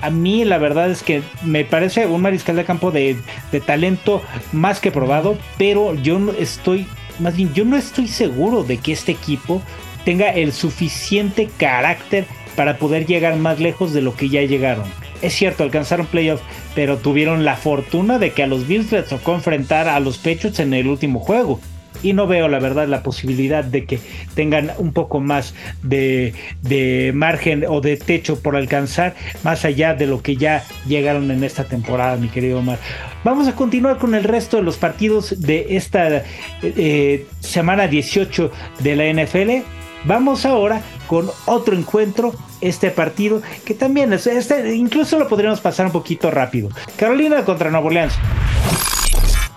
a 0.02 0.10
mí 0.10 0.44
la 0.44 0.58
verdad 0.58 0.90
es 0.90 1.02
que 1.04 1.22
me 1.44 1.64
parece 1.64 2.06
un 2.06 2.22
mariscal 2.22 2.56
de 2.56 2.64
campo 2.64 2.90
de, 2.90 3.16
talento 3.64 4.20
más 4.50 4.80
que 4.80 4.90
probado, 4.90 5.38
pero 5.56 5.94
yo 5.94 6.18
no 6.18 6.32
estoy, 6.32 6.88
más 7.20 7.36
bien, 7.36 7.54
yo 7.54 7.64
no 7.64 7.76
estoy 7.76 8.08
seguro 8.08 8.64
de 8.64 8.78
que 8.78 8.92
este 8.92 9.12
equipo 9.12 9.62
tenga 10.04 10.30
el 10.30 10.52
suficiente 10.52 11.48
carácter 11.56 12.26
para 12.56 12.78
poder 12.78 13.06
llegar 13.06 13.36
más 13.36 13.60
lejos 13.60 13.92
de 13.92 14.02
lo 14.02 14.16
que 14.16 14.28
ya 14.28 14.42
llegaron. 14.42 14.86
Es 15.22 15.34
cierto, 15.34 15.62
alcanzaron 15.62 16.06
playoff, 16.06 16.40
pero 16.74 16.98
tuvieron 16.98 17.44
la 17.44 17.54
fortuna 17.54 18.18
de 18.18 18.32
que 18.32 18.42
a 18.42 18.48
los 18.48 18.66
Bills 18.66 18.90
les 18.90 19.06
tocó 19.06 19.34
enfrentar 19.34 19.86
a 19.86 20.00
los 20.00 20.18
Pechos 20.18 20.58
en 20.58 20.74
el 20.74 20.88
último 20.88 21.20
juego 21.20 21.60
y 22.02 22.12
no 22.12 22.26
veo 22.26 22.48
la 22.48 22.58
verdad 22.58 22.88
la 22.88 23.02
posibilidad 23.02 23.64
de 23.64 23.84
que 23.84 24.00
tengan 24.34 24.72
un 24.78 24.92
poco 24.92 25.20
más 25.20 25.54
de, 25.82 26.34
margen 27.14 27.64
o 27.68 27.80
de 27.80 27.96
techo 27.96 28.40
por 28.40 28.56
alcanzar 28.56 29.14
más 29.42 29.64
allá 29.64 29.94
de 29.94 30.06
lo 30.06 30.22
que 30.22 30.36
ya 30.36 30.64
llegaron 30.86 31.30
en 31.30 31.44
esta 31.44 31.64
temporada, 31.64 32.16
mi 32.16 32.28
querido 32.28 32.58
Omar. 32.58 32.78
Vamos 33.24 33.48
a 33.48 33.54
continuar 33.54 33.98
con 33.98 34.14
el 34.14 34.24
resto 34.24 34.56
de 34.56 34.62
los 34.62 34.76
partidos 34.76 35.40
de 35.40 35.76
esta 35.76 36.24
eh, 36.62 37.26
semana 37.40 37.86
18 37.86 38.50
de 38.80 38.96
la 38.96 39.22
NFL. 39.22 39.64
Vamos 40.04 40.44
ahora 40.44 40.82
con 41.06 41.30
otro 41.46 41.76
encuentro, 41.76 42.34
este 42.60 42.90
partido 42.90 43.40
que 43.64 43.74
también 43.74 44.12
es, 44.12 44.26
este, 44.26 44.74
incluso 44.74 45.18
lo 45.18 45.28
podríamos 45.28 45.60
pasar 45.60 45.86
un 45.86 45.92
poquito 45.92 46.30
rápido. 46.30 46.70
Carolina 46.96 47.44
contra 47.44 47.70
Nuevo 47.70 47.86
Orleans. 47.86 48.14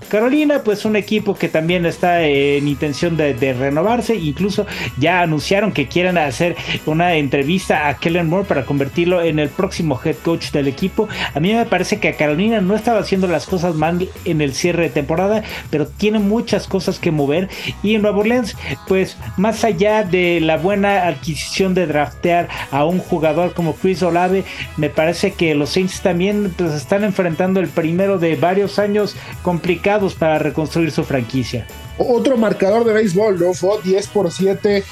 Carolina, 0.06 0.62
pues 0.64 0.86
un 0.86 0.96
equipo 0.96 1.36
que 1.36 1.50
también 1.50 1.86
está 1.86 2.24
en 2.24 2.68
intención 2.68 3.18
de, 3.18 3.34
renovarse, 3.54 4.16
incluso 4.16 4.66
ya 4.98 5.22
anunciaron 5.22 5.72
que 5.72 5.88
quieren 5.88 6.18
hacer 6.18 6.56
una 6.86 7.16
entrevista 7.16 7.88
a 7.88 7.98
Kellen 7.98 8.28
Moore 8.28 8.48
para 8.48 8.66
convertirlo 8.66 9.22
en 9.22 9.40
el 9.40 9.50
próximo 9.50 10.00
head 10.04 10.16
coach 10.24 10.52
del 10.52 10.68
equipo. 10.68 11.08
A 11.34 11.40
mí 11.40 11.54
me 11.54 11.66
parece 11.66 12.00
que 12.00 12.14
Carolina 12.16 12.62
no 12.62 12.76
estaba 12.76 13.00
haciendo 13.00 13.28
las 13.28 13.46
cosas 13.46 13.76
mal 13.76 14.08
en 14.26 14.42
el 14.42 14.54
cierre 14.54 14.84
de 14.84 14.90
temporada, 14.90 15.44
pero 15.70 15.88
tiene 15.88 16.20
muchas 16.20 16.68
cosas 16.68 17.00
que 17.00 17.12
mover. 17.12 17.50
Y 17.84 17.96
en 17.96 18.02
Nueva 18.02 18.20
Orleans, 18.20 18.56
pues 18.88 19.18
más 19.38 19.64
allá 19.64 20.04
de 20.04 20.40
la 20.42 20.58
buena 20.58 21.08
adquisición 21.08 21.74
de 21.74 21.88
draftear 21.88 22.48
a 22.72 22.86
un 22.86 23.00
jugador 23.00 23.54
como 23.54 23.76
Chris 23.76 24.04
Olave, 24.04 24.44
me 24.78 24.90
parece 24.90 25.32
que 25.32 25.56
los 25.56 25.70
Saints 25.70 26.02
también 26.02 26.54
pues, 26.58 26.74
están 26.74 27.04
enfrentando 27.04 27.60
el 27.60 27.68
primero 27.68 28.18
de 28.20 28.36
varios 28.36 28.80
años 28.80 29.16
complicados 29.42 29.95
para 30.14 30.40
reconstruir 30.40 30.92
su 30.92 31.04
franquicia. 31.04 31.66
Otro 31.98 32.38
marcador 32.38 32.84
de 32.84 32.94
béisbol, 32.94 33.40
¿no? 33.40 33.54
Fue 33.54 33.82
10 33.84 34.08
por 34.08 34.32
7. 34.32 34.84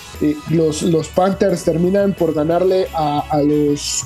los, 0.49 0.82
los 0.84 1.07
Panthers 1.09 1.63
terminan 1.63 2.13
por 2.13 2.34
ganarle 2.34 2.88
a, 2.93 3.41
los, 3.43 4.03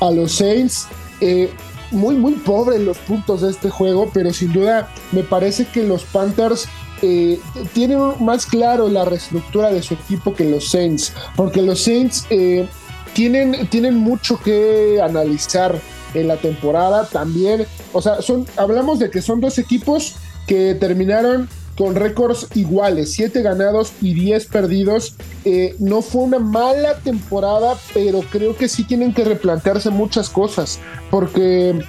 a 0.00 0.10
los 0.10 0.32
Saints. 0.32 0.88
Eh, 1.20 1.50
muy, 1.92 2.16
muy 2.16 2.32
pobre 2.34 2.78
los 2.78 2.98
puntos 2.98 3.42
de 3.42 3.50
este 3.50 3.70
juego, 3.70 4.10
pero 4.12 4.32
sin 4.32 4.52
duda 4.52 4.88
me 5.12 5.22
parece 5.22 5.66
que 5.66 5.82
los 5.84 6.04
Panthers 6.04 6.66
eh, 7.02 7.38
tienen 7.74 8.00
más 8.20 8.46
claro 8.46 8.88
la 8.88 9.04
reestructura 9.04 9.70
de 9.70 9.82
su 9.82 9.94
equipo 9.94 10.34
que 10.34 10.44
los 10.44 10.70
Saints, 10.70 11.12
porque 11.36 11.60
los 11.60 11.82
Saints 11.82 12.26
eh, 12.30 12.66
tienen, 13.12 13.66
tienen 13.68 13.96
mucho 13.96 14.40
que 14.40 15.00
analizar 15.02 15.78
en 16.14 16.28
la 16.28 16.36
temporada 16.36 17.06
también. 17.06 17.66
O 17.92 18.00
sea, 18.00 18.22
son, 18.22 18.46
hablamos 18.56 18.98
de 18.98 19.10
que 19.10 19.20
son 19.20 19.40
dos 19.40 19.58
equipos 19.58 20.16
que 20.46 20.74
terminaron 20.74 21.48
con 21.76 21.94
récords 21.94 22.48
iguales, 22.54 23.12
7 23.12 23.42
ganados 23.42 23.92
y 24.00 24.14
10 24.14 24.46
perdidos. 24.46 25.14
Eh, 25.44 25.74
no 25.78 26.02
fue 26.02 26.22
una 26.22 26.38
mala 26.38 26.98
temporada, 26.98 27.76
pero 27.94 28.20
creo 28.30 28.56
que 28.56 28.68
sí 28.68 28.84
tienen 28.84 29.14
que 29.14 29.24
replantearse 29.24 29.90
muchas 29.90 30.28
cosas, 30.28 30.78
porque 31.10 31.82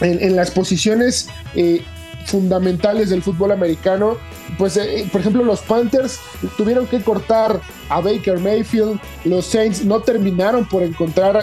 en, 0.00 0.36
las 0.36 0.50
posiciones 0.50 1.28
eh, 1.54 1.82
fundamentales 2.26 3.10
del 3.10 3.22
fútbol 3.22 3.52
americano, 3.52 4.16
pues 4.56 4.76
eh, 4.76 5.08
por 5.10 5.20
ejemplo 5.20 5.44
los 5.44 5.60
Panthers 5.60 6.20
tuvieron 6.56 6.86
que 6.86 7.00
cortar 7.02 7.60
a 7.88 8.00
Baker 8.00 8.38
Mayfield, 8.38 9.00
los 9.24 9.46
Saints 9.46 9.84
no 9.84 10.00
terminaron 10.00 10.66
por 10.66 10.82
encontrar 10.82 11.42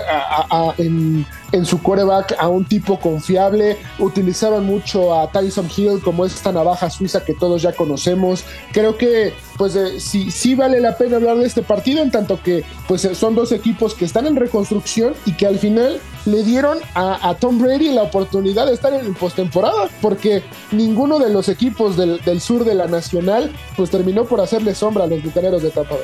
en, 0.77 1.25
en, 1.51 1.65
su 1.65 1.81
coreback 1.81 2.35
a 2.37 2.47
un 2.47 2.65
tipo 2.65 2.99
confiable, 2.99 3.77
utilizaban 3.99 4.65
mucho 4.65 5.19
a 5.19 5.31
Tyson 5.31 5.67
Hill 5.75 6.01
como 6.03 6.25
esta 6.25 6.51
navaja 6.51 6.89
suiza 6.89 7.25
que 7.25 7.33
todos 7.33 7.61
ya 7.61 7.73
conocemos. 7.73 8.43
Creo 8.71 8.95
que 8.97 9.33
pues 9.57 9.75
eh, 9.75 9.99
sí, 9.99 10.31
sí 10.31 10.55
vale 10.55 10.79
la 10.79 10.97
pena 10.97 11.15
hablar 11.17 11.37
de 11.37 11.45
este 11.45 11.61
partido 11.61 12.01
en 12.01 12.11
tanto 12.11 12.41
que 12.41 12.63
pues 12.87 13.05
eh, 13.05 13.15
son 13.15 13.35
dos 13.35 13.51
equipos 13.51 13.93
que 13.93 14.05
están 14.05 14.25
en 14.27 14.35
reconstrucción 14.35 15.13
y 15.25 15.33
que 15.33 15.47
al 15.47 15.59
final 15.59 15.99
le 16.25 16.43
dieron 16.43 16.79
a, 16.95 17.35
Tom 17.39 17.59
Brady 17.59 17.89
la 17.89 18.03
oportunidad 18.03 18.65
de 18.65 18.73
estar 18.73 18.93
en 18.93 19.13
postemporada 19.13 19.89
porque 20.01 20.43
ninguno 20.71 21.19
de 21.19 21.29
los 21.29 21.49
equipos 21.49 21.97
del, 21.97 22.19
del 22.23 22.41
sur 22.41 22.65
de 22.65 22.73
la 22.73 22.87
pues 23.75 23.89
terminó 23.89 24.25
por 24.25 24.41
hacerle 24.41 24.75
sombra 24.75 25.03
a 25.03 25.07
los 25.07 25.23
bucaneros 25.23 25.61
de 25.61 25.69
Tampa. 25.69 25.95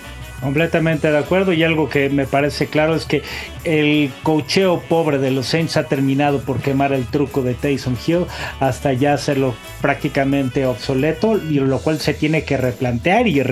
Completamente 0.41 1.11
de 1.11 1.17
acuerdo 1.19 1.53
y 1.53 1.63
algo 1.63 1.87
que 1.87 2.09
me 2.09 2.25
parece 2.25 2.65
claro 2.65 2.95
es 2.95 3.05
que 3.05 3.21
el 3.63 4.11
cocheo 4.23 4.79
pobre 4.79 5.19
de 5.19 5.29
los 5.29 5.45
Saints 5.45 5.77
ha 5.77 5.83
terminado 5.83 6.39
por 6.39 6.59
quemar 6.61 6.93
el 6.93 7.05
truco 7.05 7.43
de 7.43 7.53
Taysom 7.53 7.95
Hill 8.07 8.25
hasta 8.59 8.91
ya 8.93 9.13
hacerlo 9.13 9.53
prácticamente 9.81 10.65
obsoleto 10.65 11.37
y 11.37 11.59
lo 11.59 11.77
cual 11.77 11.99
se 11.99 12.15
tiene 12.15 12.43
que 12.43 12.57
replantear 12.57 13.27
y 13.27 13.43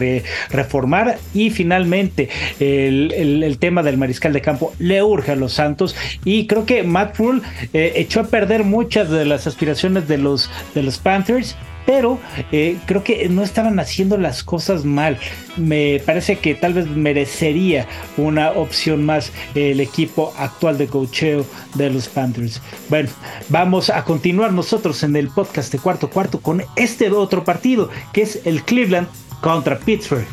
reformar 0.50 1.20
y 1.32 1.52
finalmente 1.52 2.30
el, 2.60 3.58
tema 3.60 3.84
del 3.84 3.98
mariscal 3.98 4.34
de 4.34 4.42
campo 4.42 4.74
le 4.80 5.04
urge 5.04 5.34
a 5.34 5.36
los 5.36 5.54
Santos 5.54 5.96
y 6.26 6.48
creo 6.48 6.66
que 6.66 6.82
Matt 6.82 7.18
Rule 7.18 7.42
eh, 7.72 7.94
echó 7.98 8.22
a 8.22 8.24
perder 8.24 8.64
muchas 8.64 9.12
de 9.12 9.26
las 9.26 9.46
aspiraciones 9.46 10.08
de 10.08 10.18
los, 10.18 10.50
de 10.74 10.82
los 10.82 10.98
Panthers 10.98 11.56
pero 11.90 12.20
eh, 12.52 12.78
creo 12.86 13.04
que 13.04 13.28
no 13.30 13.42
estaban 13.42 13.80
haciendo 13.80 14.16
las 14.16 14.44
cosas 14.44 14.86
mal. 14.86 15.18
Me 15.58 16.00
parece 16.06 16.38
que 16.38 16.54
tal 16.54 16.76
vez 16.76 16.86
merecería 16.86 17.88
una 18.16 18.52
opción 18.52 19.04
más 19.04 19.32
el 19.56 19.80
equipo 19.80 20.32
actual 20.38 20.78
de 20.78 20.86
cocheo 20.86 21.48
de 21.74 21.90
los 21.90 22.08
Panthers. 22.08 22.62
Bueno, 22.90 23.10
vamos 23.48 23.90
a 23.90 24.04
continuar 24.04 24.54
nosotros 24.54 25.02
en 25.02 25.16
el 25.16 25.30
podcast 25.30 25.72
de 25.72 25.80
cuarto 25.80 26.12
cuarto 26.12 26.40
con 26.40 26.64
este 26.76 27.10
otro 27.10 27.44
partido 27.44 27.90
que 28.14 28.22
es 28.22 28.40
el 28.46 28.62
Cleveland 28.62 29.08
contra 29.42 29.80
Pittsburgh. 29.80 30.28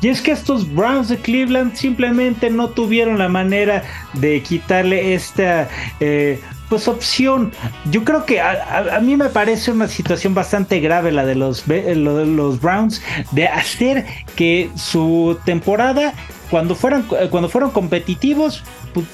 Y 0.00 0.08
es 0.08 0.20
que 0.20 0.32
estos 0.32 0.70
Browns 0.74 1.08
de 1.08 1.18
Cleveland 1.18 1.76
simplemente 1.76 2.48
no 2.48 2.70
tuvieron 2.70 3.18
la 3.18 3.28
manera 3.28 3.84
de 4.14 4.42
quitarle 4.42 5.14
esta 5.14 5.68
eh, 6.00 6.40
pues 6.68 6.88
opción. 6.88 7.52
Yo 7.90 8.04
creo 8.04 8.24
que 8.24 8.40
a, 8.40 8.98
mí 9.02 9.16
me 9.16 9.28
parece 9.28 9.70
una 9.70 9.88
situación 9.88 10.34
bastante 10.34 10.80
grave 10.80 11.12
la 11.12 11.24
de 11.24 11.34
los, 11.34 11.66
los 11.66 12.60
Browns 12.60 13.02
de 13.32 13.48
hacer 13.48 14.06
que 14.36 14.70
su 14.76 15.38
temporada 15.44 16.14
cuando 16.50 16.74
fueron, 16.74 17.04
cuando 17.30 17.48
fueron 17.48 17.70
competitivos 17.70 18.62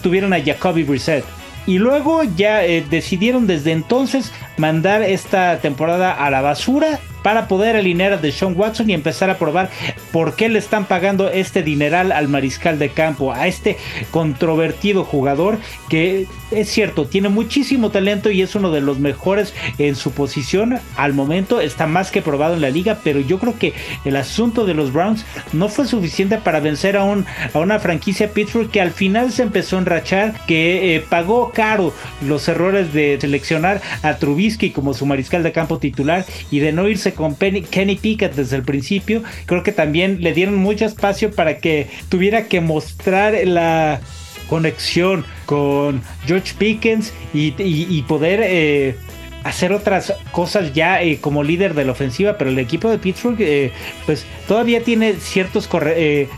tuvieron 0.03 0.33
a 0.33 0.43
Jacoby 0.43 0.83
Brissett. 0.85 1.25
Y 1.67 1.79
luego 1.79 2.23
ya 2.25 2.65
eh, 2.65 2.85
decidieron 2.89 3.47
desde 3.47 3.73
entonces 3.73 4.33
mandar 4.57 5.03
esta 5.03 5.59
temporada 5.59 6.13
a 6.13 6.31
la 6.31 6.41
basura 6.41 6.99
para 7.23 7.49
poder 7.49 7.77
alinear 7.77 8.13
a 8.13 8.17
Deshaun 8.17 8.55
Watson 8.57 8.91
y 8.91 8.95
empezar 8.95 9.31
a 9.31 9.39
probar 9.39 9.71
por 10.13 10.37
qué 10.37 10.49
le 10.49 10.59
están 10.59 10.87
pagando 10.87 11.31
este 11.31 11.63
dineral 11.63 12.13
al 12.13 12.29
mariscal 12.29 12.79
de 12.79 12.91
campo, 12.91 13.33
a 13.33 13.47
este 13.47 13.77
controvertido 14.11 15.05
jugador 15.05 15.59
que 15.89 16.27
es 16.51 16.69
cierto, 16.69 17.07
tiene 17.07 17.29
muchísimo 17.29 17.91
talento 17.91 18.31
y 18.31 18.43
es 18.43 18.55
uno 18.55 18.71
de 18.71 18.81
los 18.81 18.99
mejores 18.99 19.55
en 19.79 19.95
su 19.95 20.11
posición 20.11 20.81
al 20.97 21.13
momento, 21.13 21.61
está 21.61 21.87
más 21.87 22.11
que 22.11 22.23
probado 22.23 22.55
en 22.55 22.61
la 22.61 22.71
liga, 22.71 22.99
pero 23.05 23.21
yo 23.21 23.39
creo 23.39 23.57
que 23.57 23.73
el 24.05 24.17
asunto 24.17 24.67
de 24.67 24.75
los 24.75 24.93
Browns 24.93 25.25
no 25.53 25.69
fue 25.69 25.87
suficiente 25.87 26.39
para 26.39 26.61
vencer 26.61 26.97
a, 26.97 27.05
un, 27.05 27.25
a 27.55 27.59
una 27.59 27.79
franquicia 27.79 28.33
Pittsburgh 28.33 28.71
que 28.71 28.81
al 28.81 28.91
final 28.91 29.31
se 29.31 29.43
empezó 29.43 29.77
a 29.77 29.81
enrachar, 29.81 30.45
que 30.47 30.97
eh, 30.97 31.01
pagó 31.01 31.53
caro 31.55 31.95
los 32.27 32.49
errores 32.49 32.93
de 32.93 33.19
seleccionar 33.21 33.81
a 34.03 34.17
Trubisky 34.17 34.71
como 34.71 34.95
su 34.95 35.07
mariscal 35.07 35.43
de 35.43 35.53
campo 35.53 35.79
titular 35.79 36.25
y 36.51 36.59
de 36.59 36.73
no 36.73 36.89
irse 36.89 37.10
con 37.13 37.37
Kenny 37.37 37.97
Pickett 37.97 38.35
desde 38.35 38.57
el 38.57 38.63
principio. 38.63 39.23
Creo 39.47 39.63
que 39.63 39.73
también 39.73 40.23
le 40.23 40.33
dieron 40.33 40.57
mucho 40.57 40.85
espacio 40.85 41.31
para 41.31 41.59
que 41.59 41.89
tuviera 42.09 42.45
que 42.45 42.61
mostrar 42.61 43.35
la 43.45 44.01
conexión 44.49 45.25
con 45.47 46.03
George 46.27 46.55
Pickens 46.59 47.13
y, 47.33 48.03
poder 48.03 48.41
eh, 48.43 48.97
hacer 49.45 49.73
otras 49.73 50.13
cosas 50.33 50.75
ya 50.75 51.03
eh, 51.03 51.19
como 51.21 51.45
líder 51.45 51.75
de 51.75 51.85
la 51.85 51.93
ofensiva, 51.93 52.37
pero 52.37 52.51
el 52.51 52.59
equipo 52.59 52.91
de 52.91 52.99
Pittsburgh 52.99 53.41
eh, 53.41 53.73
pues 54.07 54.27
todavía 54.49 54.83
tiene 54.83 55.15
ciertos 55.15 55.69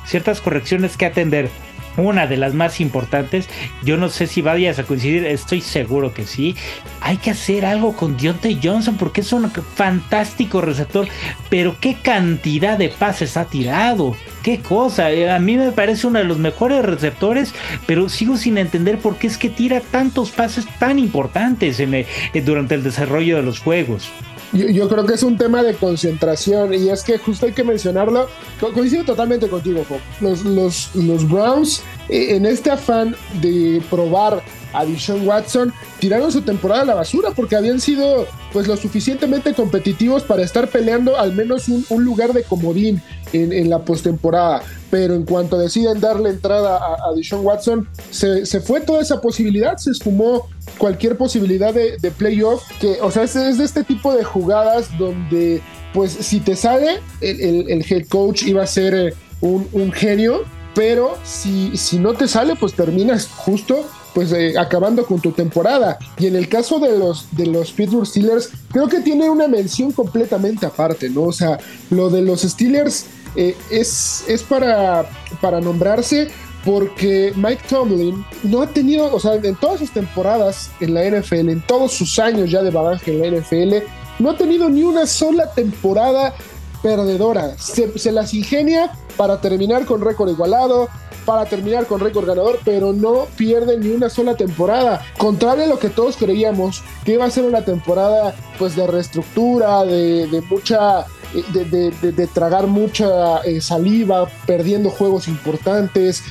ciertas 0.04 0.40
correcciones 0.40 0.96
que 0.96 1.06
atender 1.06 1.48
una 1.96 2.26
de 2.26 2.36
las 2.36 2.54
más 2.54 2.80
importantes. 2.80 3.48
Yo 3.82 3.96
no 3.96 4.08
sé 4.08 4.26
si 4.26 4.42
vayas 4.42 4.78
a 4.78 4.84
coincidir, 4.84 5.26
estoy 5.26 5.60
seguro 5.60 6.12
que 6.14 6.26
sí. 6.26 6.56
Hay 7.00 7.16
que 7.16 7.30
hacer 7.30 7.64
algo 7.64 7.94
con 7.94 8.16
Deontay 8.16 8.60
Johnson 8.62 8.96
porque 8.96 9.22
es 9.22 9.32
un 9.32 9.50
fantástico 9.50 10.60
receptor, 10.60 11.08
pero 11.50 11.76
qué 11.80 11.96
cantidad 12.02 12.78
de 12.78 12.88
pases 12.88 13.36
ha 13.36 13.46
tirado. 13.46 14.16
Qué 14.42 14.58
cosa, 14.60 15.12
eh, 15.12 15.30
a 15.30 15.38
mí 15.38 15.56
me 15.56 15.72
parece 15.72 16.06
uno 16.06 16.18
de 16.18 16.24
los 16.24 16.38
mejores 16.38 16.84
receptores, 16.84 17.54
pero 17.86 18.08
sigo 18.08 18.36
sin 18.36 18.58
entender 18.58 18.98
por 18.98 19.16
qué 19.16 19.28
es 19.28 19.38
que 19.38 19.48
tira 19.48 19.80
tantos 19.80 20.30
pases 20.30 20.66
tan 20.78 20.98
importantes 20.98 21.78
eh, 21.80 22.06
durante 22.44 22.74
el 22.74 22.82
desarrollo 22.82 23.36
de 23.36 23.42
los 23.42 23.60
juegos. 23.60 24.10
Yo, 24.52 24.88
creo 24.88 25.06
que 25.06 25.14
es 25.14 25.22
un 25.22 25.38
tema 25.38 25.62
de 25.62 25.74
concentración 25.74 26.74
y 26.74 26.90
es 26.90 27.02
que 27.02 27.16
justo 27.16 27.46
hay 27.46 27.52
que 27.52 27.64
mencionarlo. 27.64 28.28
coincido 28.72 29.04
totalmente 29.04 29.48
contigo, 29.48 29.84
Los, 30.20 30.44
los, 30.44 30.94
los 30.94 31.28
Browns, 31.28 31.82
en 32.08 32.46
este 32.46 32.70
afán 32.70 33.14
de 33.40 33.82
probar 33.90 34.42
a 34.72 34.84
Dishon 34.84 35.26
Watson, 35.26 35.72
tiraron 35.98 36.32
su 36.32 36.42
temporada 36.42 36.82
a 36.82 36.86
la 36.86 36.94
basura 36.94 37.30
porque 37.36 37.56
habían 37.56 37.80
sido 37.80 38.26
pues 38.52 38.66
lo 38.66 38.76
suficientemente 38.76 39.52
competitivos 39.52 40.22
para 40.22 40.42
estar 40.42 40.68
peleando 40.68 41.18
al 41.18 41.34
menos 41.34 41.68
un, 41.68 41.84
un 41.90 42.04
lugar 42.04 42.32
de 42.32 42.42
comodín 42.42 43.02
en, 43.32 43.70
la 43.70 43.80
postemporada. 43.80 44.62
Pero 44.90 45.14
en 45.14 45.24
cuanto 45.24 45.58
deciden 45.58 46.00
darle 46.00 46.30
entrada 46.30 46.76
a, 46.76 46.94
a 46.94 47.36
Watson, 47.36 47.88
se, 48.10 48.44
fue 48.60 48.80
toda 48.80 49.00
esa 49.00 49.20
posibilidad, 49.20 49.76
se 49.78 49.90
esfumó 49.90 50.48
cualquier 50.78 51.16
posibilidad 51.16 51.72
de, 51.72 52.10
playoff, 52.10 52.62
que, 52.78 52.98
o 53.00 53.10
sea, 53.10 53.22
es, 53.24 53.34
de 53.34 53.64
este 53.64 53.84
tipo 53.84 54.14
de 54.14 54.24
jugadas 54.24 54.96
donde, 54.98 55.62
pues, 55.94 56.12
si 56.12 56.40
te 56.40 56.56
sale, 56.56 57.00
el, 57.20 57.84
head 57.88 58.06
coach 58.08 58.42
iba 58.42 58.62
a 58.62 58.66
ser 58.66 58.94
eh, 58.94 59.14
un, 59.40 59.92
genio, 59.92 60.42
pero 60.74 61.18
si, 61.24 61.76
si 61.76 61.98
no 61.98 62.14
te 62.14 62.28
sale, 62.28 62.56
pues 62.56 62.74
terminas 62.74 63.28
justo 63.28 63.84
pues 64.14 64.32
eh, 64.32 64.54
acabando 64.58 65.06
con 65.06 65.20
tu 65.20 65.32
temporada. 65.32 65.98
Y 66.18 66.26
en 66.26 66.36
el 66.36 66.48
caso 66.48 66.78
de 66.78 66.98
los, 66.98 67.26
de 67.32 67.46
los 67.46 67.72
Pittsburgh 67.72 68.06
Steelers, 68.06 68.50
creo 68.70 68.88
que 68.88 69.00
tiene 69.00 69.30
una 69.30 69.48
mención 69.48 69.92
completamente 69.92 70.66
aparte, 70.66 71.08
¿no? 71.08 71.22
O 71.22 71.32
sea, 71.32 71.58
lo 71.90 72.10
de 72.10 72.22
los 72.22 72.42
Steelers 72.42 73.06
eh, 73.36 73.56
es, 73.70 74.24
es 74.28 74.42
para, 74.42 75.06
para 75.40 75.60
nombrarse 75.60 76.28
porque 76.64 77.32
Mike 77.34 77.62
Tomlin 77.68 78.24
no 78.44 78.62
ha 78.62 78.66
tenido, 78.68 79.12
o 79.12 79.18
sea, 79.18 79.34
en 79.34 79.56
todas 79.56 79.80
sus 79.80 79.90
temporadas 79.90 80.70
en 80.80 80.94
la 80.94 81.04
NFL, 81.04 81.48
en 81.48 81.60
todos 81.62 81.92
sus 81.92 82.18
años 82.18 82.50
ya 82.50 82.62
de 82.62 82.70
bagaje 82.70 83.12
en 83.12 83.20
la 83.20 83.40
NFL, 83.40 83.84
no 84.18 84.30
ha 84.30 84.36
tenido 84.36 84.68
ni 84.68 84.82
una 84.82 85.06
sola 85.06 85.50
temporada 85.52 86.34
perdedora. 86.82 87.56
Se, 87.58 88.12
las 88.12 88.34
ingenia 88.34 88.92
para 89.16 89.40
terminar 89.40 89.86
con 89.86 90.00
récord 90.00 90.30
igualado, 90.30 90.88
para 91.24 91.44
terminar 91.44 91.86
con 91.86 92.00
récord 92.00 92.26
ganador, 92.26 92.58
pero 92.64 92.92
no 92.92 93.26
pierde 93.36 93.78
ni 93.78 93.90
una 93.90 94.08
sola 94.08 94.36
temporada. 94.36 95.04
Contrario 95.16 95.64
a 95.64 95.68
lo 95.68 95.78
que 95.78 95.88
todos 95.88 96.16
creíamos, 96.16 96.82
que 97.04 97.14
iba 97.14 97.24
a 97.24 97.30
ser 97.30 97.44
una 97.44 97.64
temporada 97.64 98.34
pues 98.58 98.74
de 98.74 98.86
reestructura, 98.86 99.84
de, 99.84 100.42
mucha 100.50 101.06
de, 101.52 102.28
tragar 102.34 102.66
mucha 102.66 103.38
eh, 103.38 103.60
saliva, 103.60 104.28
perdiendo 104.46 104.90
juegos 104.90 105.28
importantes, 105.28 106.22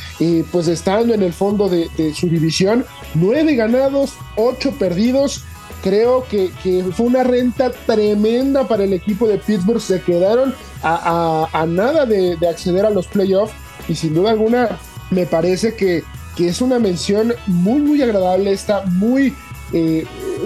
pues 0.52 0.68
estando 0.68 1.14
en 1.14 1.24
el 1.24 1.34
fondo 1.34 1.70
de, 1.70 2.14
su 2.14 2.28
división. 2.28 2.86
Nueve 3.14 3.56
ganados, 3.56 4.14
ocho 4.36 4.72
perdidos. 4.72 5.46
Creo 5.82 6.26
que, 6.30 6.52
fue 6.96 7.06
una 7.06 7.24
renta 7.24 7.72
tremenda 7.72 8.68
para 8.68 8.84
el 8.84 8.94
equipo 8.94 9.28
de 9.28 9.38
Pittsburgh. 9.38 9.82
Se 9.82 10.02
quedaron 10.02 10.54
a, 10.84 11.66
nada 11.68 12.06
de, 12.06 12.38
acceder 12.48 12.86
a 12.86 12.90
los 12.90 13.08
playoffs 13.08 13.54
y 13.88 13.96
sin 13.96 14.14
duda 14.14 14.32
alguna 14.32 14.80
me 15.10 15.26
parece 15.26 15.76
que, 15.76 16.04
que 16.36 16.48
es 16.48 16.62
una 16.62 16.80
mención 16.80 17.34
muy, 17.48 17.82
muy 17.82 18.02
agradable. 18.02 18.52
Está 18.52 18.84
muy 18.86 19.34
eh, 19.74 20.06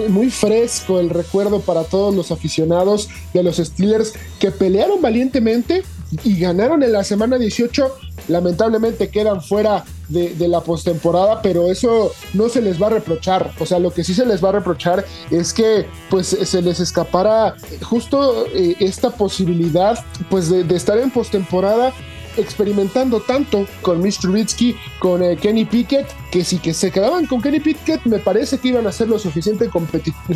muy 0.09 0.29
fresco 0.29 0.99
el 0.99 1.09
recuerdo 1.09 1.61
para 1.61 1.83
todos 1.83 2.13
los 2.13 2.31
aficionados 2.31 3.09
de 3.33 3.41
los 3.41 3.57
Steelers 3.57 4.13
que 4.39 4.51
pelearon 4.51 5.01
valientemente 5.01 5.83
y 6.23 6.39
ganaron 6.39 6.83
en 6.83 6.91
la 6.91 7.03
semana 7.03 7.37
18. 7.37 7.95
Lamentablemente 8.27 9.09
quedan 9.09 9.41
fuera 9.41 9.83
de, 10.07 10.47
la 10.47 10.61
postemporada, 10.61 11.41
pero 11.41 11.71
eso 11.71 12.11
no 12.33 12.49
se 12.49 12.61
les 12.61 12.81
va 12.81 12.87
a 12.87 12.91
reprochar. 12.91 13.51
O 13.59 13.65
sea, 13.65 13.79
lo 13.79 13.91
que 13.91 14.03
sí 14.03 14.13
se 14.13 14.25
les 14.25 14.43
va 14.43 14.49
a 14.49 14.53
reprochar 14.53 15.05
es 15.31 15.53
que 15.53 15.85
pues 16.09 16.27
se 16.27 16.61
les 16.61 16.79
escapara 16.79 17.55
justo 17.81 18.45
eh, 18.53 18.75
esta 18.79 19.09
posibilidad 19.09 20.03
pues 20.29 20.49
de, 20.49 20.75
estar 20.75 20.97
en 20.97 21.09
postemporada 21.09 21.93
experimentando 22.37 23.21
tanto 23.21 23.65
con 23.81 24.01
Mitch 24.01 24.19
Trubisky, 24.19 24.75
con 24.99 25.23
eh, 25.23 25.37
Kenny 25.37 25.63
Pickett, 25.63 26.05
que 26.31 26.43
si 26.43 26.57
que 26.59 26.73
se 26.73 26.91
quedaban 26.91 27.27
con 27.27 27.41
Kenny 27.41 27.61
Pickett, 27.61 28.03
me 28.05 28.19
parece 28.19 28.57
que 28.57 28.69
iban 28.69 28.85
a 28.87 28.91
ser 28.91 29.07
lo 29.07 29.17
suficiente 29.17 29.69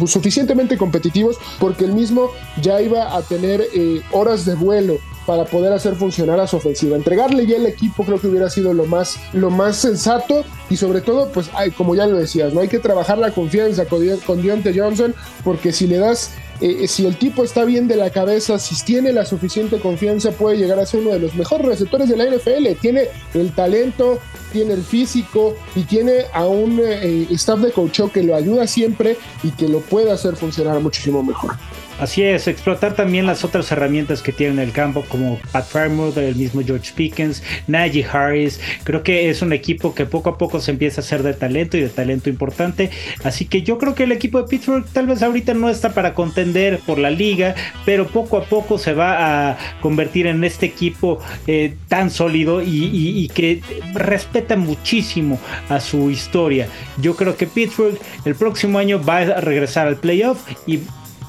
suficientemente 0.05 0.77
competitivos 0.77 1.37
porque 1.59 1.83
el 1.83 1.93
mismo 1.93 2.29
ya 2.61 2.81
iba 2.81 3.15
a 3.15 3.21
tener 3.21 3.61
eh, 3.73 4.01
horas 4.11 4.45
de 4.45 4.55
vuelo 4.55 4.97
para 5.29 5.45
poder 5.45 5.71
hacer 5.71 5.93
funcionar 5.93 6.39
a 6.39 6.47
su 6.47 6.57
ofensiva. 6.57 6.97
Entregarle 6.97 7.45
ya 7.45 7.57
el 7.57 7.67
equipo 7.67 8.03
creo 8.03 8.19
que 8.19 8.25
hubiera 8.25 8.49
sido 8.49 8.73
lo 8.73 8.87
más, 8.87 9.19
lo 9.31 9.51
más 9.51 9.75
sensato 9.75 10.43
y 10.71 10.75
sobre 10.75 11.01
todo, 11.01 11.29
pues 11.31 11.51
hay, 11.53 11.69
como 11.69 11.93
ya 11.93 12.07
lo 12.07 12.17
decías, 12.17 12.51
no 12.51 12.61
hay 12.61 12.67
que 12.67 12.79
trabajar 12.79 13.19
la 13.19 13.29
confianza 13.29 13.85
con, 13.85 14.03
con 14.25 14.41
Deontay 14.41 14.75
Johnson 14.75 15.13
porque 15.43 15.71
si 15.71 15.85
le 15.85 15.99
das 15.99 16.31
eh, 16.61 16.87
si 16.87 17.05
el 17.05 17.15
tipo 17.15 17.43
está 17.43 17.63
bien 17.63 17.87
de 17.87 17.95
la 17.95 18.09
cabeza, 18.09 18.57
si 18.57 18.75
tiene 18.83 19.13
la 19.13 19.23
suficiente 19.23 19.79
confianza, 19.79 20.31
puede 20.31 20.57
llegar 20.57 20.79
a 20.79 20.87
ser 20.87 21.01
uno 21.01 21.11
de 21.11 21.19
los 21.19 21.35
mejores 21.35 21.67
receptores 21.67 22.09
de 22.09 22.17
la 22.17 22.25
NFL. 22.25 22.79
Tiene 22.81 23.03
el 23.35 23.51
talento, 23.53 24.17
tiene 24.51 24.73
el 24.73 24.81
físico 24.81 25.55
y 25.75 25.83
tiene 25.83 26.25
a 26.33 26.47
un 26.47 26.81
eh, 26.83 27.27
staff 27.29 27.59
de 27.59 27.71
coach 27.71 28.01
que 28.11 28.23
lo 28.23 28.35
ayuda 28.35 28.65
siempre 28.65 29.15
y 29.43 29.51
que 29.51 29.69
lo 29.69 29.81
puede 29.81 30.11
hacer 30.11 30.35
funcionar 30.35 30.79
muchísimo 30.79 31.21
mejor. 31.21 31.51
Así 31.99 32.23
es, 32.23 32.47
explotar 32.47 32.95
también 32.95 33.25
las 33.25 33.43
otras 33.43 33.69
herramientas 33.71 34.21
que 34.21 34.31
tiene 34.31 34.53
en 34.53 34.59
el 34.59 34.71
campo, 34.71 35.03
como 35.09 35.37
Pat 35.51 35.67
Farmer, 35.67 36.17
el 36.17 36.35
mismo 36.35 36.61
George 36.65 36.91
Pickens, 36.95 37.43
Najee 37.67 38.05
Harris. 38.05 38.61
Creo 38.85 39.03
que 39.03 39.29
es 39.29 39.41
un 39.41 39.51
equipo 39.51 39.93
que 39.93 40.05
poco 40.05 40.29
a 40.29 40.37
poco 40.37 40.61
se 40.61 40.71
empieza 40.71 41.01
a 41.01 41.03
hacer 41.03 41.23
de 41.23 41.33
talento 41.33 41.75
y 41.75 41.81
de 41.81 41.89
talento 41.89 42.29
importante. 42.29 42.89
Así 43.23 43.45
que 43.45 43.63
yo 43.63 43.77
creo 43.77 43.95
que 43.95 44.03
el 44.03 44.13
equipo 44.13 44.41
de 44.41 44.47
Pittsburgh 44.47 44.85
tal 44.93 45.07
vez 45.07 45.21
ahorita 45.21 45.53
no 45.53 45.69
está 45.69 45.93
para 45.93 46.13
contender 46.13 46.79
por 46.85 46.99
la 46.99 47.09
liga, 47.09 47.55
pero 47.85 48.07
poco 48.07 48.37
a 48.37 48.45
poco 48.45 48.77
se 48.77 48.93
va 48.93 49.49
a 49.49 49.57
convertir 49.81 50.27
en 50.27 50.43
este 50.45 50.65
equipo 50.65 51.19
eh, 51.47 51.75
tan 51.89 52.11
sólido 52.11 52.61
y, 52.61 53.29
que 53.33 53.61
respeta 53.93 54.55
muchísimo 54.55 55.39
a 55.67 55.79
su 55.79 56.09
historia. 56.09 56.67
Yo 56.97 57.15
creo 57.15 57.35
que 57.35 57.45
Pittsburgh 57.45 57.97
el 58.25 58.35
próximo 58.35 58.79
año 58.79 59.03
va 59.03 59.17
a 59.17 59.41
regresar 59.41 59.87
al 59.87 59.97
playoff 59.97 60.39
y 60.65 60.79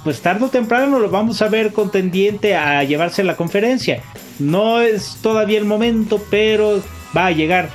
pues 0.04 0.20
tarde 0.20 0.44
o 0.44 0.48
temprano 0.48 0.98
lo 0.98 1.10
vamos 1.10 1.42
a 1.42 1.48
ver 1.48 1.72
contendiente 1.72 2.54
a 2.54 2.82
llevarse 2.84 3.24
la 3.24 3.36
conferencia. 3.36 4.02
No 4.38 4.80
es 4.80 5.18
todavía 5.22 5.58
el 5.58 5.64
momento, 5.64 6.22
pero 6.30 6.82
va 7.16 7.26
a 7.26 7.30
llegar 7.30 7.68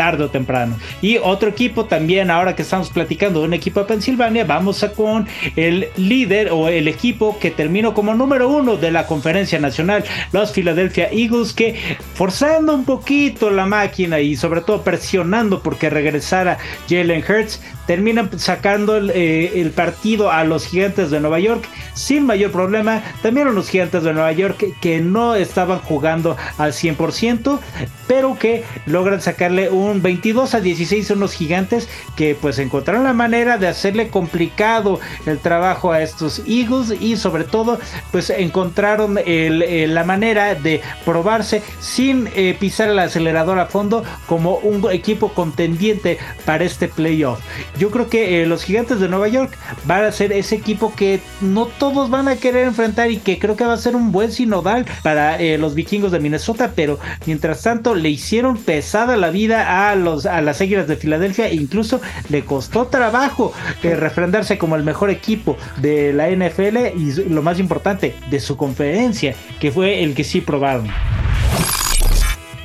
tarde 0.00 0.24
o 0.24 0.30
temprano. 0.30 0.78
Y 1.02 1.18
otro 1.18 1.50
equipo 1.50 1.84
también, 1.84 2.30
ahora 2.30 2.56
que 2.56 2.62
estamos 2.62 2.88
platicando 2.88 3.40
de 3.40 3.46
un 3.46 3.52
equipo 3.52 3.80
de 3.80 3.86
Pensilvania, 3.86 4.44
vamos 4.44 4.82
a 4.82 4.92
con 4.92 5.28
el 5.56 5.88
líder 5.96 6.52
o 6.52 6.68
el 6.68 6.88
equipo 6.88 7.38
que 7.38 7.50
terminó 7.50 7.92
como 7.92 8.14
número 8.14 8.48
uno 8.48 8.76
de 8.76 8.90
la 8.90 9.06
conferencia 9.06 9.58
nacional, 9.58 10.04
los 10.32 10.52
Philadelphia 10.52 11.10
Eagles, 11.12 11.52
que 11.52 11.76
forzando 12.14 12.74
un 12.74 12.86
poquito 12.86 13.50
la 13.50 13.66
máquina 13.66 14.20
y 14.20 14.36
sobre 14.36 14.62
todo 14.62 14.82
presionando 14.82 15.62
porque 15.62 15.90
regresara 15.90 16.56
Jalen 16.88 17.22
Hurts, 17.28 17.60
terminan 17.86 18.38
sacando 18.38 18.96
eh, 18.98 19.60
el, 19.60 19.70
partido 19.70 20.30
a 20.30 20.44
los 20.44 20.66
gigantes 20.66 21.10
de 21.10 21.20
Nueva 21.20 21.40
York 21.40 21.66
sin 21.94 22.24
mayor 22.26 22.52
problema. 22.52 23.02
También 23.22 23.48
a 23.48 23.50
los 23.50 23.68
gigantes 23.68 24.02
de 24.02 24.12
Nueva 24.12 24.32
York 24.32 24.64
que, 24.80 25.00
no 25.00 25.34
estaban 25.34 25.78
jugando 25.78 26.36
al 26.58 26.72
100%, 26.72 27.58
pero 28.06 28.38
que 28.38 28.64
logran 28.86 29.20
sacarle 29.20 29.70
un 29.70 30.02
22 30.02 30.54
a 30.54 30.60
16 30.60 31.10
a 31.10 31.14
unos 31.14 31.32
gigantes 31.32 31.88
que 32.16 32.34
pues 32.34 32.58
encontraron 32.58 33.04
la 33.04 33.12
manera 33.12 33.56
de 33.56 33.68
hacerle 33.68 34.08
complicado 34.08 35.00
el 35.26 35.38
trabajo 35.38 35.92
a 35.92 36.02
estos 36.02 36.42
Eagles 36.46 37.00
y 37.00 37.16
sobre 37.16 37.44
todo 37.44 37.78
pues 38.12 38.30
encontraron 38.30 39.18
la 39.24 40.04
manera 40.04 40.54
de 40.54 40.82
probarse 41.04 41.62
sin 41.80 42.28
eh, 42.34 42.56
pisar 42.58 42.90
el 42.90 42.98
acelerador 42.98 43.58
a 43.58 43.66
fondo 43.66 44.04
como 44.26 44.56
un 44.56 44.90
equipo 44.92 45.32
contendiente 45.32 46.18
para 46.44 46.64
este 46.64 46.88
playoff 46.88 47.40
yo 47.80 47.90
creo 47.90 48.10
que 48.10 48.42
eh, 48.42 48.46
los 48.46 48.62
gigantes 48.62 49.00
de 49.00 49.08
Nueva 49.08 49.26
York 49.28 49.56
van 49.86 50.04
a 50.04 50.12
ser 50.12 50.32
ese 50.32 50.54
equipo 50.54 50.94
que 50.94 51.18
no 51.40 51.64
todos 51.64 52.10
van 52.10 52.28
a 52.28 52.36
querer 52.36 52.66
enfrentar 52.66 53.10
y 53.10 53.16
que 53.16 53.38
creo 53.38 53.56
que 53.56 53.64
va 53.64 53.72
a 53.72 53.78
ser 53.78 53.96
un 53.96 54.12
buen 54.12 54.30
sinodal 54.30 54.84
para 55.02 55.40
eh, 55.40 55.56
los 55.56 55.74
vikingos 55.74 56.12
de 56.12 56.20
Minnesota, 56.20 56.72
pero 56.76 56.98
mientras 57.24 57.62
tanto 57.62 57.94
le 57.94 58.10
hicieron 58.10 58.58
pesada 58.58 59.16
la 59.16 59.30
vida 59.30 59.90
a, 59.90 59.96
los, 59.96 60.26
a 60.26 60.42
las 60.42 60.60
Águilas 60.60 60.88
de 60.88 60.96
Filadelfia 60.96 61.48
e 61.48 61.54
incluso 61.54 62.02
le 62.28 62.44
costó 62.44 62.88
trabajo 62.88 63.54
eh, 63.82 63.96
refrendarse 63.96 64.58
como 64.58 64.76
el 64.76 64.84
mejor 64.84 65.08
equipo 65.08 65.56
de 65.78 66.12
la 66.12 66.28
NFL 66.28 66.98
y 66.98 67.12
lo 67.30 67.40
más 67.40 67.58
importante, 67.58 68.14
de 68.28 68.40
su 68.40 68.58
conferencia, 68.58 69.34
que 69.58 69.72
fue 69.72 70.02
el 70.04 70.14
que 70.14 70.24
sí 70.24 70.42
probaron. 70.42 70.86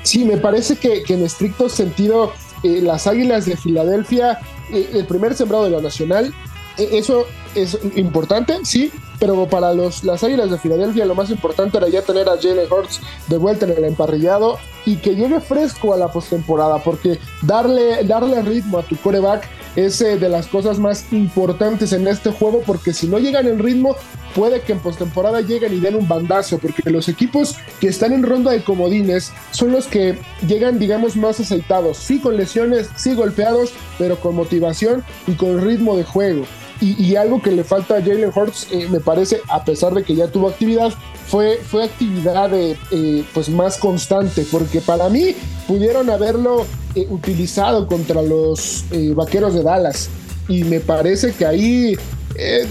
Sí, 0.04 0.26
me 0.26 0.36
parece 0.36 0.76
que, 0.76 1.04
que 1.04 1.14
en 1.14 1.24
estricto 1.24 1.70
sentido 1.70 2.34
las 2.82 3.08
Águilas 3.08 3.46
de 3.46 3.58
Filadelfia 3.58 4.40
eh, 4.72 4.90
el 4.94 5.06
primer 5.06 5.36
sembrado 5.36 5.66
de 5.66 5.72
la 5.72 5.82
Nacional. 5.82 6.34
Eh, 6.78 6.90
eso 6.94 7.26
es 7.54 7.78
importante, 7.96 8.60
sí, 8.64 8.92
pero 9.20 9.48
para 9.48 9.74
los, 9.74 10.04
las 10.04 10.24
Águilas 10.24 10.52
de 10.52 10.58
Filadelfia 10.58 11.06
lo 11.06 11.16
más 11.16 11.30
importante 11.30 11.78
era 11.78 11.88
ya 11.88 12.02
tener 12.02 12.28
a 12.28 12.36
Jalen 12.36 12.72
Hurts 12.72 13.02
de 13.28 13.38
vuelta 13.38 13.66
en 13.66 13.72
el 13.72 13.84
emparrillado 13.86 14.58
y 14.86 14.98
que 14.98 15.16
llegue 15.16 15.40
fresco 15.40 15.94
a 15.94 15.98
la 15.98 16.12
postemporada, 16.12 16.80
porque 16.80 17.20
darle, 17.42 18.04
darle 18.04 18.42
ritmo 18.42 18.80
a 18.80 18.84
tu 18.84 18.96
coreback 18.98 19.48
es 19.76 20.02
eh, 20.02 20.18
de 20.18 20.30
las 20.30 20.48
cosas 20.48 20.80
más 20.80 21.06
importantes 21.12 21.94
en 21.94 22.08
este 22.08 22.32
juego, 22.32 22.62
porque 22.66 22.94
si 22.94 23.08
no 23.08 23.20
llegan 23.20 23.48
en 23.48 23.60
ritmo, 23.60 23.96
puede 24.34 24.62
que 24.62 24.74
en 24.74 24.80
postemporada 24.80 25.42
lleguen 25.42 25.74
y 25.74 25.80
den 25.80 25.96
un 25.96 26.08
bandazo, 26.08 26.58
porque 26.58 26.90
los 26.90 27.08
equipos 27.08 27.56
que 27.80 27.88
están 27.88 28.14
en 28.14 28.24
ronda 28.24 28.52
de 28.52 28.64
comodines 28.64 29.32
son 29.52 29.72
los 29.72 29.88
que 29.88 30.20
llegan, 30.48 30.80
digamos, 30.80 31.16
más 31.16 31.40
aceitados, 31.40 31.98
sí 31.98 32.20
con 32.20 32.38
lesiones, 32.38 32.90
sí 32.96 33.16
golpeados, 33.16 33.74
pero 33.98 34.20
con 34.20 34.36
motivación 34.36 35.04
y 35.28 35.34
con 35.34 35.62
ritmo 35.62 35.96
de 35.96 36.04
juego. 36.04 36.46
Y, 36.82 37.16
algo 37.16 37.42
que 37.42 37.52
le 37.52 37.64
falta 37.64 37.96
a 37.96 38.02
Jalen 38.02 38.32
Hurts, 38.36 38.68
eh, 38.70 38.88
me 38.92 39.00
parece, 39.00 39.40
a 39.48 39.64
pesar 39.64 39.94
de 39.94 40.04
que 40.04 40.14
ya 40.14 40.28
tuvo 40.28 40.50
actividad, 40.50 40.94
fue, 41.28 41.58
fue 41.58 41.86
actividad 41.86 42.50
de, 42.50 42.78
eh, 42.92 43.24
pues 43.34 43.50
más 43.50 43.78
constante, 43.78 44.46
porque 44.52 44.82
para 44.82 45.10
mí 45.10 45.36
pudieron 45.68 46.10
haberlo 46.10 46.66
eh, 46.96 47.08
utilizado 47.10 47.88
contra 47.88 48.22
los 48.22 48.86
vaqueros 49.16 49.54
de 49.54 49.64
Dallas. 49.64 50.10
Y 50.48 50.64
me 50.64 50.80
parece 50.80 51.34
que 51.34 51.46
ahí 51.46 51.98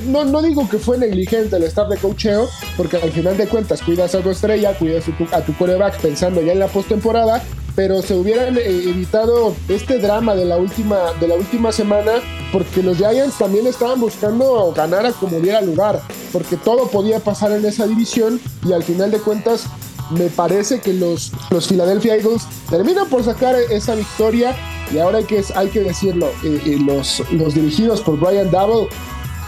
no, 0.07 0.25
no, 0.25 0.43
digo 0.43 0.69
que 0.69 0.79
fue 0.79 0.99
negligente 0.99 1.57
el 1.57 1.65
staff 1.65 1.89
de 1.89 1.97
cocheo, 1.97 2.49
porque 2.77 2.99
al 2.99 3.11
final 3.11 3.37
de 3.37 3.49
cuentas 3.49 3.83
cuidas 3.83 4.15
a 4.15 4.21
tu 4.21 4.31
estrella, 4.31 4.77
cuidas 4.79 5.09
a 5.09 5.17
tu, 5.17 5.25
a 5.35 5.41
tu 5.41 5.57
coreback 5.57 5.99
pensando 6.01 6.41
ya 6.41 6.53
en 6.53 6.61
la 6.61 6.69
postemporada, 6.69 7.43
pero 7.75 8.03
se 8.03 8.15
hubieran 8.15 8.57
eh, 8.57 8.63
evitado 8.65 9.55
este 9.69 9.99
drama 9.99 10.35
de 10.35 10.45
la 10.45 10.57
última 10.57 11.13
de 11.21 11.29
la 11.29 11.35
última 11.35 11.73
semana 11.73 12.13
porque 12.53 12.83
los 12.83 12.97
Giants 12.99 13.39
también 13.39 13.67
estaban 13.67 14.01
buscando 14.01 14.73
ganar 14.77 15.07
a 15.07 15.13
como 15.13 15.41
diera 15.41 15.61
lugar 15.61 16.01
porque 16.33 16.57
todo 16.57 16.89
podía 16.89 17.21
pasar 17.21 17.53
en 17.53 17.65
esa 17.65 17.87
división 17.87 18.41
y 18.65 18.73
al 18.73 18.83
final 18.83 19.11
de 19.11 19.19
cuentas 19.19 19.67
me 20.11 20.29
parece 20.29 20.81
que 20.81 20.93
los, 20.93 21.33
los 21.51 21.69
Philadelphia 21.69 22.17
Eagles 22.17 22.43
terminan 22.69 23.09
por 23.09 23.25
sacar 23.25 23.57
esa 23.71 23.95
victoria 23.95 24.55
y 24.93 24.99
ahora 24.99 25.19
hay 25.19 25.25
que, 25.25 25.43
hay 25.55 25.69
que 25.69 25.81
decirlo, 25.81 26.27
eh, 26.43 26.61
eh, 26.67 26.79
los, 26.85 27.23
los 27.33 27.55
dirigidos 27.55 28.01
por 28.03 28.19
Brian 28.19 28.51
Double, 28.51 28.89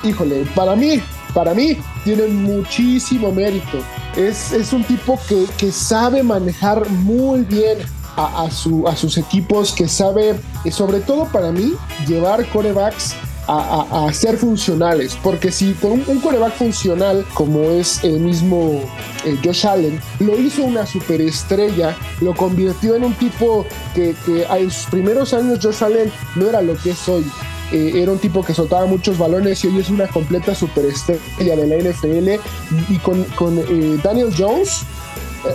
híjole, 0.03 0.47
para 0.55 0.75
mí, 0.75 1.03
para 1.35 1.55
mí 1.55 1.77
tienen 2.05 2.43
muchísimo 2.43 3.31
mérito. 3.33 3.79
Es, 4.17 4.53
es 4.53 4.73
un 4.73 4.83
tipo 4.85 5.21
que, 5.29 5.45
que 5.59 5.71
sabe 5.71 6.23
manejar 6.23 6.89
muy 6.89 7.43
bien 7.43 7.79
a, 8.17 8.51
su, 8.51 8.89
a 8.89 8.97
sus 8.97 9.19
equipos, 9.19 9.73
que 9.73 9.89
sabe, 9.89 10.41
sobre 10.71 11.01
todo 11.01 11.27
para 11.27 11.53
mí, 11.53 11.75
llevar 12.07 12.47
corebacks 12.51 13.15
a, 13.49 14.13
ser 14.13 14.37
funcionales, 14.37 15.17
porque 15.23 15.53
si 15.53 15.73
con 15.75 15.93
un, 16.07 16.21
coreback 16.21 16.55
funcional 16.55 17.25
como 17.35 17.63
es 17.63 18.03
el 18.03 18.21
mismo 18.21 18.83
eh, 19.25 19.39
Josh 19.45 19.67
Allen, 19.67 20.01
lo 20.19 20.39
hizo 20.39 20.65
una 20.65 20.87
superestrella, 20.87 21.97
lo 22.21 22.35
convirtió 22.35 22.97
en 22.97 23.05
un 23.05 23.15
tipo 23.15 23.65
que, 23.95 24.15
en 24.27 24.71
sus 24.71 24.87
primeros 24.87 25.33
años 25.33 25.61
Josh 25.63 25.85
Allen 25.85 26.13
no 26.35 26.49
era 26.49 26.61
lo 26.63 26.77
que 26.77 26.91
es 26.91 27.09
hoy. 27.09 27.25
Eh, 27.73 27.93
era 27.97 28.13
un 28.13 28.19
tipo 28.19 28.45
que 28.45 28.55
soltaba 28.55 28.87
muchos 28.87 29.19
balones 29.19 29.65
y 29.65 29.69
hoy 29.69 29.81
es 29.81 29.91
una 29.91 30.07
completa 30.07 30.55
superestrella 30.55 31.57
de 31.57 31.67
la 31.67 31.77
NFL. 31.77 32.41
Y, 32.89 32.99
con, 32.99 33.25
con 33.37 33.61
Daniel 34.03 34.33
Jones, 34.37 34.83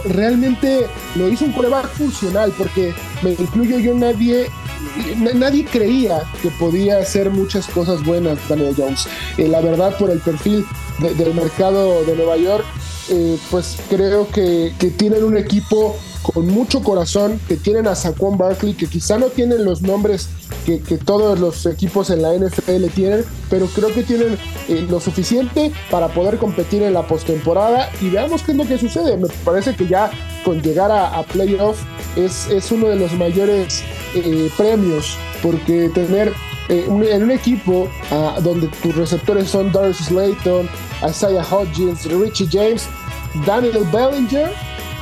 realmente 0.06 0.88
lo 1.16 1.30
hizo 1.30 1.46
un 1.46 1.52
coreback 1.52 1.90
funcional, 1.90 2.54
porque 2.58 2.94
me 3.22 3.32
incluyo 3.32 3.80
yo, 3.80 3.94
nadie, 3.94 4.50
nadie 5.34 5.66
creía 5.66 6.24
que 6.42 6.50
podía 6.52 7.00
hacer 7.00 7.30
muchas 7.30 7.68
cosas 7.68 8.04
buenas 8.04 8.38
Daniel 8.48 8.76
Jones. 8.78 9.08
Eh, 9.38 9.48
la 9.48 9.62
verdad, 9.62 9.98
por 9.98 10.10
el 10.12 10.20
perfil 10.20 10.66
del 11.00 11.34
mercado 11.34 12.04
de 12.06 12.16
Nueva 12.16 12.38
York, 12.38 12.66
eh, 13.10 13.38
pues 13.50 13.78
creo 13.90 14.28
que, 14.30 14.74
que 14.80 14.92
tienen 14.92 15.24
un 15.24 15.38
equipo 15.38 15.96
con 16.22 16.48
mucho 16.48 16.82
corazón, 16.84 17.40
que 17.48 17.58
tienen 17.58 17.88
a 17.88 17.96
Saquon 17.96 18.38
Barkley, 18.38 18.74
que 18.74 18.88
quizá 18.88 19.18
no 19.18 19.28
tienen 19.28 19.66
los 19.66 19.82
nombres 19.82 20.30
que, 20.66 20.80
todos 20.98 21.40
los 21.40 21.66
equipos 21.66 22.10
en 22.10 22.22
la 22.22 22.34
NFL 22.34 22.86
tienen, 22.94 23.26
pero 23.50 23.66
creo 23.68 23.94
que 23.94 24.04
tienen 24.04 24.38
eh, 24.68 24.86
lo 24.90 25.00
suficiente 25.00 25.72
para 25.90 26.10
poder 26.10 26.38
competir 26.38 26.84
en 26.84 26.94
la 26.94 27.08
postemporada 27.08 27.90
y 28.02 28.10
veamos 28.10 28.44
qué 28.44 28.52
es 28.52 28.58
lo 28.58 28.66
que 28.66 28.78
sucede. 28.78 29.18
Me 29.18 29.28
parece 29.44 29.76
que 29.76 29.88
ya 29.88 30.12
con 30.46 30.62
llegar 30.62 30.92
a, 30.92 31.24
playoff 31.24 31.80
es, 32.16 32.48
es, 32.48 32.72
uno 32.72 32.88
de 32.88 32.96
los 32.96 33.14
mayores 33.14 33.84
eh, 34.16 34.50
premios, 34.56 35.18
porque 35.42 35.90
tener 35.94 36.34
eh, 36.72 36.86
en 36.88 37.24
un 37.24 37.32
equipo 37.32 37.90
ah, 38.12 38.38
donde 38.42 38.68
tus 38.82 38.96
receptores 38.96 39.50
son 39.50 39.72
Darius 39.72 39.98
Slayton, 39.98 40.70
Isaiah 41.08 41.44
Hodgins, 41.44 42.06
Richie 42.06 42.48
James, 42.50 42.88
Daniel 43.46 43.86
Bellinger, 43.92 44.50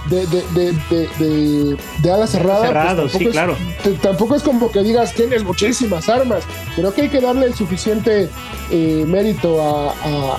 de, 0.09 0.26
de, 0.26 0.74
de, 1.20 1.78
de 2.01 2.11
ala 2.11 2.26
cerrada. 2.26 2.95
pues 2.95 3.11
sí, 3.13 3.26
claro. 3.28 3.55
tampoco 4.01 4.36
es 4.36 4.43
como 4.43 4.72
que 4.72 4.82
digas 4.82 5.13
tienes 5.13 5.43
muchísimas 5.43 6.09
armas. 6.09 6.43
Creo 6.76 6.93
que 6.93 7.03
hay 7.03 7.09
que 7.09 7.22
darle 7.22 7.45
el 7.45 7.53
suficiente 7.53 8.30
eh, 8.72 9.03
mérito 9.07 9.61
a, 9.61 9.91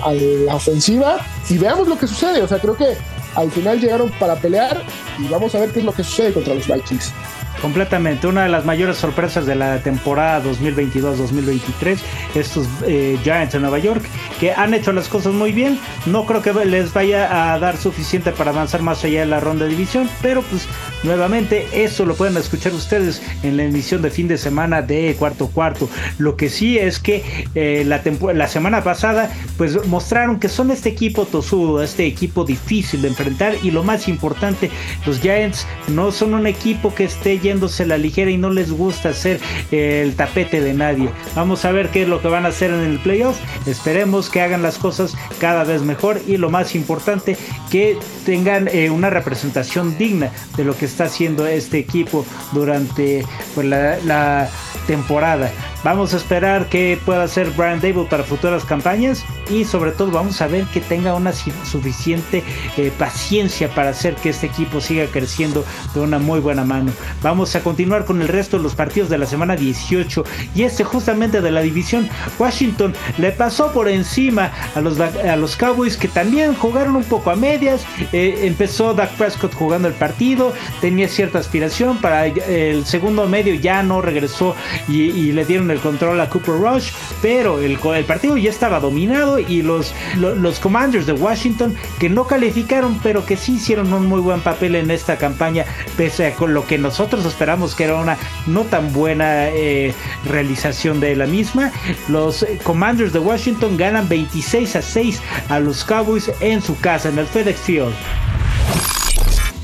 a, 0.05 0.13
la 0.13 0.55
ofensiva 0.55 1.19
y 1.49 1.57
veamos 1.57 1.87
lo 1.87 1.97
que 1.97 2.07
sucede. 2.07 2.41
O 2.41 2.47
sea, 2.47 2.59
creo 2.59 2.75
que 2.75 2.97
al 3.35 3.49
final 3.51 3.79
llegaron 3.79 4.09
para 4.19 4.35
pelear 4.35 4.83
y 5.17 5.27
vamos 5.27 5.55
a 5.55 5.59
ver 5.59 5.71
qué 5.71 5.79
es 5.79 5.85
lo 5.85 5.93
que 5.93 6.03
sucede 6.03 6.33
contra 6.33 6.53
los 6.53 6.67
Vikings. 6.67 7.13
Completamente, 7.61 8.25
una 8.25 8.43
de 8.43 8.49
las 8.49 8.65
mayores 8.65 8.97
sorpresas 8.97 9.45
de 9.45 9.53
la 9.53 9.83
temporada 9.83 10.43
2022-2023, 10.43 11.99
estos 12.33 12.67
eh, 12.87 13.19
Giants 13.23 13.53
de 13.53 13.59
Nueva 13.59 13.77
York, 13.77 14.03
que 14.39 14.51
han 14.51 14.73
hecho 14.73 14.91
las 14.91 15.07
cosas 15.07 15.33
muy 15.33 15.51
bien. 15.51 15.79
No 16.07 16.25
creo 16.25 16.41
que 16.41 16.53
les 16.65 16.91
vaya 16.91 17.53
a 17.53 17.59
dar 17.59 17.77
suficiente 17.77 18.31
para 18.31 18.49
avanzar 18.49 18.81
más 18.81 19.03
allá 19.03 19.19
de 19.19 19.25
la 19.27 19.39
ronda 19.39 19.65
de 19.65 19.71
división, 19.71 20.09
pero 20.23 20.41
pues 20.41 20.67
nuevamente 21.03 21.67
eso 21.71 22.05
lo 22.05 22.15
pueden 22.15 22.35
escuchar 22.37 22.73
ustedes 22.73 23.21
en 23.43 23.57
la 23.57 23.63
emisión 23.63 24.01
de 24.01 24.09
fin 24.09 24.27
de 24.27 24.39
semana 24.39 24.81
de 24.81 25.15
cuarto 25.19 25.47
cuarto. 25.47 25.87
Lo 26.17 26.35
que 26.35 26.49
sí 26.49 26.79
es 26.79 26.97
que 26.97 27.23
eh, 27.53 27.83
la, 27.85 28.01
la 28.33 28.47
semana 28.47 28.83
pasada 28.83 29.31
pues 29.57 29.85
mostraron 29.85 30.39
que 30.39 30.49
son 30.49 30.71
este 30.71 30.89
equipo 30.89 31.25
tosudo, 31.25 31.83
este 31.83 32.07
equipo 32.07 32.43
difícil 32.43 33.03
de 33.03 33.09
enfrentar 33.09 33.53
y 33.61 33.69
lo 33.69 33.83
más 33.83 34.07
importante, 34.07 34.71
los 35.05 35.19
Giants 35.19 35.67
no 35.89 36.11
son 36.11 36.33
un 36.33 36.47
equipo 36.47 36.95
que 36.95 37.03
esté 37.03 37.37
la 37.85 37.97
ligera 37.97 38.31
y 38.31 38.37
no 38.37 38.49
les 38.49 38.71
gusta 38.71 39.09
hacer 39.09 39.39
el 39.71 40.15
tapete 40.15 40.61
de 40.61 40.73
nadie. 40.73 41.09
Vamos 41.35 41.65
a 41.65 41.71
ver 41.71 41.89
qué 41.89 42.03
es 42.03 42.07
lo 42.07 42.21
que 42.21 42.27
van 42.27 42.45
a 42.45 42.49
hacer 42.49 42.71
en 42.71 42.81
el 42.81 42.99
playoff. 42.99 43.37
Esperemos 43.65 44.29
que 44.29 44.41
hagan 44.41 44.61
las 44.61 44.77
cosas 44.77 45.15
cada 45.39 45.63
vez 45.63 45.81
mejor 45.81 46.21
y 46.27 46.37
lo 46.37 46.49
más 46.49 46.75
importante, 46.75 47.37
que 47.69 47.97
tengan 48.25 48.67
eh, 48.67 48.89
una 48.89 49.09
representación 49.09 49.97
digna 49.97 50.31
de 50.55 50.63
lo 50.63 50.75
que 50.75 50.85
está 50.85 51.05
haciendo 51.05 51.45
este 51.47 51.79
equipo 51.79 52.25
durante 52.53 53.25
pues, 53.55 53.67
la 53.67 54.49
temporada. 54.87 55.51
Vamos 55.83 56.13
a 56.13 56.17
esperar 56.17 56.69
que 56.69 56.99
pueda 57.05 57.23
hacer 57.23 57.49
Brian 57.51 57.81
Dable 57.81 58.05
para 58.05 58.23
futuras 58.23 58.63
campañas 58.65 59.23
y 59.49 59.65
sobre 59.65 59.91
todo 59.91 60.11
vamos 60.11 60.39
a 60.39 60.47
ver 60.47 60.65
que 60.65 60.79
tenga 60.79 61.15
una 61.15 61.33
suficiente 61.33 62.43
eh, 62.77 62.91
paciencia 62.99 63.67
para 63.73 63.89
hacer 63.89 64.13
que 64.15 64.29
este 64.29 64.45
equipo 64.45 64.79
siga 64.79 65.07
creciendo 65.07 65.65
de 65.95 66.01
una 66.01 66.19
muy 66.19 66.39
buena 66.39 66.63
mano. 66.63 66.91
Vamos 67.23 67.40
a 67.55 67.61
continuar 67.61 68.05
con 68.05 68.21
el 68.21 68.27
resto 68.27 68.57
de 68.57 68.63
los 68.63 68.75
partidos 68.75 69.09
de 69.09 69.17
la 69.17 69.25
semana 69.25 69.55
18 69.55 70.23
y 70.55 70.63
este 70.63 70.83
justamente 70.83 71.41
de 71.41 71.51
la 71.51 71.61
división 71.61 72.07
Washington 72.37 72.93
le 73.17 73.31
pasó 73.31 73.71
por 73.71 73.89
encima 73.89 74.51
a 74.75 74.81
los, 74.81 74.99
a 74.99 75.35
los 75.35 75.55
Cowboys 75.55 75.97
que 75.97 76.07
también 76.07 76.53
jugaron 76.53 76.95
un 76.95 77.03
poco 77.03 77.31
a 77.31 77.35
medias. 77.35 77.85
Eh, 78.11 78.41
empezó 78.43 78.93
Dak 78.93 79.11
Prescott 79.11 79.53
jugando 79.53 79.87
el 79.87 79.93
partido, 79.95 80.53
tenía 80.79 81.07
cierta 81.07 81.39
aspiración 81.39 81.97
para 81.97 82.27
el 82.27 82.85
segundo 82.85 83.27
medio 83.27 83.55
ya 83.55 83.83
no 83.83 84.01
regresó 84.01 84.55
y, 84.87 85.31
le 85.31 85.45
dieron 85.45 85.71
el 85.71 85.79
control 85.79 86.19
a 86.19 86.29
Cooper 86.29 86.55
Rush, 86.55 86.91
pero 87.21 87.59
el, 87.59 87.77
partido 88.05 88.35
ya 88.37 88.49
estaba 88.49 88.79
dominado 88.79 89.39
y 89.39 89.61
los, 89.61 89.93
los, 90.17 90.59
Commanders 90.59 91.05
de 91.05 91.13
Washington 91.13 91.75
que 91.99 92.09
no 92.09 92.27
calificaron, 92.27 92.99
pero 93.01 93.25
que 93.25 93.37
sí 93.37 93.53
hicieron 93.53 93.93
un 93.93 94.07
muy 94.07 94.19
buen 94.19 94.41
papel 94.41 94.75
en 94.75 94.91
esta 94.91 95.17
campaña, 95.17 95.65
pese 95.95 96.27
a 96.27 96.35
con 96.35 96.53
lo 96.53 96.65
que 96.67 96.77
nosotros 96.77 97.25
esperamos 97.31 97.75
que 97.75 97.85
era 97.85 97.95
una 97.95 98.17
no 98.47 98.63
tan 98.63 98.93
buena 98.93 99.47
eh, 99.49 99.93
realización 100.25 100.99
de 100.99 101.15
la 101.15 101.25
misma. 101.25 101.71
Los 102.07 102.45
Commanders 102.63 103.13
de 103.13 103.19
Washington 103.19 103.77
ganan 103.77 104.07
26 104.07 104.75
a 104.75 104.81
6 104.81 105.21
a 105.49 105.59
los 105.59 105.83
Cowboys 105.83 106.31
en 106.39 106.61
su 106.61 106.77
casa, 106.79 107.09
en 107.09 107.19
el 107.19 107.27
FedEx 107.27 107.59
Field. 107.59 107.93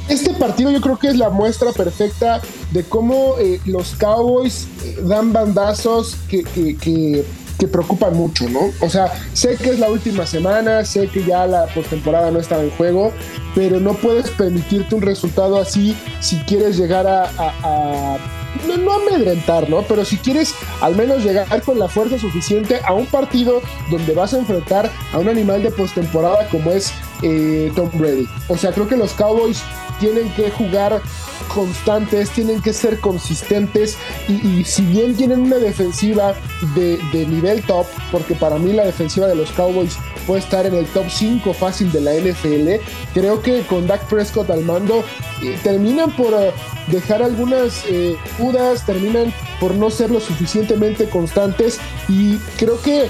Este 0.10 0.34
partido 0.34 0.72
yo 0.72 0.80
creo 0.80 0.98
que 0.98 1.08
es 1.08 1.18
la 1.18 1.30
muestra 1.30 1.74
perfecta 1.74 2.42
de 2.72 2.84
cómo 2.84 3.36
eh, 3.40 3.60
los 3.66 3.94
Cowboys 3.96 4.68
eh, 4.84 5.00
dan 5.04 5.34
bandazos 5.34 6.16
que, 6.30 6.44
que, 6.44 7.26
preocupan 7.66 8.16
mucho, 8.16 8.50
¿no? 8.50 8.72
O 8.82 8.90
sea, 8.90 9.12
sé 9.34 9.56
que 9.56 9.70
es 9.70 9.80
la 9.80 9.90
última 9.90 10.26
semana, 10.26 10.84
sé 10.86 11.08
que 11.08 11.24
ya 11.24 11.48
la 11.48 11.66
postemporada 11.68 12.30
no 12.30 12.40
está 12.40 12.62
en 12.62 12.70
juego, 12.72 13.14
pero 13.56 13.80
no 13.80 13.94
puedes 13.94 14.30
permitirte 14.32 14.94
un 14.96 15.02
resultado 15.02 15.60
así 15.60 15.96
si 16.20 16.36
quieres 16.40 16.78
llegar 16.78 17.08
a 17.08 18.18
no, 18.66 18.78
no 18.78 18.94
amedrentar, 18.94 19.70
¿no? 19.70 19.82
Pero 19.84 20.06
si 20.06 20.18
quieres 20.18 20.56
al 20.82 20.96
menos 20.96 21.24
llegar 21.24 21.62
con 21.62 21.80
la 21.80 21.88
fuerza 21.88 22.18
suficiente 22.18 22.80
a 22.84 22.94
un 22.94 23.06
partido 23.06 23.62
donde 23.92 24.14
vas 24.14 24.34
a 24.34 24.40
enfrentar 24.40 24.92
a 25.14 25.18
un 25.18 25.30
animal 25.30 25.64
de 25.64 25.72
postemporada 25.72 26.48
como 26.50 26.72
es 26.72 26.94
eh, 27.22 27.72
Tom 27.76 27.90
Brady. 27.94 28.28
O 28.48 28.58
sea, 28.58 28.72
creo 28.72 28.88
que 28.88 28.98
los 28.98 29.14
Cowboys 29.14 29.62
tienen 30.00 30.30
que 30.34 30.52
jugar 30.52 31.02
constantes, 31.48 32.30
tienen 32.32 32.62
que 32.62 32.74
ser 32.74 33.00
consistentes 33.00 33.98
y, 34.28 34.64
si 34.64 34.84
bien 34.84 35.16
tienen 35.16 35.42
una 35.42 35.58
defensiva 35.58 36.34
de, 36.76 37.00
nivel 37.28 37.62
top, 37.64 37.86
porque 38.12 38.36
para 38.36 38.58
mí 38.58 38.74
la 38.74 38.86
defensiva 38.86 39.28
de 39.28 39.36
los 39.36 39.52
Cowboys 39.52 39.98
puede 40.26 40.42
estar 40.42 40.66
en 40.66 40.76
el 40.76 40.86
top 40.88 41.06
5 41.10 41.54
fácil 41.54 41.92
de 41.92 42.02
la 42.02 42.14
NFL, 42.14 42.84
creo 43.14 43.42
que 43.42 43.62
con 43.62 43.88
Dak 43.88 44.06
Prescott 44.08 44.50
al 44.50 44.64
mando 44.64 45.04
eh, 45.42 45.58
terminan 45.64 46.12
por 46.16 46.34
eh, 46.34 46.52
dejar 46.88 47.24
algunas 47.24 47.84
eh, 47.88 48.16
dudas, 48.38 48.86
terminan 48.86 49.34
por 49.60 49.74
no 49.74 49.90
ser 49.90 50.12
lo 50.12 50.20
suficientemente 50.20 51.10
constantes 51.10 51.80
y 52.08 52.38
creo 52.58 52.80
que 52.82 53.10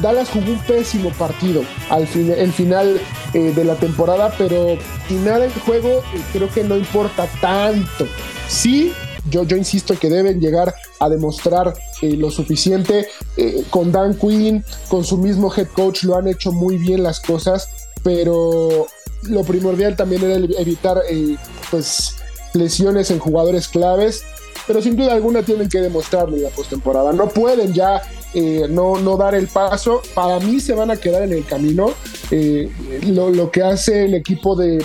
Dallas 0.00 0.28
jugó 0.30 0.52
un 0.52 0.60
pésimo 0.60 1.10
partido 1.10 1.62
al 1.90 2.06
final 2.06 3.00
de 3.40 3.64
la 3.64 3.74
temporada, 3.76 4.34
pero 4.38 4.78
nada 5.24 5.44
en 5.44 5.52
juego 5.60 6.02
creo 6.32 6.48
que 6.48 6.64
no 6.64 6.76
importa 6.76 7.28
tanto. 7.40 8.06
Sí, 8.48 8.92
yo, 9.30 9.44
yo 9.44 9.56
insisto 9.56 9.98
que 9.98 10.08
deben 10.08 10.40
llegar 10.40 10.74
a 11.00 11.08
demostrar 11.08 11.74
lo 12.02 12.30
suficiente. 12.30 13.08
con 13.70 13.92
Dan 13.92 14.14
Quinn, 14.14 14.64
con 14.88 15.04
su 15.04 15.18
mismo 15.18 15.52
head 15.54 15.68
coach, 15.68 16.04
lo 16.04 16.16
han 16.16 16.28
hecho 16.28 16.52
muy 16.52 16.78
bien 16.78 17.02
las 17.02 17.20
cosas, 17.20 17.68
pero 18.02 18.86
lo 19.28 19.44
primordial 19.44 19.96
también 19.96 20.22
era 20.24 20.34
evitar 20.60 21.02
eh, 21.08 21.36
pues 21.70 22.16
lesiones 22.54 23.10
en 23.10 23.18
jugadores 23.18 23.68
claves, 23.68 24.22
pero 24.66 24.82
sin 24.82 24.96
duda 24.96 25.14
alguna 25.14 25.42
tienen 25.42 25.68
que 25.68 25.80
demostrarlo 25.80 26.36
en 26.36 26.42
la 26.42 26.50
postemporada. 26.50 27.12
No 27.12 27.28
pueden 27.28 27.72
ya 27.72 28.02
eh, 28.34 28.66
no, 28.68 28.98
no 28.98 29.16
dar 29.16 29.34
el 29.34 29.46
paso. 29.46 30.02
Para 30.14 30.40
mí 30.40 30.60
se 30.60 30.74
van 30.74 30.90
a 30.90 30.96
quedar 30.96 31.22
en 31.22 31.32
el 31.32 31.44
camino. 31.44 31.92
Eh, 32.30 32.70
lo, 33.06 33.50
que 33.50 33.62
hace 33.62 34.04
el 34.04 34.14
equipo 34.14 34.56
de, 34.56 34.84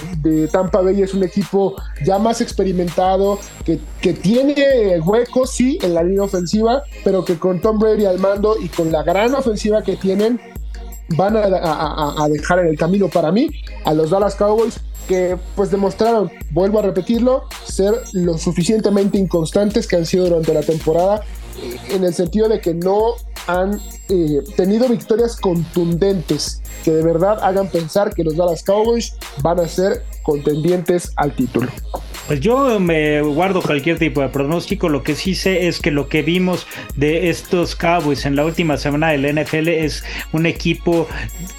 Tampa 0.52 0.82
Bay 0.82 1.02
es 1.02 1.14
un 1.14 1.24
equipo 1.24 1.76
ya 2.06 2.20
más 2.20 2.40
experimentado, 2.40 3.40
que, 3.66 3.80
que 4.00 4.14
tiene 4.14 5.00
huecos, 5.00 5.52
sí, 5.52 5.80
en 5.82 5.96
la 5.96 6.04
línea 6.04 6.24
ofensiva, 6.24 6.84
pero 7.04 7.26
que 7.26 7.40
con 7.40 7.60
Tom 7.60 7.80
Brady 7.80 8.06
al 8.06 8.20
mando 8.20 8.56
y 8.62 8.70
con 8.70 8.92
la 8.92 9.04
gran 9.04 9.34
ofensiva 9.34 9.82
que 9.82 9.96
tienen, 9.96 10.40
van 11.16 11.36
a, 11.38 12.28
dejar 12.30 12.60
en 12.60 12.68
el 12.68 12.78
camino 12.78 13.08
para 13.08 13.32
mí 13.32 13.50
a 13.86 13.94
los 13.94 14.10
Dallas 14.10 14.36
Cowboys 14.36 14.80
que 15.08 15.38
pues 15.56 15.72
demostraron, 15.72 16.32
vuelvo 16.52 16.80
a 16.80 16.84
repetirlo, 16.84 17.44
ser 17.66 17.94
lo 18.14 18.38
suficientemente 18.38 19.18
inconstantes 19.18 19.88
que 19.88 19.98
han 19.98 20.06
sido 20.06 20.26
durante 20.26 20.54
la 20.54 20.62
temporada 20.62 21.24
en 21.90 22.04
el 22.04 22.14
sentido 22.14 22.48
de 22.48 22.62
que 22.62 22.74
no 22.74 23.16
han 23.48 23.80
eh, 24.10 24.42
tenido 24.56 24.88
victorias 24.88 25.36
contundentes 25.40 26.62
que 26.84 26.92
de 26.92 27.04
verdad 27.04 27.40
hagan 27.44 27.70
pensar 27.70 28.14
que 28.14 28.24
los 28.24 28.36
Dallas 28.36 28.64
Cowboys 28.64 29.16
van 29.42 29.60
a 29.60 29.68
ser 29.68 30.04
contendientes 30.24 31.12
al 31.16 31.34
título. 31.36 31.70
Pues 32.28 32.40
yo 32.40 32.80
me 32.80 33.22
guardo 33.22 33.62
cualquier 33.62 34.00
tipo 34.00 34.22
de 34.22 34.30
pronóstico. 34.30 34.90
Lo 34.90 35.04
que 35.04 35.16
sí 35.16 35.36
sé 35.36 35.68
es 35.68 35.80
que 35.80 35.92
lo 35.92 36.08
que 36.08 36.22
vimos 36.22 36.68
de 36.96 37.30
estos 37.30 37.76
Cowboys 37.76 38.26
en 38.26 38.36
la 38.36 38.46
última 38.46 38.78
semana 38.78 39.10
del 39.10 39.36
NFL 39.36 39.68
es 39.68 40.04
un 40.32 40.46
equipo 40.46 41.08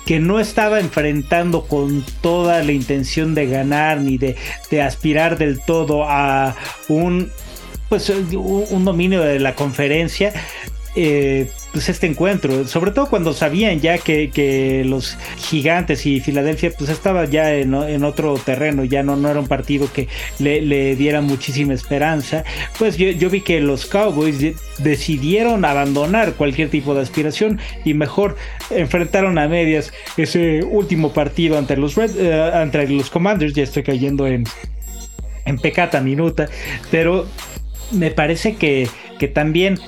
que 0.07 0.19
no 0.19 0.41
estaba 0.41 0.81
enfrentando 0.81 1.65
con 1.67 2.05
toda 2.21 2.63
la 2.63 2.73
intención 2.73 3.35
de 3.35 3.47
ganar 3.49 4.01
ni 4.01 4.19
de, 4.19 4.37
aspirar 4.83 5.37
del 5.37 5.61
todo 5.61 6.05
a 6.05 6.57
un 6.89 7.31
pues 7.89 8.09
un 8.09 8.85
dominio 8.87 9.21
de 9.21 9.39
la 9.39 9.55
conferencia. 9.55 10.33
Eh, 10.95 11.51
pues 11.73 11.89
este 11.89 12.07
encuentro, 12.07 12.69
sobre 12.69 12.91
todo 12.91 13.09
cuando 13.09 13.33
sabían 13.33 13.81
ya 13.81 13.97
que, 13.97 14.85
los 14.87 15.17
gigantes 15.39 16.05
y 16.05 16.21
Filadelfia 16.21 16.71
pues 16.77 16.91
estaba 16.91 17.25
ya 17.25 17.55
en, 17.55 18.05
otro 18.05 18.35
terreno, 18.35 18.85
ya 18.85 19.03
no, 19.03 19.17
era 19.29 19.41
un 19.41 19.49
partido 19.49 19.91
que 19.91 20.07
le, 20.39 20.95
diera 20.97 21.23
muchísima 21.23 21.73
esperanza, 21.73 22.45
pues 22.79 22.99
yo, 22.99 23.31
vi 23.31 23.41
que 23.41 23.61
los 23.61 23.87
Cowboys 23.87 24.55
decidieron 24.79 25.65
abandonar 25.65 26.35
cualquier 26.35 26.69
tipo 26.69 26.95
de 26.95 27.01
aspiración 27.01 27.59
y 27.87 27.95
mejor 27.95 28.37
enfrentaron 28.69 29.39
a 29.39 29.49
medias 29.49 29.95
ese 30.19 30.63
último 30.63 31.15
partido 31.15 31.57
ante 31.57 31.79
los, 31.79 31.95
Red, 31.95 32.11
eh, 32.19 32.87
los 32.91 33.09
Commanders, 33.09 33.55
ya 33.55 33.63
estoy 33.63 33.83
cayendo 33.83 34.27
en, 34.27 34.45
en 35.47 35.59
pecata 35.59 36.03
minuta, 36.03 36.49
pero 36.91 37.27
me 37.93 38.11
parece 38.11 38.57
que, 38.57 38.89
que 39.19 39.29
también 39.29 39.79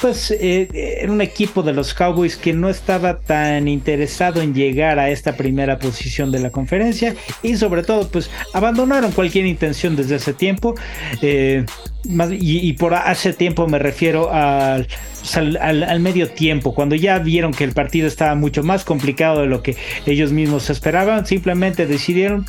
pues 0.00 0.30
eh, 0.30 0.68
era 1.00 1.12
un 1.12 1.20
equipo 1.20 1.62
de 1.62 1.72
los 1.72 1.94
Cowboys 1.94 2.36
que 2.36 2.52
no 2.52 2.68
estaba 2.68 3.18
tan 3.18 3.68
interesado 3.68 4.40
en 4.40 4.54
llegar 4.54 4.98
a 4.98 5.10
esta 5.10 5.36
primera 5.36 5.78
posición 5.78 6.30
de 6.30 6.40
la 6.40 6.50
conferencia 6.50 7.14
y 7.42 7.56
sobre 7.56 7.82
todo 7.82 8.08
pues 8.08 8.30
abandonaron 8.52 9.12
cualquier 9.12 9.46
intención 9.46 9.96
desde 9.96 10.16
ese 10.16 10.32
tiempo 10.32 10.74
eh, 11.22 11.64
y, 12.04 12.72
por 12.74 12.94
hace 12.94 13.32
tiempo 13.32 13.66
me 13.66 13.78
refiero 13.78 14.28
pues, 14.28 15.36
al, 15.36 15.56
al, 15.56 16.00
medio 16.00 16.30
tiempo, 16.30 16.74
cuando 16.74 16.94
ya 16.94 17.18
vieron 17.18 17.52
que 17.52 17.64
el 17.64 17.72
partido 17.72 18.06
estaba 18.06 18.34
mucho 18.34 18.62
más 18.62 18.84
complicado 18.84 19.42
de 19.42 19.46
lo 19.46 19.62
que 19.62 19.76
ellos 20.06 20.32
mismos 20.32 20.70
esperaban, 20.70 21.26
simplemente 21.26 21.86
decidieron 21.86 22.46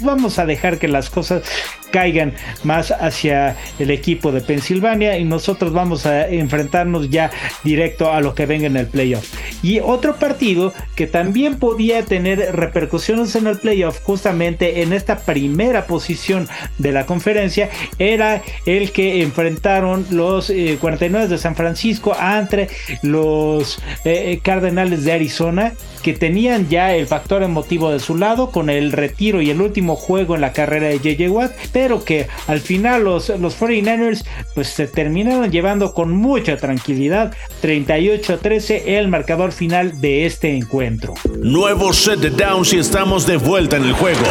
vamos 0.00 0.38
a 0.38 0.46
dejar 0.46 0.78
que 0.78 0.88
las 0.88 1.10
cosas 1.10 1.42
caigan 1.90 2.34
más 2.64 2.90
hacia 2.90 3.56
el 3.78 3.90
equipo 3.90 4.32
de 4.32 4.40
Pensilvania 4.40 5.18
y 5.18 5.24
nosotros 5.24 5.72
vamos 5.72 6.06
a 6.06 6.28
enfrentarnos 6.28 7.10
ya 7.10 7.30
directo 7.64 8.12
a 8.12 8.20
lo 8.20 8.34
que 8.34 8.46
venga 8.46 8.66
en 8.66 8.76
el 8.76 8.86
playoff. 8.86 9.26
Y 9.62 9.80
otro 9.80 10.16
partido 10.16 10.72
que 10.94 11.06
también 11.06 11.58
podía 11.58 12.04
tener 12.04 12.54
repercusiones 12.54 13.34
en 13.36 13.46
el 13.46 13.58
playoff 13.58 14.00
justamente 14.02 14.82
en 14.82 14.92
esta 14.92 15.18
primera 15.18 15.86
posición 15.86 16.48
de 16.78 16.92
la 16.92 17.06
conferencia 17.06 17.70
era 17.98 18.42
el 18.66 18.92
que 18.92 19.22
enfrentaron 19.22 20.06
los 20.10 20.52
49 20.80 21.24
eh, 21.24 21.28
de 21.28 21.38
San 21.38 21.56
Francisco 21.56 22.16
entre 22.20 22.68
los 23.02 23.78
eh, 24.04 24.32
eh, 24.32 24.40
Cardenales 24.42 25.04
de 25.04 25.12
Arizona 25.12 25.72
que 26.02 26.12
tenían 26.12 26.68
ya 26.68 26.94
el 26.94 27.06
factor 27.06 27.42
emotivo 27.42 27.90
de 27.90 27.98
su 27.98 28.16
lado 28.16 28.50
con 28.50 28.70
el 28.70 28.92
retiro 28.92 29.42
y 29.42 29.50
el 29.50 29.60
último 29.60 29.87
juego 29.96 30.34
en 30.34 30.40
la 30.40 30.52
carrera 30.52 30.88
de 30.88 30.98
JJ 30.98 31.30
Watt, 31.30 31.52
pero 31.72 32.04
que 32.04 32.28
al 32.46 32.60
final 32.60 33.04
los, 33.04 33.28
los 33.28 33.58
49ers 33.58 34.24
pues 34.54 34.68
se 34.68 34.86
terminaron 34.86 35.50
llevando 35.50 35.94
con 35.94 36.12
mucha 36.12 36.56
tranquilidad 36.56 37.34
38-13 37.62 38.82
el 38.86 39.08
marcador 39.08 39.52
final 39.52 40.00
de 40.00 40.26
este 40.26 40.56
encuentro. 40.56 41.14
Nuevo 41.38 41.92
set 41.92 42.20
de 42.20 42.30
downs 42.30 42.72
y 42.72 42.78
estamos 42.78 43.26
de 43.26 43.36
vuelta 43.36 43.76
en 43.76 43.84
el 43.84 43.92
juego. 43.92 44.24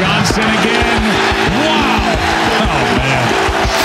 Johnson 0.00 0.44
again. 0.44 1.02
Wow. 1.60 2.00
Oh, 2.62 3.00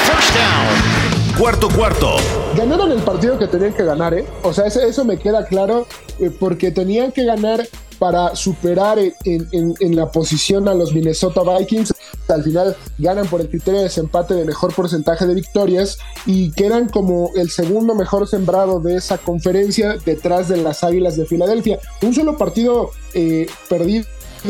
First 0.06 0.34
down. 0.34 1.38
Cuarto 1.38 1.70
cuarto. 1.70 2.45
Ganaron 2.56 2.92
el 2.92 3.02
partido 3.02 3.38
que 3.38 3.48
tenían 3.48 3.74
que 3.74 3.84
ganar, 3.84 4.14
¿eh? 4.14 4.26
O 4.44 4.54
sea, 4.54 4.66
eso, 4.66 4.80
eso 4.80 5.04
me 5.04 5.18
queda 5.18 5.46
claro 5.46 5.88
eh, 6.20 6.32
porque 6.40 6.72
tenían 6.72 7.12
que 7.12 7.26
ganar 7.26 7.68
para 8.00 8.36
superar 8.36 8.98
en, 9.00 9.96
la 9.96 10.12
posición 10.12 10.68
a 10.68 10.74
los 10.74 10.94
Minnesota 10.94 11.42
Vikings. 11.58 11.94
Al 12.28 12.44
final 12.44 12.76
ganan 12.98 13.28
por 13.28 13.42
el 13.42 13.50
criterio 13.50 13.80
de 13.80 13.86
desempate 13.86 14.34
de 14.34 14.46
mejor 14.46 14.74
porcentaje 14.74 15.26
de 15.26 15.34
victorias 15.34 15.98
y 16.26 16.52
quedan 16.52 16.90
como 16.90 17.32
el 17.36 17.50
segundo 17.50 17.96
mejor 17.96 18.28
sembrado 18.28 18.80
de 18.80 18.96
esa 18.98 19.18
conferencia 19.18 19.96
detrás 20.06 20.48
de 20.48 20.58
las 20.58 20.84
Águilas 20.84 21.18
de 21.18 21.26
Filadelfia. 21.26 21.80
Un 22.02 22.14
solo 22.14 22.38
partido 22.38 22.92
eh, 23.14 23.48
perdido 23.70 24.06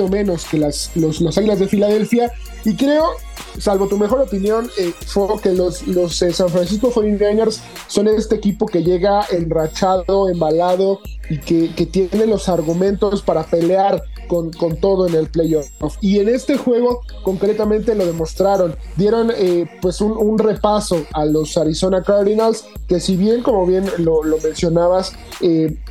menos 0.07 0.45
que 0.45 0.57
las, 0.57 0.91
los, 0.95 1.21
Águilas 1.37 1.59
de 1.59 1.67
Filadelfia. 1.67 2.31
Y 2.63 2.75
creo 2.75 3.15
salvo 3.57 3.87
tu 3.87 3.97
mejor 3.97 4.21
opinión, 4.21 4.69
eh, 4.77 4.93
fue 5.05 5.27
que 5.41 5.51
los, 5.51 5.87
los 5.87 6.21
eh, 6.21 6.33
San 6.33 6.49
Francisco 6.49 6.91
49ers 6.91 7.59
son 7.87 8.07
este 8.07 8.35
equipo 8.35 8.65
que 8.65 8.83
llega 8.83 9.25
enrachado, 9.31 10.29
embalado 10.29 10.99
y 11.29 11.39
que, 11.39 11.85
tiene 11.85 12.25
los 12.27 12.49
argumentos 12.49 13.21
para 13.21 13.43
pelear 13.43 14.03
con, 14.27 14.51
todo 14.79 15.07
en 15.07 15.15
el 15.15 15.29
playoff. 15.29 15.67
Y 16.01 16.19
en 16.19 16.29
este 16.29 16.57
juego 16.57 17.01
concretamente 17.23 17.95
lo 17.95 18.05
demostraron. 18.05 18.75
Dieron 18.95 19.31
eh, 19.35 19.65
pues 19.81 20.01
un, 20.01 20.37
repaso 20.37 21.05
a 21.13 21.25
los 21.25 21.57
Arizona 21.57 22.03
Cardinals 22.03 22.65
que 22.87 22.99
si 22.99 23.15
bien 23.15 23.41
como 23.41 23.65
bien 23.65 23.85
lo, 23.99 24.21
mencionabas, 24.43 25.13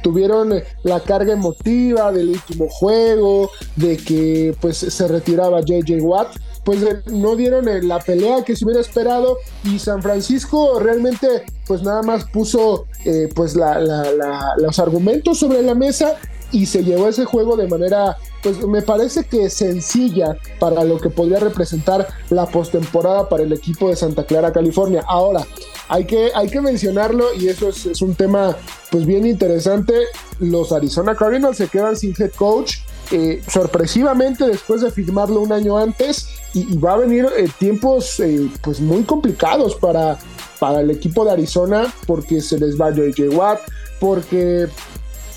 tuvieron 0.03 0.63
la 0.83 1.01
carga 1.01 1.33
emotiva 1.33 2.13
del 2.13 2.31
último 2.31 2.69
juego, 2.69 3.51
de 3.77 3.97
que 3.97 4.55
pues 4.61 4.77
se 4.77 5.09
retiraba 5.09 5.61
JJ 5.61 6.01
Watt, 6.03 6.37
pues 6.65 6.81
no 7.07 7.37
dieron 7.37 7.67
la 7.87 7.99
pelea 7.99 8.43
que 8.43 8.57
se 8.57 8.65
hubiera 8.65 8.81
esperado 8.81 9.39
y 9.65 9.79
San 9.79 10.03
Francisco 10.03 10.79
realmente 10.81 11.45
pues 11.67 11.83
nada 11.83 12.03
más 12.03 12.25
puso 12.25 12.87
eh, 13.05 13.29
pues 13.35 13.55
los 13.55 14.79
argumentos 14.79 15.39
sobre 15.39 15.63
la 15.63 15.75
mesa 15.75 16.17
y 16.55 16.67
se 16.67 16.85
llevó 16.85 17.09
ese 17.09 17.25
juego 17.25 17.57
de 17.57 17.67
manera 17.67 18.17
pues 18.43 18.65
me 18.67 18.83
parece 18.83 19.25
que 19.25 19.51
sencilla 19.51 20.37
para 20.61 20.85
lo 20.85 21.01
que 21.01 21.11
podría 21.11 21.41
representar 21.41 22.07
la 22.31 22.47
postemporada 22.47 23.29
para 23.29 23.43
el 23.43 23.53
equipo 23.53 23.89
de 23.89 23.97
Santa 23.97 24.25
Clara, 24.25 24.53
California. 24.53 25.03
Ahora, 25.09 25.47
hay 25.89 26.05
que, 26.05 26.31
hay 26.35 26.49
que 26.49 26.61
mencionarlo 26.61 27.35
y 27.35 27.49
eso 27.49 27.71
es, 27.71 28.03
un 28.03 28.15
tema 28.15 28.57
pues 28.91 29.05
bien 29.07 29.27
interesante. 29.27 29.95
Los 30.39 30.73
Arizona 30.73 31.17
Cardinals 31.17 31.57
se 31.57 31.69
quedan 31.69 31.97
sin 31.97 32.15
head 32.19 32.33
coach 32.33 32.77
eh, 33.11 33.43
sorpresivamente 33.49 34.47
después 34.47 34.81
de 34.83 34.91
firmarlo 34.91 35.41
un 35.41 35.53
año 35.53 35.77
antes 35.77 36.29
y, 36.55 36.77
va 36.79 36.95
a 36.95 36.99
venir 36.99 37.27
eh, 37.37 37.49
tiempos 37.59 38.21
eh, 38.21 38.49
pues 38.63 38.81
muy 38.81 39.03
complicados 39.03 39.75
para, 39.75 40.19
para 40.61 40.81
el 40.81 40.91
equipo 40.91 41.25
de 41.25 41.33
Arizona 41.33 41.93
porque 42.07 42.41
se 42.41 42.59
les 42.59 42.81
va 42.81 42.91
JJ 42.91 43.29
Watt, 43.31 43.61
porque 44.01 44.69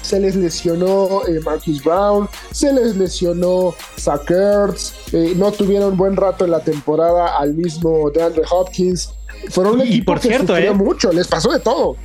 se 0.08 0.22
les 0.22 0.38
lesionó 0.38 1.22
Marcus 1.44 1.84
Brown, 1.84 2.30
se 2.52 2.72
les 2.72 2.96
lesionó 2.96 3.76
Zach 4.00 4.30
no 5.36 5.52
tuvieron 5.52 5.98
buen 5.98 6.16
rato 6.16 6.46
en 6.46 6.52
la 6.52 6.62
temporada 6.62 7.38
al 7.38 7.54
mismo 7.54 8.10
DeAndre 8.12 8.44
Hopkins. 8.50 9.14
Fueron 9.50 9.76
un 9.76 9.82
equipo 9.82 10.14
por 10.14 10.22
que 10.22 10.30
cierto, 10.30 10.56
mucho, 10.76 11.12
les 11.12 11.28
pasó 11.28 11.52
de 11.52 11.60
todo. 11.60 11.98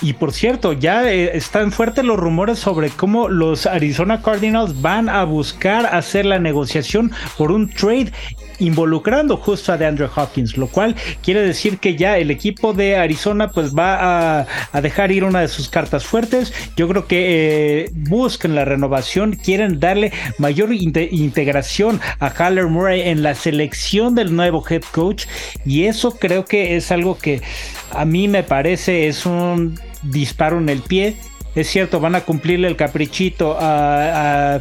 Y 0.00 0.14
por 0.14 0.32
cierto, 0.32 0.72
ya 0.72 1.10
eh, 1.10 1.36
están 1.36 1.70
fuertes 1.70 2.04
los 2.04 2.18
rumores 2.18 2.58
sobre 2.58 2.88
cómo 2.88 3.28
los 3.28 3.66
Arizona 3.66 4.22
Cardinals 4.22 4.80
van 4.80 5.10
a 5.10 5.22
buscar 5.24 5.86
hacer 5.86 6.24
la 6.24 6.38
negociación 6.38 7.12
por 7.36 7.52
un 7.52 7.68
trade 7.68 8.12
involucrando 8.58 9.36
justo 9.36 9.72
a 9.72 9.76
DeAndre 9.76 10.08
Hopkins, 10.14 10.56
lo 10.56 10.66
cual 10.68 10.94
quiere 11.22 11.42
decir 11.42 11.78
que 11.78 11.96
ya 11.96 12.18
el 12.18 12.30
equipo 12.30 12.72
de 12.72 12.96
Arizona 12.96 13.50
pues 13.50 13.74
va 13.74 14.40
a, 14.72 14.80
dejar 14.80 15.12
ir 15.12 15.24
una 15.24 15.40
de 15.40 15.48
sus 15.48 15.68
cartas 15.68 16.04
fuertes. 16.04 16.52
Yo 16.76 16.88
creo 16.88 17.06
que 17.06 17.84
eh, 17.84 17.90
buscan 17.92 18.54
la 18.54 18.64
renovación, 18.64 19.32
quieren 19.32 19.80
darle 19.80 20.12
mayor 20.38 20.72
integración 20.72 22.00
a 22.18 22.32
Kyler 22.32 22.66
Murray 22.66 23.02
en 23.02 23.22
la 23.22 23.34
selección 23.34 24.14
del 24.14 24.34
nuevo 24.34 24.64
head 24.68 24.82
coach 24.92 25.26
y 25.64 25.84
eso 25.84 26.12
creo 26.12 26.44
que 26.44 26.76
es 26.76 26.90
algo 26.92 27.18
que 27.18 27.42
a 27.90 28.04
mí 28.04 28.28
me 28.28 28.42
parece 28.42 29.08
es 29.08 29.26
un 29.26 29.78
disparo 30.02 30.58
en 30.58 30.68
el 30.68 30.80
pie. 30.80 31.16
Es 31.54 31.68
cierto, 31.68 32.00
van 32.00 32.16
a 32.16 32.22
cumplirle 32.22 32.66
el 32.66 32.76
caprichito 32.76 33.56
a 33.60 34.60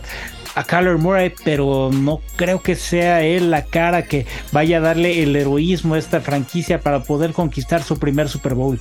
Kyler 0.61 0.97
Murray, 0.97 1.33
pero 1.43 1.89
no 1.91 2.21
creo 2.35 2.61
que 2.61 2.75
sea 2.75 3.21
él 3.23 3.49
la 3.49 3.65
cara 3.65 4.03
que 4.03 4.27
vaya 4.51 4.77
a 4.77 4.81
darle 4.81 5.23
el 5.23 5.35
heroísmo 5.35 5.95
a 5.95 5.97
esta 5.97 6.21
franquicia 6.21 6.79
para 6.79 7.03
poder 7.03 7.33
conquistar 7.33 7.81
su 7.81 7.97
primer 7.97 8.29
Super 8.29 8.53
Bowl. 8.53 8.79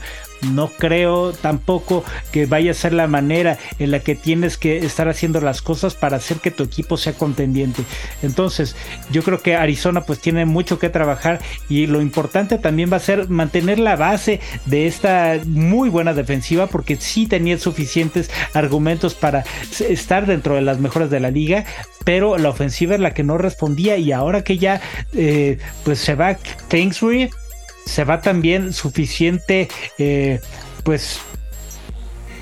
No 0.50 0.68
creo 0.68 1.32
tampoco 1.32 2.04
que 2.32 2.46
vaya 2.46 2.72
a 2.72 2.74
ser 2.74 2.92
la 2.92 3.06
manera 3.06 3.58
en 3.78 3.90
la 3.90 4.00
que 4.00 4.14
tienes 4.14 4.56
que 4.56 4.78
estar 4.78 5.08
haciendo 5.08 5.40
las 5.40 5.62
cosas 5.62 5.94
para 5.94 6.16
hacer 6.16 6.38
que 6.38 6.50
tu 6.50 6.62
equipo 6.62 6.96
sea 6.96 7.12
contendiente. 7.12 7.82
Entonces, 8.22 8.76
yo 9.10 9.22
creo 9.22 9.40
que 9.40 9.56
Arizona 9.56 10.02
pues 10.02 10.20
tiene 10.20 10.44
mucho 10.44 10.78
que 10.78 10.88
trabajar 10.88 11.40
y 11.68 11.86
lo 11.86 12.00
importante 12.00 12.58
también 12.58 12.92
va 12.92 12.96
a 12.96 13.00
ser 13.00 13.28
mantener 13.28 13.78
la 13.78 13.96
base 13.96 14.40
de 14.66 14.86
esta 14.86 15.38
muy 15.46 15.88
buena 15.88 16.14
defensiva 16.14 16.66
porque 16.66 16.96
sí 16.96 17.26
tenía 17.26 17.58
suficientes 17.58 18.30
argumentos 18.54 19.14
para 19.14 19.44
estar 19.88 20.26
dentro 20.26 20.54
de 20.54 20.62
las 20.62 20.78
mejores 20.78 21.10
de 21.10 21.20
la 21.20 21.30
liga, 21.30 21.64
pero 22.04 22.38
la 22.38 22.48
ofensiva 22.48 22.94
es 22.94 23.00
la 23.00 23.14
que 23.14 23.22
no 23.22 23.38
respondía 23.38 23.96
y 23.96 24.12
ahora 24.12 24.42
que 24.42 24.58
ya 24.58 24.80
eh, 25.14 25.58
pues 25.84 25.98
se 25.98 26.14
va 26.14 26.36
Kingsbury, 26.68 27.30
se 27.84 28.04
va 28.04 28.20
también 28.20 28.72
suficiente 28.72 29.68
eh, 29.98 30.40
pues 30.84 31.20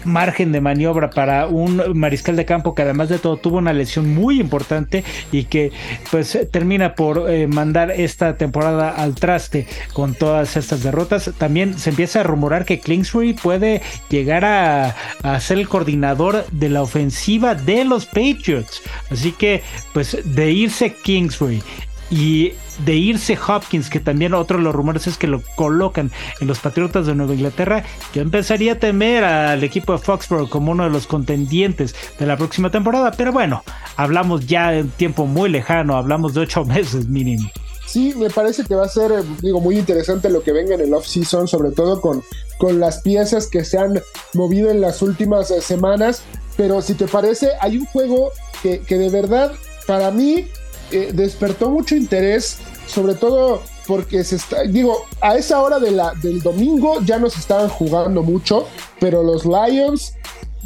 margen 0.04 0.52
de 0.52 0.60
maniobra 0.60 1.10
para 1.10 1.46
un 1.46 1.82
mariscal 1.94 2.36
de 2.36 2.44
campo 2.44 2.74
que 2.74 2.82
además 2.82 3.08
de 3.08 3.18
todo 3.18 3.36
tuvo 3.36 3.58
una 3.58 3.72
lesión 3.72 4.14
muy 4.14 4.40
importante 4.40 5.04
y 5.32 5.44
que 5.44 5.72
pues 6.10 6.38
termina 6.50 6.94
por 6.94 7.30
eh, 7.30 7.46
mandar 7.46 7.90
esta 7.90 8.36
temporada 8.36 8.90
al 8.90 9.14
traste 9.14 9.66
con 9.92 10.14
todas 10.14 10.56
estas 10.56 10.82
derrotas. 10.82 11.30
También 11.38 11.78
se 11.78 11.90
empieza 11.90 12.20
a 12.20 12.24
rumorar 12.24 12.64
que 12.64 12.80
Kingsbury 12.80 13.34
puede 13.34 13.82
llegar 14.08 14.44
a, 14.44 14.96
a 15.22 15.40
ser 15.40 15.58
el 15.58 15.68
coordinador 15.68 16.46
de 16.50 16.68
la 16.68 16.82
ofensiva 16.82 17.54
de 17.54 17.84
los 17.84 18.06
Patriots. 18.06 18.82
Así 19.10 19.32
que 19.32 19.62
pues 19.92 20.18
de 20.24 20.50
irse 20.50 20.94
Kingsbury 20.94 21.62
y 22.10 22.52
de 22.84 22.94
irse 22.96 23.38
Hopkins, 23.46 23.88
que 23.88 24.00
también 24.00 24.34
otro 24.34 24.58
de 24.58 24.64
los 24.64 24.74
rumores 24.74 25.06
es 25.06 25.16
que 25.16 25.26
lo 25.26 25.42
colocan 25.54 26.10
en 26.40 26.48
los 26.48 26.58
Patriotas 26.58 27.06
de 27.06 27.14
Nueva 27.14 27.34
Inglaterra, 27.34 27.84
yo 28.12 28.22
empezaría 28.22 28.72
a 28.72 28.78
temer 28.78 29.24
al 29.24 29.62
equipo 29.62 29.92
de 29.92 29.98
Foxborough 29.98 30.48
como 30.48 30.72
uno 30.72 30.84
de 30.84 30.90
los 30.90 31.06
contendientes 31.06 31.94
de 32.18 32.26
la 32.26 32.36
próxima 32.36 32.70
temporada, 32.70 33.12
pero 33.12 33.32
bueno, 33.32 33.62
hablamos 33.96 34.46
ya 34.46 34.74
en 34.74 34.90
tiempo 34.90 35.26
muy 35.26 35.50
lejano, 35.50 35.96
hablamos 35.96 36.34
de 36.34 36.40
ocho 36.40 36.64
meses 36.66 37.06
mínimo. 37.06 37.48
Sí, 37.86 38.14
me 38.16 38.30
parece 38.30 38.64
que 38.64 38.76
va 38.76 38.84
a 38.84 38.88
ser, 38.88 39.10
digo, 39.42 39.60
muy 39.60 39.76
interesante 39.76 40.30
lo 40.30 40.44
que 40.44 40.52
venga 40.52 40.76
en 40.76 40.80
el 40.80 40.94
off-season, 40.94 41.48
sobre 41.48 41.72
todo 41.72 42.00
con, 42.00 42.22
con 42.58 42.78
las 42.78 43.00
piezas 43.00 43.48
que 43.48 43.64
se 43.64 43.78
han 43.78 44.00
movido 44.32 44.70
en 44.70 44.80
las 44.80 45.02
últimas 45.02 45.50
eh, 45.50 45.60
semanas. 45.60 46.22
Pero 46.56 46.82
si 46.82 46.94
te 46.94 47.08
parece, 47.08 47.48
hay 47.60 47.78
un 47.78 47.86
juego 47.86 48.30
que, 48.62 48.78
que 48.78 48.96
de 48.96 49.08
verdad, 49.08 49.50
para 49.88 50.12
mí, 50.12 50.46
eh, 50.92 51.10
despertó 51.12 51.70
mucho 51.70 51.96
interés, 51.96 52.58
sobre 52.86 53.14
todo 53.14 53.62
porque 53.86 54.22
se 54.24 54.36
está, 54.36 54.62
digo, 54.62 55.04
a 55.20 55.36
esa 55.36 55.60
hora 55.60 55.78
del 55.80 56.42
domingo 56.42 57.00
ya 57.04 57.18
no 57.18 57.28
se 57.28 57.40
estaban 57.40 57.68
jugando 57.68 58.22
mucho, 58.22 58.66
pero 59.00 59.22
los 59.22 59.44
Lions 59.44 60.14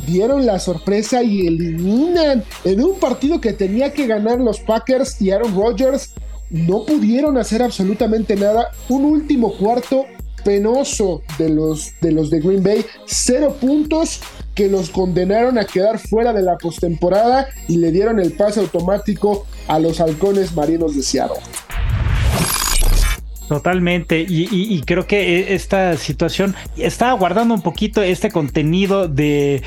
dieron 0.07 0.45
la 0.45 0.59
sorpresa 0.59 1.23
y 1.23 1.47
eliminan 1.47 2.45
en 2.65 2.85
un 2.85 2.99
partido 2.99 3.41
que 3.41 3.53
tenía 3.53 3.93
que 3.93 4.07
ganar 4.07 4.41
los 4.41 4.61
Packers 4.61 5.21
y 5.21 5.31
Aaron 5.31 5.55
Rodgers. 5.55 6.13
No 6.51 6.85
pudieron 6.85 7.39
hacer 7.39 7.63
absolutamente 7.63 8.37
nada. 8.37 8.71
Un 8.89 9.05
último 9.05 9.57
cuarto 9.57 10.05
penoso 10.45 11.23
de 11.39 11.49
los 11.49 11.93
de, 12.01 12.13
los 12.13 12.31
de 12.31 12.41
Green 12.41 12.63
Bay. 12.63 12.85
Cero 13.07 13.57
puntos 13.61 14.21
que 14.55 14.69
los 14.69 14.91
condenaron 14.91 15.59
a 15.59 15.65
quedar 15.65 15.99
fuera 15.99 16.33
de 16.33 16.43
la 16.43 16.57
postemporada 16.57 17.49
y 17.69 17.79
le 17.79 17.91
dieron 17.91 18.21
el 18.21 18.33
pase 18.33 18.61
automático 18.61 19.47
a 19.69 19.79
los 19.79 20.01
halcones 20.01 20.55
marinos 20.55 20.95
de 20.97 21.03
Seattle. 21.03 21.41
Totalmente, 23.49 24.25
y, 24.27 24.81
creo 24.87 25.07
que 25.07 25.39
e, 25.39 25.55
esta 25.55 25.97
situación 25.99 26.55
está 26.79 27.13
guardando 27.13 27.53
un 27.53 27.61
poquito 27.61 28.03
este 28.03 28.31
contenido 28.31 29.07
de, 29.07 29.63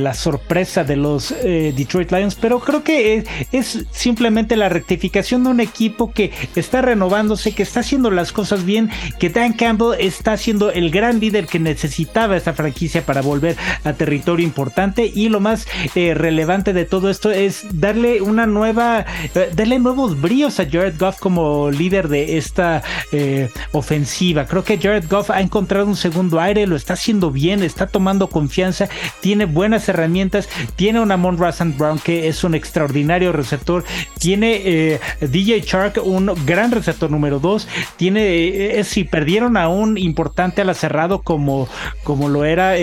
la 0.00 0.14
sorpresa 0.14 0.82
de 0.82 0.96
los 0.96 1.30
eh, 1.30 1.72
Detroit 1.76 2.10
Lions, 2.10 2.34
pero 2.34 2.58
creo 2.58 2.82
que 2.82 3.24
es, 3.52 3.86
simplemente 3.92 4.56
la 4.56 4.68
rectificación 4.68 5.44
de 5.44 5.50
un 5.50 5.60
equipo 5.60 6.12
que 6.12 6.32
está 6.56 6.82
renovándose, 6.82 7.54
que 7.54 7.62
está 7.62 7.80
haciendo 7.80 8.10
las 8.10 8.32
cosas 8.32 8.64
bien, 8.64 8.90
que 9.18 9.30
Dan 9.30 9.52
Campbell 9.52 9.94
está 9.98 10.36
siendo 10.36 10.70
el 10.72 10.90
gran 10.90 11.20
líder 11.20 11.46
que 11.46 11.60
necesitaba 11.60 12.36
esta 12.36 12.54
franquicia 12.54 13.06
para 13.06 13.22
volver 13.22 13.56
a 13.84 13.92
territorio 13.92 14.44
importante 14.44 15.10
y 15.14 15.28
lo 15.28 15.40
más 15.40 15.66
eh, 15.94 16.14
relevante 16.14 16.72
de 16.72 16.84
todo 16.84 17.08
esto 17.08 17.30
es 17.30 17.66
darle 17.72 18.20
una 18.20 18.46
nueva, 18.46 19.06
eh, 19.34 19.50
darle 19.54 19.78
nuevos 19.78 20.20
bríos 20.20 20.58
a 20.58 20.68
Jared 20.68 20.98
Goff 20.98 21.18
como 21.20 21.70
líder 21.70 22.08
de 22.08 22.36
esta 22.36 22.79
eh, 23.12 23.50
ofensiva. 23.72 24.46
Creo 24.46 24.64
que 24.64 24.78
Jared 24.78 25.04
Goff 25.08 25.30
ha 25.30 25.40
encontrado 25.40 25.86
un 25.86 25.96
segundo 25.96 26.40
aire, 26.40 26.66
lo 26.66 26.76
está 26.76 26.94
haciendo 26.94 27.30
bien, 27.30 27.62
está 27.62 27.86
tomando 27.86 28.28
confianza, 28.28 28.88
tiene 29.20 29.44
buenas 29.44 29.88
herramientas, 29.88 30.48
tiene 30.76 31.00
un 31.00 31.12
Amon 31.12 31.38
Russell 31.38 31.72
Brown 31.72 31.98
que 31.98 32.28
es 32.28 32.44
un 32.44 32.54
extraordinario 32.54 33.32
receptor, 33.32 33.84
tiene 34.18 34.62
eh, 34.64 35.00
DJ 35.20 35.62
Shark, 35.62 36.00
un 36.04 36.32
gran 36.46 36.70
receptor 36.72 37.10
número 37.10 37.38
2, 37.38 37.68
tiene, 37.96 38.78
eh, 38.78 38.84
si 38.84 39.04
perdieron 39.04 39.56
a 39.56 39.68
un 39.68 39.98
importante 39.98 40.62
ala 40.62 40.74
cerrado 40.74 41.22
como, 41.22 41.68
como 42.04 42.28
lo 42.28 42.44
era 42.44 42.76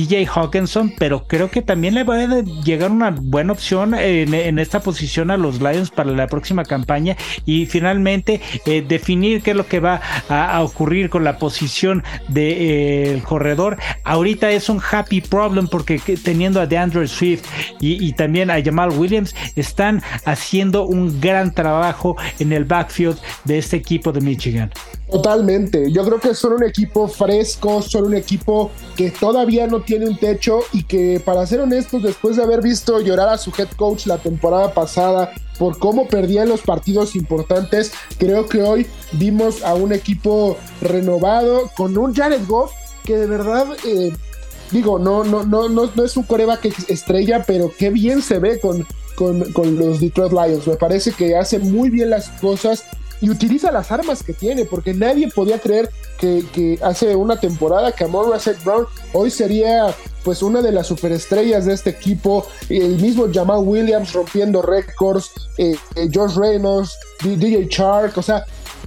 DJ 0.00 0.26
Hawkinson, 0.26 0.94
pero 0.98 1.24
creo 1.26 1.50
que 1.50 1.60
también 1.60 1.94
le 1.94 2.04
va 2.04 2.16
a 2.16 2.40
llegar 2.64 2.90
una 2.90 3.10
buena 3.10 3.52
opción 3.52 3.94
en, 3.94 4.58
esta 4.58 4.80
posición 4.80 5.30
a 5.30 5.36
los 5.36 5.60
Lions 5.60 5.90
para 5.90 6.10
la 6.10 6.26
próxima 6.26 6.64
campaña 6.64 7.16
y 7.44 7.66
finalmente 7.66 8.40
eh, 8.64 8.82
definir 8.86 9.42
qué 9.42 9.50
es 9.50 9.56
lo 9.56 9.66
que 9.66 9.78
va 9.78 10.00
a, 10.28 10.62
ocurrir 10.62 11.10
con 11.10 11.22
la 11.22 11.38
posición 11.38 12.02
del 12.28 12.34
de, 12.34 13.14
eh, 13.16 13.22
corredor. 13.26 13.76
Ahorita 14.04 14.50
es 14.50 14.70
un 14.70 14.80
happy 14.80 15.20
problem 15.20 15.68
porque 15.68 16.00
teniendo 16.22 16.60
a 16.60 16.66
DeAndre 16.66 17.06
Swift 17.06 17.44
y, 17.78 18.02
y 18.02 18.12
también 18.14 18.50
a 18.50 18.62
Jamal 18.62 18.90
Williams 18.90 19.34
están 19.54 20.02
haciendo 20.24 20.86
un 20.86 21.20
gran 21.20 21.52
trabajo 21.52 22.16
en 22.38 22.52
el 22.52 22.64
backfield 22.64 23.18
de 23.44 23.58
este 23.58 23.76
equipo 23.76 24.12
de 24.12 24.22
Michigan. 24.22 24.70
Totalmente. 25.10 25.90
Yo 25.90 26.04
creo 26.04 26.20
que 26.20 26.34
son 26.34 26.54
un 26.54 26.64
equipo 26.64 27.08
fresco, 27.08 27.82
son 27.82 28.04
un 28.04 28.14
equipo 28.14 28.70
que 28.96 29.10
todavía 29.10 29.66
no 29.66 29.80
tiene 29.80 29.89
un 29.98 30.16
techo 30.16 30.60
y 30.72 30.84
que, 30.84 31.20
para 31.24 31.46
ser 31.46 31.60
honestos, 31.60 32.02
después 32.02 32.36
de 32.36 32.42
haber 32.42 32.62
visto 32.62 33.00
llorar 33.00 33.28
a 33.28 33.38
su 33.38 33.52
head 33.56 33.68
coach 33.76 34.06
la 34.06 34.18
temporada 34.18 34.72
pasada 34.72 35.32
por 35.58 35.78
cómo 35.78 36.08
perdían 36.08 36.48
los 36.48 36.62
partidos 36.62 37.16
importantes, 37.16 37.92
creo 38.18 38.48
que 38.48 38.62
hoy 38.62 38.86
vimos 39.12 39.62
a 39.62 39.74
un 39.74 39.92
equipo 39.92 40.56
renovado 40.80 41.70
con 41.76 41.96
un 41.98 42.14
Jared 42.14 42.46
Goff 42.46 42.72
que 43.04 43.16
de 43.16 43.26
verdad. 43.26 43.66
Eh, 43.84 44.12
digo, 44.70 44.98
no, 44.98 45.24
no, 45.24 45.44
no, 45.44 45.68
no, 45.68 45.90
no 45.94 46.04
es 46.04 46.16
un 46.16 46.22
coreback 46.24 46.66
estrella, 46.88 47.44
pero 47.46 47.72
qué 47.76 47.90
bien 47.90 48.22
se 48.22 48.38
ve 48.38 48.60
con, 48.60 48.86
con, 49.16 49.52
con, 49.52 49.76
los 49.76 50.00
Detroit 50.00 50.32
Lions. 50.32 50.66
Me 50.66 50.76
parece 50.76 51.12
que 51.12 51.36
hace 51.36 51.58
muy 51.58 51.90
bien 51.90 52.10
las 52.10 52.28
cosas 52.40 52.84
y 53.20 53.30
utiliza 53.30 53.70
las 53.70 53.90
armas 53.92 54.22
que 54.22 54.32
tiene, 54.32 54.64
porque 54.64 54.94
nadie 54.94 55.28
podía 55.28 55.58
creer 55.58 55.90
que, 56.18 56.78
hace 56.82 57.16
una 57.16 57.38
temporada 57.38 57.92
que 57.92 58.04
Amor 58.04 58.32
Russell 58.32 58.56
Brown 58.64 58.86
hoy 59.12 59.30
sería 59.30 59.94
pues 60.22 60.42
una 60.42 60.60
de 60.60 60.70
las 60.70 60.86
superestrellas 60.86 61.64
de 61.64 61.72
este 61.72 61.90
equipo, 61.90 62.46
el 62.68 62.98
mismo 62.98 63.26
Jamal 63.32 63.60
Williams 63.60 64.12
rompiendo 64.12 64.60
récords, 64.60 65.30
eh, 65.56 65.76
eh, 65.96 66.08
George 66.10 66.38
Reynolds, 66.38 66.94
DJ 67.22 67.66
Shark, 67.70 68.18
o 68.18 68.22
sea, 68.22 68.44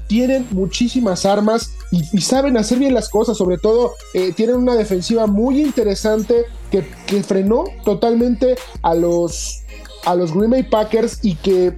tienen 0.07 0.47
muchísimas 0.51 1.25
armas 1.25 1.71
y, 1.89 2.03
saben 2.21 2.57
hacer 2.57 2.77
bien 2.77 2.93
las 2.93 3.09
cosas, 3.09 3.37
sobre 3.37 3.57
todo 3.57 3.93
eh, 4.13 4.31
tienen 4.33 4.57
una 4.57 4.75
defensiva 4.75 5.25
muy 5.25 5.61
interesante 5.61 6.45
que, 6.69 6.87
que, 7.07 7.23
frenó 7.23 7.63
totalmente 7.83 8.55
a 8.83 8.93
los, 8.93 9.63
a 10.05 10.13
los 10.13 10.33
Green 10.33 10.51
Bay 10.51 10.63
Packers 10.63 11.19
y 11.23 11.35
que 11.35 11.77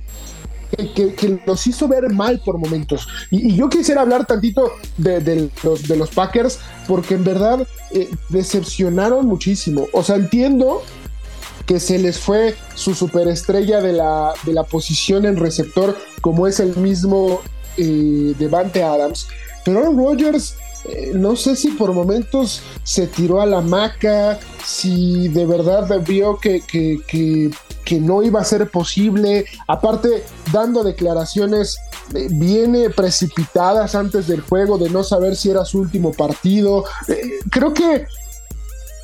que, 0.75 1.39
los 1.45 1.67
hizo 1.67 1.87
ver 1.87 2.09
mal 2.11 2.39
por 2.43 2.57
momentos. 2.57 3.07
Y, 3.31 3.55
yo 3.55 3.69
quisiera 3.69 4.01
hablar 4.01 4.25
tantito 4.25 4.71
de, 4.97 5.49
los, 5.63 6.09
Packers, 6.09 6.59
porque 6.87 7.15
en 7.15 7.23
verdad 7.23 7.67
eh, 7.91 8.09
decepcionaron 8.29 9.27
muchísimo. 9.27 9.87
O 9.93 10.03
sea, 10.03 10.15
entiendo 10.15 10.81
que 11.65 11.79
se 11.79 11.97
les 11.97 12.19
fue 12.19 12.55
su 12.75 12.93
superestrella 12.93 13.81
de 13.81 13.93
la, 13.93 14.33
de 14.43 14.53
la 14.53 14.63
posición 14.63 15.25
en 15.25 15.37
receptor, 15.37 15.97
como 16.21 16.47
es 16.47 16.59
el 16.59 16.75
mismo 16.77 17.41
eh, 17.77 18.33
Devante 18.37 18.83
Adams. 18.83 19.27
Pero 19.63 19.79
Aaron 19.79 19.97
Rodgers, 19.97 20.55
eh, 20.87 21.11
no 21.15 21.35
sé 21.35 21.55
si 21.55 21.69
por 21.71 21.93
momentos 21.93 22.61
se 22.83 23.07
tiró 23.07 23.41
a 23.41 23.47
la 23.47 23.61
maca, 23.61 24.39
si 24.63 25.27
de 25.29 25.45
verdad 25.45 26.01
vio 26.05 26.37
que 26.39 26.61
que 27.85 28.01
no 28.01 28.23
iba 28.23 28.41
a 28.41 28.43
ser 28.43 28.69
posible, 28.69 29.45
aparte 29.67 30.23
dando 30.51 30.83
declaraciones 30.83 31.77
eh, 32.13 32.27
viene 32.31 32.89
precipitadas 32.89 33.95
antes 33.95 34.27
del 34.27 34.41
juego 34.41 34.77
de 34.77 34.89
no 34.89 35.03
saber 35.03 35.35
si 35.35 35.51
era 35.51 35.63
su 35.63 35.79
último 35.79 36.11
partido. 36.11 36.83
Eh, 37.07 37.39
creo 37.49 37.73
que 37.73 38.05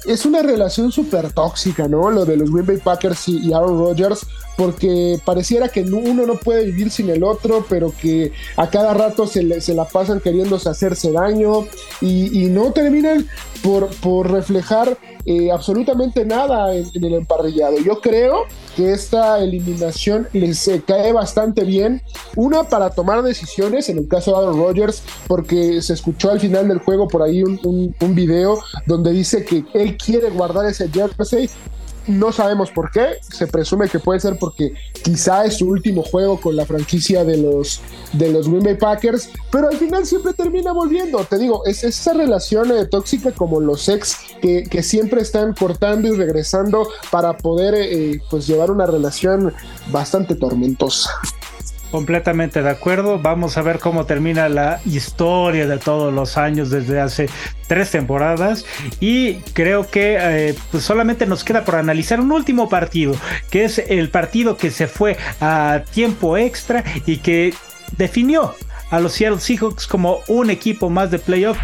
es 0.06 0.26
una 0.26 0.42
relación 0.42 0.92
súper 0.92 1.32
tóxica, 1.32 1.88
¿no? 1.88 2.10
Lo 2.10 2.26
de 2.26 2.38
los 2.38 2.52
Green 2.52 2.66
Bay 2.66 2.78
Packers 2.78 3.28
y, 3.30 3.54
Aaron 3.54 3.78
Rodgers, 3.78 4.26
porque 4.58 5.20
pareciera 5.24 5.70
que 5.70 5.82
uno 5.82 6.26
no 6.26 6.36
puede 6.36 6.66
vivir 6.66 6.92
sin 6.92 7.10
el 7.10 7.24
otro, 7.24 7.66
pero 7.70 7.94
que 8.00 8.32
a 8.58 8.70
cada 8.70 8.94
rato 8.94 9.28
se, 9.28 9.44
la 9.44 9.86
pasan 9.86 10.20
queriéndose 10.20 10.70
hacerse 10.70 11.12
daño 11.12 11.66
y, 12.02 12.42
no 12.52 12.72
terminan 12.74 13.28
por, 13.64 13.88
por 13.98 14.30
reflejar 14.32 14.98
eh, 15.26 15.52
absolutamente 15.52 16.26
nada 16.26 16.76
en, 16.76 16.90
el 16.94 17.14
emparrillado. 17.14 17.78
Yo 17.80 18.02
creo 18.02 18.46
que 18.76 18.92
esta 18.92 19.40
eliminación 19.40 20.28
les 20.34 20.68
eh, 20.68 20.82
cae 20.86 21.14
bastante 21.14 21.64
bien. 21.64 22.02
Una 22.36 22.64
para 22.64 22.90
tomar 22.90 23.22
decisiones, 23.22 23.90
en 23.90 24.00
el 24.00 24.08
caso 24.08 24.32
de 24.32 24.38
Aaron 24.38 24.58
Rodgers, 24.58 25.04
porque 25.28 25.82
se 25.82 25.94
escuchó 25.94 26.32
al 26.32 26.40
final 26.40 26.68
del 26.68 26.80
juego 26.80 27.08
por 27.08 27.22
ahí 27.22 27.44
un, 27.44 27.60
un, 27.64 27.96
un 28.00 28.16
video 28.16 28.60
donde 28.86 29.12
dice 29.12 29.46
que 29.46 29.64
él 29.74 29.98
quiere 29.98 30.30
guardar 30.30 30.66
ese 30.66 30.90
jersey 30.90 31.50
no 32.08 32.32
sabemos 32.32 32.72
por 32.72 32.92
qué, 32.92 33.18
se 33.22 33.48
presume 33.48 33.88
que 33.88 34.00
puede 34.00 34.20
ser 34.20 34.38
porque 34.40 34.74
quizá 35.04 35.46
es 35.46 35.58
su 35.58 35.68
último 35.68 36.04
juego 36.04 36.40
con 36.40 36.56
la 36.56 36.66
franquicia 36.66 37.24
de 37.24 37.38
los, 37.38 37.82
de 38.14 38.32
los 38.32 38.48
Green 38.48 38.64
Bay 38.64 38.76
Packers, 38.76 39.30
pero 39.52 39.70
al 39.70 39.78
final 39.78 40.06
siempre 40.06 40.34
termina 40.34 40.72
volviendo. 40.72 41.24
Te 41.26 41.38
digo, 41.38 41.66
es 41.66 41.84
esa 41.84 42.14
relación 42.14 42.72
eh, 42.72 42.86
tóxica 42.86 43.32
como 43.32 43.60
los 43.60 43.88
ex 43.90 44.18
que, 44.42 44.82
siempre 44.82 45.22
están 45.22 45.54
cortando 45.54 46.08
y 46.08 46.16
regresando 46.16 46.88
para 47.12 47.38
poder 47.38 47.76
eh, 47.76 48.20
pues 48.32 48.48
llevar 48.48 48.72
una 48.72 48.88
relación 48.88 49.54
bastante 49.92 50.36
tormentosa. 50.36 51.12
Completamente 51.92 52.64
de 52.64 52.70
acuerdo. 52.70 53.20
Vamos 53.20 53.58
a 53.58 53.62
ver 53.62 53.80
cómo 53.80 54.06
termina 54.06 54.48
la 54.48 54.80
historia 54.86 55.68
de 55.68 55.78
todos 55.78 56.14
los 56.14 56.38
años 56.38 56.70
desde 56.70 57.02
hace 57.02 57.30
tres 57.68 57.92
temporadas. 57.92 58.66
Y 59.02 59.36
creo 59.54 59.90
que 59.90 60.18
eh, 60.20 60.56
pues 60.72 60.84
solamente 60.84 61.26
nos 61.26 61.44
queda 61.44 61.66
por 61.66 61.76
analizar 61.76 62.22
un 62.22 62.32
último 62.32 62.70
partido, 62.70 63.14
que 63.50 63.66
es 63.66 63.78
el 63.78 64.10
partido 64.10 64.56
que 64.56 64.72
se 64.72 64.88
fue 64.88 65.18
a 65.42 65.84
tiempo 65.92 66.38
extra 66.38 66.84
y 67.06 67.18
que 67.18 67.54
definió 67.98 68.56
a 68.90 69.00
los 69.02 69.14
Seattle 69.14 69.42
Seahawks 69.42 69.86
como 69.86 70.20
un 70.28 70.50
equipo 70.50 70.90
más 70.90 71.12
de 71.12 71.20
playoff. 71.20 71.58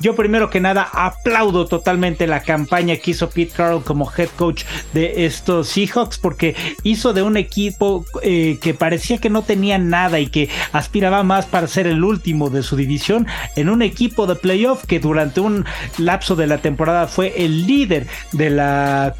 Yo 0.00 0.14
primero 0.14 0.48
que 0.48 0.60
nada 0.60 0.88
aplaudo 0.92 1.66
totalmente 1.66 2.26
la 2.26 2.40
campaña 2.40 2.96
que 2.96 3.10
hizo 3.10 3.30
Pete 3.30 3.52
Carroll 3.56 3.82
como 3.82 4.10
head 4.16 4.28
coach 4.36 4.64
de 4.92 5.26
estos 5.26 5.68
Seahawks 5.68 6.18
porque 6.18 6.54
hizo 6.84 7.12
de 7.12 7.22
un 7.22 7.36
equipo 7.36 8.04
eh, 8.22 8.58
que 8.60 8.74
parecía 8.74 9.18
que 9.18 9.30
no 9.30 9.42
tenía 9.42 9.78
nada 9.78 10.20
y 10.20 10.28
que 10.28 10.48
aspiraba 10.72 11.22
más 11.24 11.46
para 11.46 11.66
ser 11.66 11.86
el 11.86 12.04
último 12.04 12.48
de 12.48 12.62
su 12.62 12.76
división 12.76 13.26
en 13.56 13.68
un 13.68 13.82
equipo 13.82 14.26
de 14.26 14.36
playoff 14.36 14.84
que 14.86 15.00
durante 15.00 15.40
un 15.40 15.64
lapso 15.98 16.36
de 16.36 16.46
la 16.46 16.58
temporada 16.58 17.08
fue 17.08 17.32
el 17.44 17.66
líder 17.66 18.06
de 18.32 18.50
la, 18.50 19.14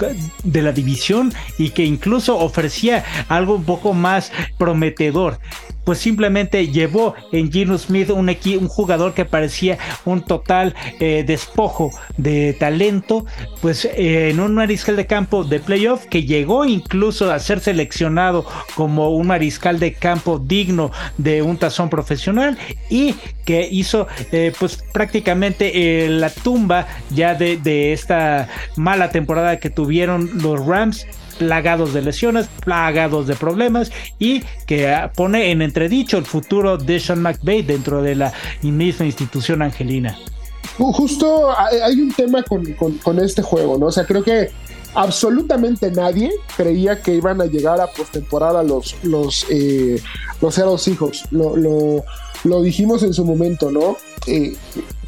de 0.45 0.63
la 0.63 0.73
división 0.73 1.33
y 1.59 1.71
que 1.71 1.85
incluso 1.85 2.39
ofrecía 2.39 3.05
algo 3.29 3.57
un 3.57 3.65
poco 3.65 3.95
más 3.95 4.33
prometedor 4.59 5.39
pues 5.89 6.01
simplemente 6.01 6.69
llevó 6.69 7.15
en 7.33 7.51
Gino 7.51 7.79
Smith 7.79 8.11
un, 8.11 8.29
un 8.29 8.69
jugador 8.69 9.15
que 9.15 9.25
parecía 9.25 9.79
un 10.05 10.21
total 10.21 10.75
eh, 11.01 11.25
despojo 11.27 11.93
de 12.19 12.53
talento, 12.53 13.25
pues 13.63 13.87
eh, 13.87 14.29
en 14.29 14.39
un 14.41 14.55
mariscal 14.55 14.97
de 14.97 15.07
campo 15.07 15.45
de 15.45 15.61
playoff 15.61 16.05
que 16.05 16.25
llegó 16.25 16.67
incluso 16.67 17.33
a 17.33 17.39
ser 17.39 17.61
seleccionado 17.61 18.45
como 18.75 19.13
un 19.13 19.29
mariscal 19.29 19.79
de 19.79 19.95
campo 19.95 20.39
digno 20.39 20.91
de 21.17 21.41
un 21.41 21.57
tazón 21.57 21.89
profesional 21.89 22.59
y 22.91 23.15
que 23.47 23.67
hizo 23.71 24.09
eh, 24.31 24.53
pues 24.59 24.85
prácticamente 24.93 26.07
la 26.11 26.29
tumba 26.29 26.87
ya 27.09 27.35
de, 27.35 27.57
de 27.57 27.95
esta 27.95 28.47
mala 28.77 29.09
temporada 29.09 29.59
que 29.59 29.71
tuvieron 29.71 30.43
los 30.43 30.67
Rams 30.67 31.07
plagados 31.39 31.93
de 31.95 32.03
lesiones, 32.03 32.49
plagados 32.65 33.27
de 33.27 33.37
problemas 33.37 33.91
y 34.19 34.43
que 34.67 34.95
pone 35.15 35.51
en 35.51 35.63
entredicho 35.63 36.19
el 36.19 36.27
futuro 36.27 36.77
de 36.77 37.01
Sean 37.01 37.23
McVay 37.23 37.63
dentro 37.63 38.03
de 38.03 38.15
la 38.15 38.33
misma 38.63 39.07
institución 39.07 39.63
angelina. 39.63 40.19
Justo 40.77 41.51
hay 41.59 42.01
un 42.01 42.13
tema 42.13 42.43
con, 42.43 43.19
este 43.19 43.43
juego, 43.43 43.79
¿no? 43.79 43.87
O 43.87 43.93
sea, 43.93 44.05
creo 44.05 44.23
que 44.23 44.51
absolutamente 44.95 45.91
nadie 45.91 46.31
creía 46.57 47.03
que 47.03 47.15
iban 47.15 47.41
a 47.41 47.47
llegar 47.47 47.81
a 47.81 47.89
postemporada 47.89 48.63
los, 48.63 48.95
los, 49.03 49.47
eh, 49.51 50.01
los 50.41 50.55
Seahawks. 50.55 51.25
Lo, 51.33 51.57
lo, 52.45 52.63
dijimos 52.63 53.03
en 53.03 53.13
su 53.13 53.25
momento, 53.25 53.73
¿no? 53.73 53.97
Eh, 54.27 54.57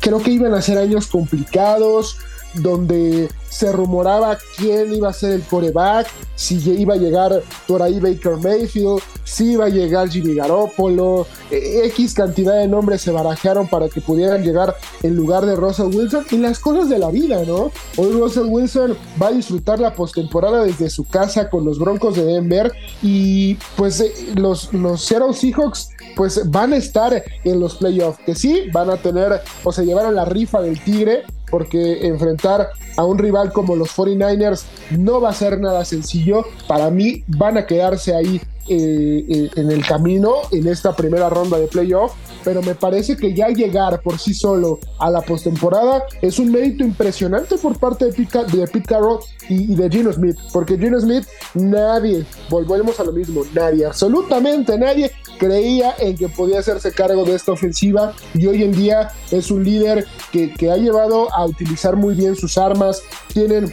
creo 0.01 0.21
que 0.21 0.33
iban 0.33 0.55
a 0.55 0.63
ser 0.63 0.79
años 0.79 1.07
complicados, 1.07 2.17
donde 2.55 3.29
se 3.49 3.73
rumoraba 3.73 4.39
quién 4.57 4.95
iba 4.95 5.11
a 5.11 5.13
ser 5.13 5.33
el 5.33 5.43
coreback, 5.43 6.07
si 6.37 6.57
iba 6.71 6.95
a 6.95 6.97
llegar 6.97 7.43
por 7.67 7.83
ahí 7.83 7.99
Baker 7.99 8.37
Mayfield, 8.37 9.03
si 9.25 9.53
iba 9.53 9.67
a 9.67 9.69
llegar 9.69 10.09
Jimmy 10.09 10.35
Garoppolo, 10.35 11.27
e, 11.51 11.87
X 11.87 12.15
cantidad 12.15 12.57
de 12.57 12.69
nombres 12.69 13.03
se 13.03 13.11
barajaron 13.11 13.69
para 13.69 13.89
que 13.89 14.01
pudieran 14.01 14.43
llegar 14.43 14.77
en 15.03 15.17
lugar 15.17 15.47
de 15.47 15.57
Russell 15.57 15.95
Wilson 15.95 16.25
y 16.31 16.39
las 16.39 16.59
cosas 16.59 16.89
de 16.89 16.99
la 16.99 17.11
vida, 17.11 17.45
¿no? 17.45 17.73
Hoy 17.97 18.13
Russell 18.13 18.47
Wilson 18.47 18.97
va 19.21 19.29
a 19.29 19.33
disfrutar 19.33 19.81
la 19.81 19.95
postemporada 19.95 20.65
desde 20.65 20.89
su 20.89 21.07
casa 21.07 21.51
con 21.51 21.65
los 21.65 21.79
Broncos 21.79 22.17
de 22.17 22.25
Denver 22.25 22.73
y 23.03 23.57
pues 23.77 24.01
eh, 24.01 24.13
los, 24.37 24.73
los 24.73 25.03
Seattle 25.03 25.35
Seahawks 25.35 25.89
pues 26.17 26.51
van 26.51 26.73
a 26.73 26.77
estar 26.77 27.23
en 27.45 27.61
los 27.61 27.77
playoffs, 27.77 28.19
que 28.25 28.35
sí, 28.35 28.65
van 28.73 28.91
a 28.91 28.97
tener 28.97 29.41
o 29.65 29.73
se 29.73 29.85
llevaron 29.85 30.15
la 30.15 30.25
rifa 30.25 30.61
del 30.61 30.79
Tigre, 30.83 31.25
porque 31.51 32.07
enfrentar 32.07 32.71
a 32.97 33.05
un 33.05 33.19
rival 33.19 33.53
como 33.53 33.77
los 33.77 33.97
49ers 33.97 34.63
no 34.99 35.21
va 35.21 35.31
a 35.31 35.35
ser 35.35 35.61
nada 35.61 35.85
sencillo. 35.85 36.45
Para 36.69 36.91
mí 36.91 37.25
van 37.27 37.59
a 37.59 37.67
quedarse 37.67 38.15
ahí 38.15 38.41
en 38.69 39.71
el 39.71 39.85
camino 39.87 40.35
en 40.53 40.69
esta 40.69 40.95
primera 40.95 41.29
ronda 41.29 41.59
de 41.59 41.67
playoff, 41.67 42.13
pero 42.45 42.63
me 42.63 42.75
parece 42.75 43.17
que 43.17 43.35
ya 43.35 43.49
llegar 43.49 44.01
por 44.03 44.19
sí 44.19 44.35
solo 44.35 44.79
a 44.99 45.11
la 45.11 45.21
postemporada 45.23 46.05
es 46.23 46.39
un 46.39 46.51
mérito 46.51 46.85
impresionante 46.85 47.57
por 47.57 47.79
parte 47.79 48.07
de 48.07 48.13
Pete, 48.13 48.45
de 48.57 48.67
Pete 48.67 48.87
Carroll 48.87 49.21
y, 49.49 49.75
de 49.75 49.91
Gino 49.91 50.13
Smith, 50.13 50.37
porque 50.53 50.79
Gino 50.79 51.01
Smith 51.01 51.27
nadie, 51.55 52.25
volvemos 52.49 52.99
a 53.01 53.05
lo 53.05 53.13
mismo, 53.13 53.43
nadie, 53.55 53.87
absolutamente 53.87 54.79
nadie 54.79 55.11
creía 55.39 55.95
en 55.99 56.17
que 56.17 56.29
podía 56.29 56.61
hacerse 56.61 56.93
cargo 56.93 57.25
de 57.25 57.35
esta 57.35 57.53
ofensiva 57.53 58.15
y 58.35 58.47
hoy 58.47 58.63
en 58.63 58.73
día 58.73 59.11
es 59.31 59.51
un 59.51 59.65
líder 59.65 60.07
que 60.31 60.71
ha 60.71 60.77
llevado 60.77 61.33
a 61.35 61.47
utilizar 61.47 61.97
muy 61.97 62.15
bien 62.15 62.37
sus 62.37 62.59
armas, 62.59 63.03
tienen 63.33 63.73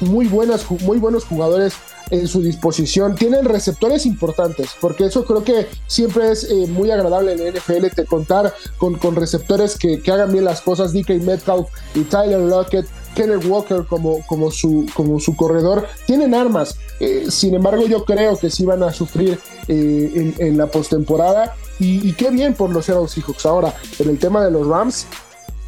muy, 0.00 0.26
buenas, 0.26 0.70
muy 0.82 0.98
buenos 0.98 1.24
jugadores 1.24 1.74
en 2.10 2.28
su 2.28 2.42
disposición. 2.42 3.14
Tienen 3.14 3.44
receptores 3.44 4.06
importantes, 4.06 4.70
porque 4.80 5.06
eso 5.06 5.24
creo 5.24 5.42
que 5.42 5.66
siempre 5.86 6.30
es 6.30 6.44
eh, 6.44 6.66
muy 6.68 6.90
agradable 6.90 7.32
en 7.32 7.40
el 7.40 7.54
NFL 7.54 7.86
te 7.94 8.04
contar 8.04 8.54
con, 8.78 8.98
con 8.98 9.16
receptores 9.16 9.76
que, 9.76 10.00
que, 10.00 10.12
hagan 10.12 10.32
bien 10.32 10.44
las 10.44 10.60
cosas. 10.60 10.92
DK 10.92 11.10
Metcalf 11.22 11.68
y 11.94 12.02
Tyler 12.02 12.40
Lockett, 12.40 12.86
Kenneth 13.14 13.44
Walker 13.46 13.84
como, 13.88 14.24
como, 14.26 14.50
su, 14.50 14.86
como 14.94 15.18
su 15.18 15.34
corredor, 15.34 15.86
tienen 16.06 16.34
armas. 16.34 16.76
Eh, 17.00 17.26
sin 17.30 17.54
embargo, 17.54 17.86
yo 17.86 18.04
creo 18.04 18.38
que 18.38 18.50
sí 18.50 18.64
van 18.64 18.82
a 18.82 18.92
sufrir 18.92 19.38
eh, 19.68 20.34
en, 20.38 20.56
la 20.56 20.66
postemporada. 20.66 21.56
Y, 21.78 22.12
qué 22.14 22.30
bien 22.30 22.54
por 22.54 22.70
los 22.70 22.86
Seattle 22.86 23.08
Seahawks. 23.08 23.44
Ahora, 23.44 23.74
en 23.98 24.08
el 24.08 24.18
tema 24.18 24.42
de 24.42 24.50
los 24.50 24.66
Rams, 24.66 25.06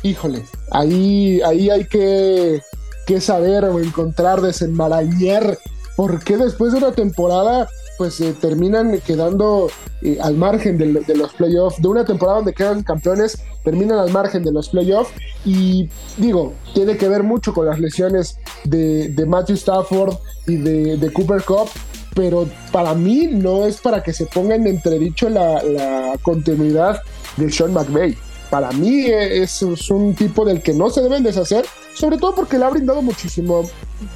híjole, 0.02 0.44
ahí, 0.70 1.40
ahí 1.42 1.68
hay 1.68 1.84
que, 1.84 2.62
que 3.08 3.22
saber 3.22 3.64
o 3.64 3.80
encontrar, 3.80 4.42
desenmarañar. 4.42 5.58
Porque 5.96 6.36
después 6.36 6.72
de 6.72 6.78
una 6.78 6.92
temporada 6.92 7.66
pues 7.96 8.14
se 8.14 8.32
terminan 8.34 9.00
quedando 9.00 9.68
eh, 10.02 10.18
al 10.22 10.36
margen 10.36 10.78
de, 10.78 10.86
los 11.16 11.32
playoffs, 11.32 11.82
de 11.82 11.88
una 11.88 12.04
temporada 12.04 12.36
donde 12.36 12.54
quedan 12.54 12.84
campeones, 12.84 13.42
terminan 13.64 13.98
al 13.98 14.12
margen 14.12 14.44
de 14.44 14.52
los 14.52 14.68
playoffs 14.68 15.10
y 15.44 15.88
digo, 16.16 16.52
tiene 16.74 16.96
que 16.96 17.08
ver 17.08 17.24
mucho 17.24 17.52
con 17.52 17.66
las 17.66 17.80
lesiones 17.80 18.38
de, 18.62 19.12
Matthew 19.26 19.56
Stafford 19.56 20.14
y 20.46 20.56
de, 20.56 21.12
Cooper 21.12 21.42
Cup, 21.42 21.68
pero 22.14 22.46
para 22.70 22.94
mí 22.94 23.26
no 23.32 23.66
es 23.66 23.78
para 23.78 24.00
que 24.00 24.12
se 24.12 24.26
ponga 24.26 24.54
en 24.54 24.68
entredicho 24.68 25.28
la, 25.28 26.14
continuidad 26.22 27.00
de 27.36 27.50
Sean 27.50 27.72
McVay. 27.72 28.16
Para 28.50 28.70
mí 28.72 29.04
es, 29.06 29.62
un 29.62 30.14
tipo 30.14 30.44
del 30.44 30.62
que 30.62 30.72
no 30.72 30.88
se 30.90 31.02
deben 31.02 31.22
deshacer, 31.22 31.66
sobre 31.94 32.16
todo 32.16 32.34
porque 32.34 32.58
le 32.58 32.64
ha 32.64 32.70
brindado 32.70 33.02
muchísimo 33.02 33.68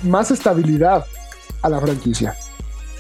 más 0.02 0.30
estabilidad 0.30 1.04
a 1.60 1.68
la 1.68 1.80
franquicia. 1.80 2.34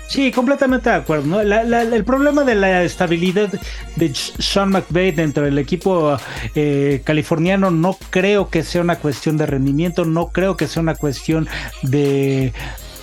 Sí, 0.08 0.30
completamente 0.30 0.90
de 0.90 0.96
acuerdo. 0.96 1.40
el 1.40 2.04
problema 2.04 2.44
de 2.44 2.54
la 2.54 2.82
estabilidad 2.82 3.50
de 3.96 4.14
Sean 4.14 4.68
McVay 4.68 5.12
dentro 5.12 5.44
del 5.44 5.58
equipo 5.58 6.18
eh, 6.54 7.00
californiano 7.02 7.70
no 7.70 7.96
creo 8.10 8.50
que 8.50 8.62
sea 8.62 8.82
una 8.82 8.96
cuestión 8.96 9.38
de 9.38 9.46
rendimiento, 9.46 10.04
no 10.04 10.28
creo 10.28 10.58
que 10.58 10.68
sea 10.68 10.82
una 10.82 10.96
cuestión 10.96 11.48
de, 11.82 12.52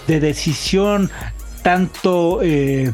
decisión 0.05 1.09
tanto... 1.63 2.41
Eh, 2.43 2.93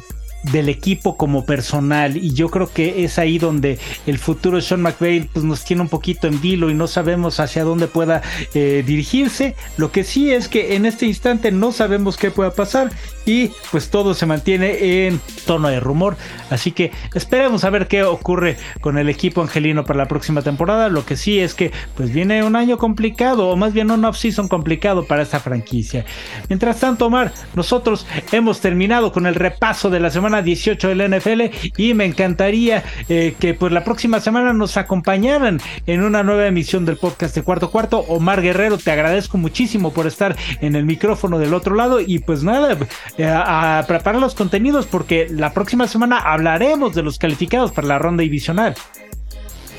del 0.52 0.70
equipo 0.70 1.18
como 1.18 1.46
personal 1.46 2.18
y 2.18 2.34
yo 2.34 2.50
creo 2.50 2.72
que 2.72 3.04
es 3.04 3.20
ahí 3.20 3.38
donde 3.38 3.80
el 4.06 4.18
futuro 4.18 4.58
de 4.58 4.62
Sean 4.62 4.82
McVay 4.82 5.22
pues, 5.22 5.46
nos 5.46 5.64
tiene 5.64 5.82
un 5.82 5.90
poquito 5.90 6.28
en 6.28 6.42
vilo 6.42 6.70
y 6.70 6.74
no 6.74 6.88
sabemos 6.88 7.40
hacia 7.40 7.64
dónde 7.64 7.88
pueda 7.88 8.22
eh, 8.54 8.84
dirigirse. 8.86 9.56
Lo 9.78 9.92
que 9.92 10.04
sí 10.04 10.32
es 10.32 10.48
que 10.48 10.76
en 10.76 10.86
este 10.86 11.06
instante 11.06 11.52
no 11.52 11.72
sabemos 11.72 12.18
qué 12.18 12.32
pueda 12.32 12.52
pasar 12.52 12.92
y 13.26 13.52
pues 13.72 13.90
todo 13.90 14.14
se 14.14 14.26
mantiene 14.26 15.08
en 15.08 15.20
tono 15.46 15.68
de 15.70 15.80
rumor. 15.80 16.18
Así 16.50 16.72
que 16.72 16.92
esperemos 17.14 17.64
a 17.64 17.70
ver 17.70 17.88
qué 17.88 18.04
ocurre 18.04 18.58
con 18.82 18.98
el 18.98 19.10
equipo 19.10 19.42
angelino 19.42 19.84
para 19.84 19.98
la 19.98 20.08
próxima 20.08 20.42
temporada. 20.42 20.90
Lo 20.90 21.06
que 21.06 21.18
sí 21.18 21.40
es 21.40 21.54
que 21.54 21.72
pues 21.96 22.12
viene 22.12 22.44
un 22.44 22.56
año 22.56 22.78
complicado 22.78 23.50
o 23.50 23.56
más 23.56 23.74
bien 23.74 23.92
un 23.92 24.06
off-season 24.06 24.48
complicado 24.48 25.06
para 25.06 25.24
esta 25.24 25.40
franquicia. 25.40 26.06
Mientras 26.50 26.80
tanto, 26.80 27.08
Omar, 27.08 27.34
nosotros 27.56 28.06
hemos 28.32 28.62
terminado 28.62 29.12
con 29.12 29.26
el 29.26 29.36
repaso 29.36 29.90
de 29.90 30.00
la 30.00 30.12
semana 30.12 30.35
18 30.42 30.90
del 30.90 31.18
NFL 31.18 31.42
y 31.78 31.94
me 31.94 32.06
encantaría 32.06 32.84
eh, 33.10 33.36
que 33.40 33.54
pues 33.54 33.72
la 33.72 33.84
próxima 33.84 34.20
semana 34.20 34.54
nos 34.54 34.78
acompañaran 34.78 35.60
en 35.88 36.04
una 36.04 36.24
nueva 36.24 36.48
emisión 36.48 36.86
del 36.86 36.98
podcast 36.98 37.36
de 37.36 37.44
Cuarto 37.44 37.72
Cuarto. 37.72 38.00
Omar 38.00 38.42
Guerrero, 38.42 38.78
te 38.78 38.92
agradezco 38.92 39.38
muchísimo 39.38 39.94
por 39.94 40.08
estar 40.08 40.36
en 40.62 40.76
el 40.76 40.86
micrófono 40.86 41.40
del 41.40 41.54
otro 41.54 41.76
lado 41.76 42.00
y 42.00 42.20
pues 42.20 42.44
nada, 42.44 42.78
eh, 43.18 43.26
a, 43.26 43.84
preparar 43.88 44.22
los 44.22 44.36
contenidos 44.36 44.86
porque 44.86 45.28
la 45.30 45.54
próxima 45.54 45.88
semana 45.88 46.20
hablaremos 46.20 46.94
de 46.96 47.04
los 47.04 47.18
calificados 47.20 47.72
para 47.72 47.88
la 47.88 48.00
ronda 48.00 48.24
divisional. 48.24 48.76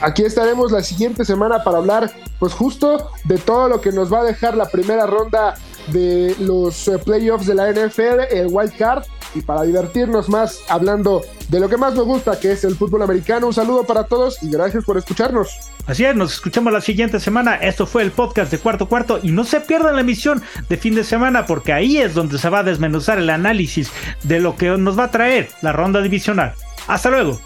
Aquí 0.00 0.22
estaremos 0.22 0.72
la 0.72 0.82
siguiente 0.82 1.24
semana 1.24 1.64
para 1.64 1.78
hablar, 1.78 2.12
pues 2.38 2.52
justo 2.52 3.10
de 3.24 3.38
todo 3.38 3.68
lo 3.68 3.80
que 3.80 3.92
nos 3.92 4.12
va 4.12 4.20
a 4.20 4.24
dejar 4.24 4.56
la 4.56 4.68
primera 4.68 5.06
ronda 5.06 5.54
de 5.88 6.34
los 6.40 6.88
eh, 6.88 6.98
playoffs 6.98 7.46
de 7.46 7.54
la 7.54 7.70
NFL, 7.70 8.20
el 8.30 8.48
wild 8.50 8.76
card, 8.76 9.04
y 9.34 9.40
para 9.40 9.62
divertirnos 9.62 10.28
más 10.28 10.60
hablando 10.68 11.22
de 11.48 11.60
lo 11.60 11.68
que 11.68 11.76
más 11.76 11.94
nos 11.94 12.04
gusta, 12.04 12.38
que 12.38 12.52
es 12.52 12.64
el 12.64 12.74
fútbol 12.76 13.02
americano. 13.02 13.46
Un 13.46 13.54
saludo 13.54 13.84
para 13.84 14.04
todos 14.04 14.42
y 14.42 14.50
gracias 14.50 14.84
por 14.84 14.98
escucharnos. 14.98 15.50
Así 15.86 16.04
es, 16.04 16.14
nos 16.16 16.32
escuchamos 16.32 16.72
la 16.72 16.80
siguiente 16.80 17.20
semana. 17.20 17.56
Esto 17.56 17.86
fue 17.86 18.02
el 18.02 18.10
podcast 18.10 18.50
de 18.50 18.58
Cuarto 18.58 18.88
Cuarto 18.88 19.20
y 19.22 19.30
no 19.30 19.44
se 19.44 19.60
pierdan 19.60 19.94
la 19.94 20.00
emisión 20.00 20.42
de 20.68 20.76
fin 20.76 20.94
de 20.94 21.04
semana 21.04 21.46
porque 21.46 21.72
ahí 21.72 21.98
es 21.98 22.14
donde 22.14 22.38
se 22.38 22.48
va 22.48 22.60
a 22.60 22.64
desmenuzar 22.64 23.18
el 23.18 23.30
análisis 23.30 23.90
de 24.24 24.40
lo 24.40 24.56
que 24.56 24.76
nos 24.76 24.98
va 24.98 25.04
a 25.04 25.10
traer 25.10 25.48
la 25.62 25.72
ronda 25.72 26.02
divisional. 26.02 26.54
Hasta 26.86 27.10
luego. 27.10 27.38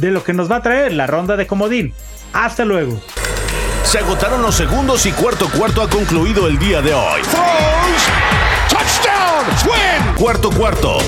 De 0.00 0.10
lo 0.10 0.22
que 0.22 0.32
nos 0.32 0.50
va 0.50 0.56
a 0.56 0.62
traer 0.62 0.92
la 0.92 1.06
ronda 1.06 1.36
de 1.36 1.46
comodín. 1.46 1.92
Hasta 2.32 2.64
luego. 2.64 3.00
Se 3.84 3.98
agotaron 3.98 4.42
los 4.42 4.54
segundos 4.54 5.06
y 5.06 5.12
cuarto 5.12 5.48
cuarto 5.50 5.82
ha 5.82 5.88
concluido 5.88 6.46
el 6.46 6.58
día 6.58 6.82
de 6.82 6.94
hoy. 6.94 7.22
Cuarto 10.16 10.50
cuarto. 10.50 10.98